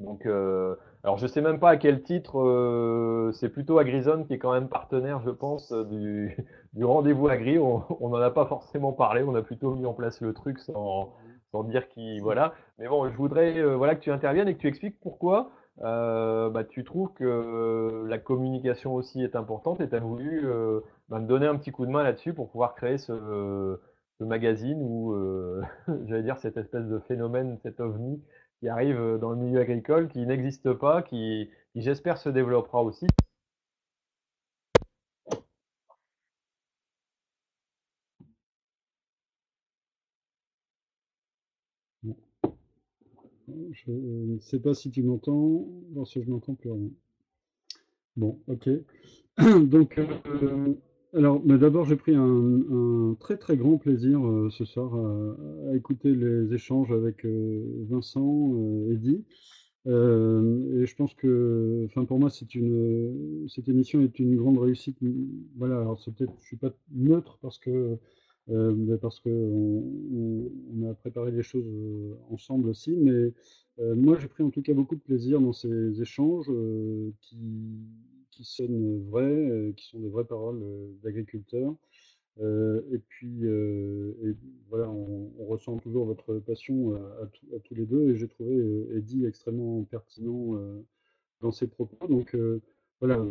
[0.00, 4.38] Donc euh, alors je sais même pas à quel titre, c'est plutôt Agrizone qui est
[4.38, 6.36] quand même partenaire, je pense, du,
[6.80, 7.58] rendez-vous Agri.
[7.58, 11.14] On n'en a pas forcément parlé, on a plutôt mis en place le truc sans,
[11.52, 12.54] sans dire qui voilà.
[12.78, 15.50] Mais bon, je voudrais voilà que tu interviennes et que tu expliques pourquoi
[15.82, 20.80] euh, bah, tu trouves que la communication aussi est importante et tu as voulu euh,
[21.08, 23.78] bah, me donner un petit coup de main là-dessus pour pouvoir créer ce,
[24.20, 25.62] magazine ou, euh,
[26.06, 28.20] j'allais dire, cette espèce de phénomène, cet ovni
[28.60, 33.06] qui arrive dans le milieu agricole, qui n'existe pas, qui, j'espère se développera aussi.
[43.72, 45.66] Je ne sais pas si tu m'entends.
[45.94, 46.90] Non, si je m'entends plus rien.
[48.16, 48.68] Bon, ok.
[49.68, 50.74] Donc, euh,
[51.14, 56.14] alors, mais d'abord, j'ai pris un, très très grand plaisir euh, ce soir à, écouter
[56.14, 58.54] les échanges avec euh, Vincent,
[58.90, 59.24] Eddy.
[59.86, 59.90] et
[60.86, 64.98] je pense que, enfin, pour moi, c'est une, cette émission est une grande réussite.
[65.56, 67.96] Voilà, alors c'est peut-être, je suis pas neutre parce que,
[69.00, 69.30] parce que
[70.90, 71.66] a préparé les choses
[72.30, 73.32] ensemble aussi, mais
[73.78, 76.50] moi, j'ai pris en tout cas beaucoup de plaisir dans ces échanges
[77.22, 77.36] qui,
[78.38, 80.62] qui sonnent vrais, qui sont des vraies paroles
[81.02, 81.74] d'agriculteurs.
[82.40, 84.36] Euh, et puis, euh,
[84.68, 88.10] voilà, on, ressent toujours votre passion à, tous les deux.
[88.10, 90.60] Et j'ai trouvé euh, Eddie extrêmement pertinent
[91.40, 92.06] dans ses propos.
[92.06, 92.36] Donc,
[93.00, 93.24] voilà.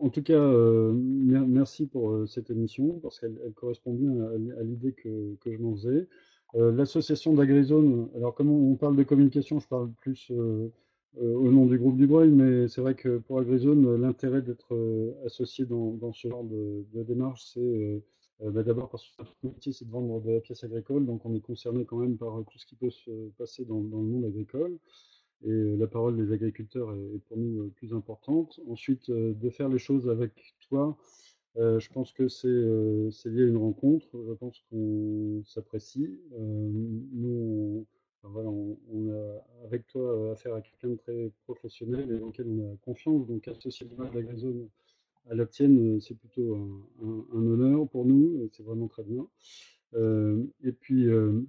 [0.00, 0.52] en tout cas,
[0.92, 4.20] merci pour cette émission parce qu'elle correspond bien
[4.58, 6.06] à, l'idée que, je m'en faisais.
[6.54, 10.68] L'association d'AgriZone, alors comme on, parle de communication, je parle plus euh,
[11.16, 15.12] au nom du groupe du Breuil, mais c'est vrai que pour AgriZone, l'intérêt d'être euh,
[15.24, 19.84] associé dans, ce genre de, démarche, c'est euh, bah, d'abord parce que notre métier, c'est
[19.84, 22.66] de vendre de la pièce agricole, donc on est concerné quand même par tout ce
[22.66, 24.78] qui peut se passer dans, le monde agricole.
[25.44, 28.58] Et la parole des agriculteurs est, pour nous plus importante.
[28.68, 30.32] Ensuite, de faire les choses avec
[30.68, 30.96] toi,
[31.56, 34.08] je pense que c'est lié à une rencontre.
[34.12, 36.18] Je pense qu'on s'apprécie.
[36.36, 37.86] nous,
[38.22, 42.72] voilà, on, a avec toi affaire à quelqu'un de très professionnel et dans lequel on
[42.72, 43.26] a confiance.
[43.26, 44.68] Donc associer l'image de la zone
[45.30, 48.48] à la tienne, c'est plutôt un, honneur pour nous.
[48.52, 49.26] C'est vraiment très bien.
[49.94, 51.46] Euh, et puis euh,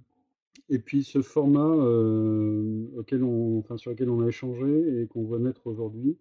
[0.68, 5.24] et puis ce format euh, auquel on, enfin, sur lequel on a échangé et qu'on
[5.24, 6.16] voit naître aujourd'hui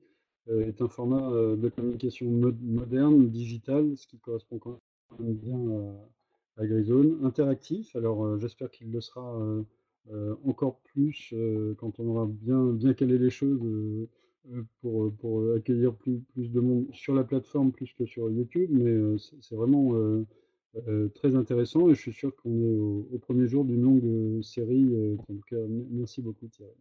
[0.48, 4.80] est un format de communication moderne, digital, ce qui correspond quand
[5.20, 5.60] même bien
[6.58, 7.96] à, à interactif.
[7.96, 9.62] Alors j'espère qu'il le sera euh,
[10.46, 16.52] encore plus euh, quand on aura bien, calé les choses euh, pour, accueillir plus, plus
[16.52, 18.70] de monde sur la plateforme plus que sur YouTube.
[18.72, 19.94] Mais c'est vraiment
[21.14, 25.18] très intéressant et je suis sûr qu'on est au, premier jour d'une longue série.
[25.18, 25.58] en tout cas,
[25.92, 26.74] merci beaucoup Thierry.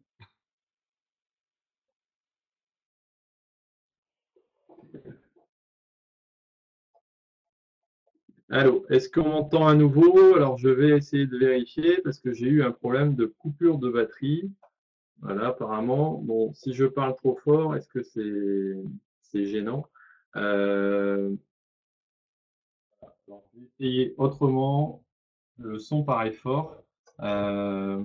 [8.51, 10.35] Allô, est-ce qu'on m'entend à nouveau?
[10.35, 13.91] Alors, je vais essayer de vérifier parce que j'ai eu un problème de coupure de
[13.91, 14.51] batterie.
[15.21, 16.15] Voilà, apparemment.
[16.23, 19.87] Bon, si je parle trop fort, est-ce que c'est gênant?
[20.37, 21.35] Euh...
[23.27, 25.05] je vais essayer autrement.
[25.59, 26.83] Le son paraît fort.
[27.21, 28.03] Euh,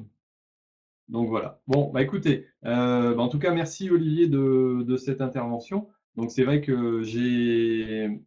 [1.07, 1.61] donc voilà.
[1.67, 5.87] Bon, bah écoutez, euh, bah, en tout cas, merci Olivier de cette intervention.
[6.17, 8.19] Donc c'est vrai que j'ai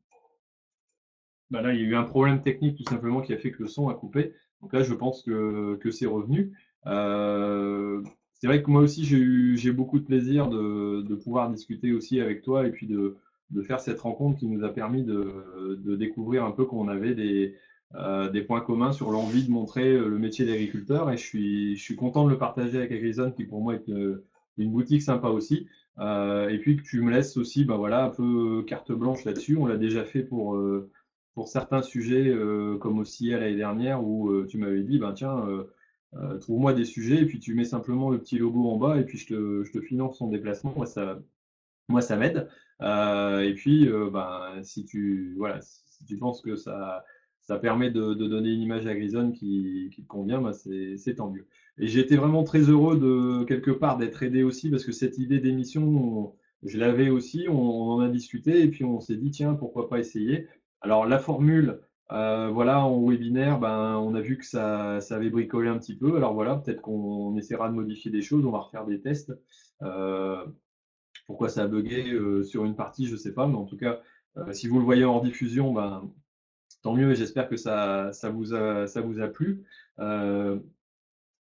[1.50, 3.62] bah là, il y a eu un problème technique tout simplement qui a fait que
[3.62, 4.32] le son a coupé.
[4.62, 6.52] Donc là, je pense que, que c'est revenu.
[6.86, 8.02] Euh,
[8.34, 12.42] c'est vrai que moi aussi, j'ai beaucoup de plaisir de, de, pouvoir discuter aussi avec
[12.42, 13.16] toi et puis de,
[13.50, 17.14] de, faire cette rencontre qui nous a permis de, de découvrir un peu qu'on avait
[17.14, 17.54] des,
[17.94, 21.10] euh, des points communs sur l'envie de montrer le métier d'agriculteur.
[21.10, 23.86] Et je suis, je suis content de le partager avec Agrizone, qui pour moi est
[23.88, 25.66] une, boutique sympa aussi.
[25.98, 29.56] Euh, et puis que tu me laisses aussi bah voilà, un peu carte blanche là-dessus.
[29.56, 30.90] On l'a déjà fait pour, euh,
[31.36, 35.46] pour certains sujets, euh, comme aussi l'année dernière, où euh, tu m'avais dit, ben tiens,
[36.14, 39.04] euh, trouve-moi des sujets, et puis tu mets simplement le petit logo en bas, et
[39.04, 39.26] puis je
[39.70, 40.72] te, finance son déplacement.
[40.74, 41.20] Moi, ça,
[41.90, 42.48] moi, ça m'aide.
[42.80, 47.04] et puis, ben, si tu, voilà, si tu penses que ça,
[47.42, 51.46] ça permet de, donner une image à Grison qui, te convient, ben c'est tant mieux.
[51.76, 55.18] Et j'ai été vraiment très heureux de quelque part d'être aidé aussi parce que cette
[55.18, 59.52] idée d'émission, je l'avais aussi, on, en a discuté et puis on s'est dit tiens
[59.52, 60.48] pourquoi pas essayer.
[60.80, 61.80] Alors la formule,
[62.12, 65.96] euh, voilà, en webinaire, ben, on a vu que ça, ça, avait bricolé un petit
[65.96, 66.16] peu.
[66.16, 69.32] Alors voilà, peut-être qu'on essaiera de modifier des choses, on va refaire des tests.
[69.82, 70.44] Euh,
[71.26, 73.76] pourquoi ça a bugué euh, sur une partie, je ne sais pas, mais en tout
[73.76, 74.00] cas,
[74.52, 76.12] si vous le voyez en diffusion, ben,
[76.82, 79.64] tant mieux et j'espère que ça, vous a, plu.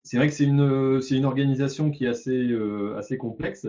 [0.02, 2.54] c'est vrai que c'est une, une organisation qui est assez,
[2.96, 3.66] assez complexe,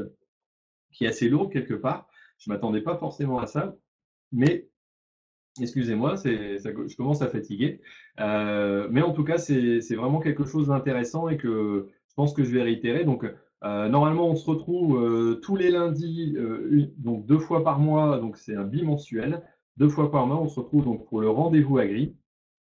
[0.91, 2.07] qui est assez lourde quelque part.
[2.37, 3.75] Je ne m'attendais pas forcément à ça,
[4.33, 4.67] mais
[5.61, 7.79] Excusez-moi, je commence à fatiguer.
[8.19, 12.43] Euh, mais en tout cas, c'est vraiment quelque chose d'intéressant et que je pense que
[12.43, 13.03] je vais réitérer.
[13.05, 13.25] Donc,
[13.63, 16.35] euh, normalement, on se retrouve euh, tous les lundis,
[16.97, 19.43] donc deux fois par mois, donc c'est un bimensuel.
[19.77, 22.15] Deux fois par mois, on se retrouve donc pour le rendez-vous agri,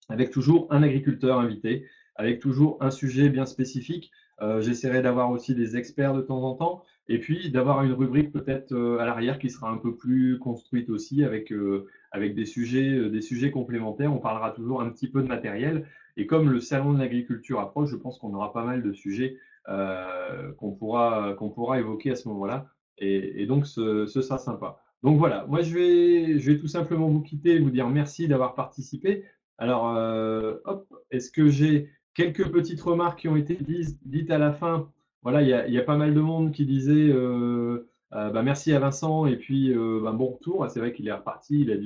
[0.08, 1.86] avec toujours un agriculteur invité,
[2.16, 4.10] avec toujours un sujet bien spécifique.
[4.60, 6.84] J'essaierai d'avoir aussi des experts de temps en temps.
[7.08, 10.88] Et puis d'avoir une rubrique peut-être euh, à l'arrière qui sera un peu plus construite
[10.88, 14.12] aussi avec, euh, avec des, sujets, euh, des sujets complémentaires.
[14.12, 15.86] On parlera toujours un petit peu de matériel.
[16.16, 19.36] Et comme le salon de l'agriculture approche, je pense qu'on aura pas mal de sujets
[20.58, 22.68] qu'on pourra, qu'on pourra évoquer à ce moment-là.
[22.98, 24.78] Et, donc ce, sera sympa.
[25.02, 28.28] Donc voilà, moi je vais, je vais tout simplement vous quitter et vous dire merci
[28.28, 29.24] d'avoir participé.
[29.58, 29.86] Alors,
[30.66, 33.58] hop, est-ce que j'ai quelques petites remarques qui ont été
[34.04, 34.92] dites à la fin
[35.24, 37.12] voilà, il y a, pas mal de monde qui disait
[38.12, 40.66] bah, merci à Vincent et puis bah, bon retour.
[40.70, 41.76] C'est vrai qu'il est reparti, il a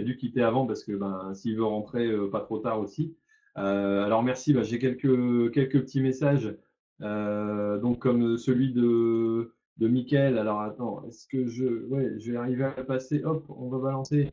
[0.00, 3.16] dû, quitter avant parce que ben, s'il veut rentrer pas trop tard aussi.
[3.54, 6.54] alors merci, bah, j'ai quelques, petits messages,
[7.00, 10.38] donc comme celui de, de Mickaël.
[10.38, 14.32] Alors attends, est-ce que je, ouais, je vais arriver à passer Hop, on va balancer.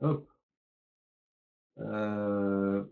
[0.00, 0.28] Hop.
[1.78, 2.84] Euh,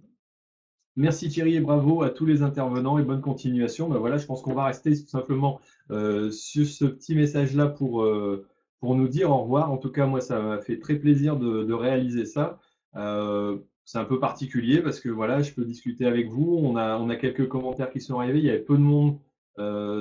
[0.97, 3.89] merci Thierry et bravo à tous les intervenants et bonne continuation.
[3.89, 5.61] Ben voilà, je pense qu'on va rester tout simplement
[5.91, 8.47] euh, sur ce petit message-là pour, euh,
[8.81, 9.73] pour nous dire au revoir.
[9.73, 12.59] En tout cas, moi, ça m'a fait très plaisir de, réaliser ça.
[12.95, 16.59] c'est un peu particulier parce que voilà, je peux discuter avec vous.
[16.63, 18.39] On a, on a quelques commentaires qui sont arrivés.
[18.39, 19.19] Il y avait peu de monde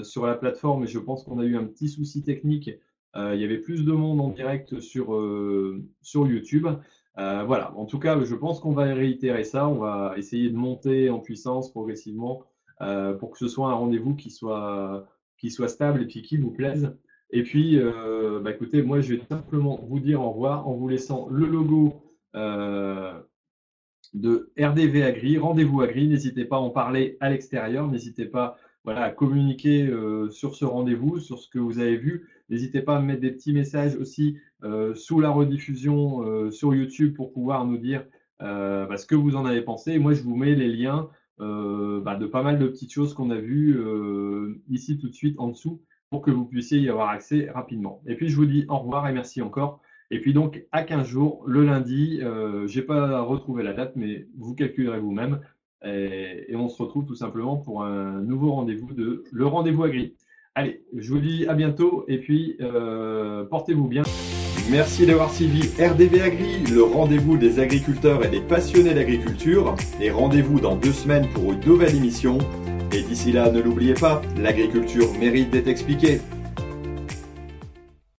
[0.03, 2.69] sur la plateforme et je pense qu'on a eu un petit souci technique.
[3.15, 5.19] il y avait plus de monde en direct sur,
[6.01, 6.67] sur YouTube.
[7.19, 9.67] Euh, voilà, en tout cas, je pense qu'on va réitérer ça.
[9.67, 12.43] On va essayer de monter en puissance progressivement
[12.81, 15.07] euh, pour que ce soit un rendez-vous qui soit,
[15.67, 16.97] stable et puis qui vous plaise.
[17.29, 20.87] Et puis, euh, bah, écoutez, moi, je vais simplement vous dire au revoir en vous
[20.87, 22.01] laissant le logo
[24.13, 25.37] de RDV Agri.
[25.37, 26.07] Rendez-vous Agri.
[26.07, 27.87] N'hésitez pas à en parler à l'extérieur.
[27.87, 29.91] N'hésitez pas à communiquer
[30.29, 32.27] sur ce rendez-vous, sur ce que vous avez vu.
[32.49, 37.15] N'hésitez pas à mettre des petits messages aussi euh, sous la rediffusion euh, sur YouTube
[37.15, 38.05] pour pouvoir nous dire
[38.41, 39.97] euh, bah, ce que vous en avez pensé.
[39.99, 41.09] moi, je vous mets les liens
[41.39, 43.77] bah, de pas mal de petites choses qu'on a vues
[44.69, 48.01] ici tout de suite en dessous pour que vous puissiez y avoir accès rapidement.
[48.05, 49.81] Et puis, je vous dis au revoir et merci encore.
[50.09, 54.27] Et puis donc, à 15 jours, le lundi, je n'ai pas retrouvé la date, mais
[54.37, 55.41] vous calculerez vous-même.
[55.83, 60.15] Et, on se retrouve tout simplement pour un nouveau rendez-vous de Le Rendez-vous Agri.
[60.55, 64.03] Allez, je vous dis à bientôt et puis euh, portez-vous bien.
[64.69, 69.75] Merci d'avoir suivi RDV Agri, le rendez-vous des agriculteurs et des passionnés d'agriculture.
[69.99, 72.37] Et rendez-vous dans deux semaines pour une nouvelle émission.
[72.91, 76.21] Et d'ici là, ne l'oubliez pas, l'agriculture mérite d'être expliquée.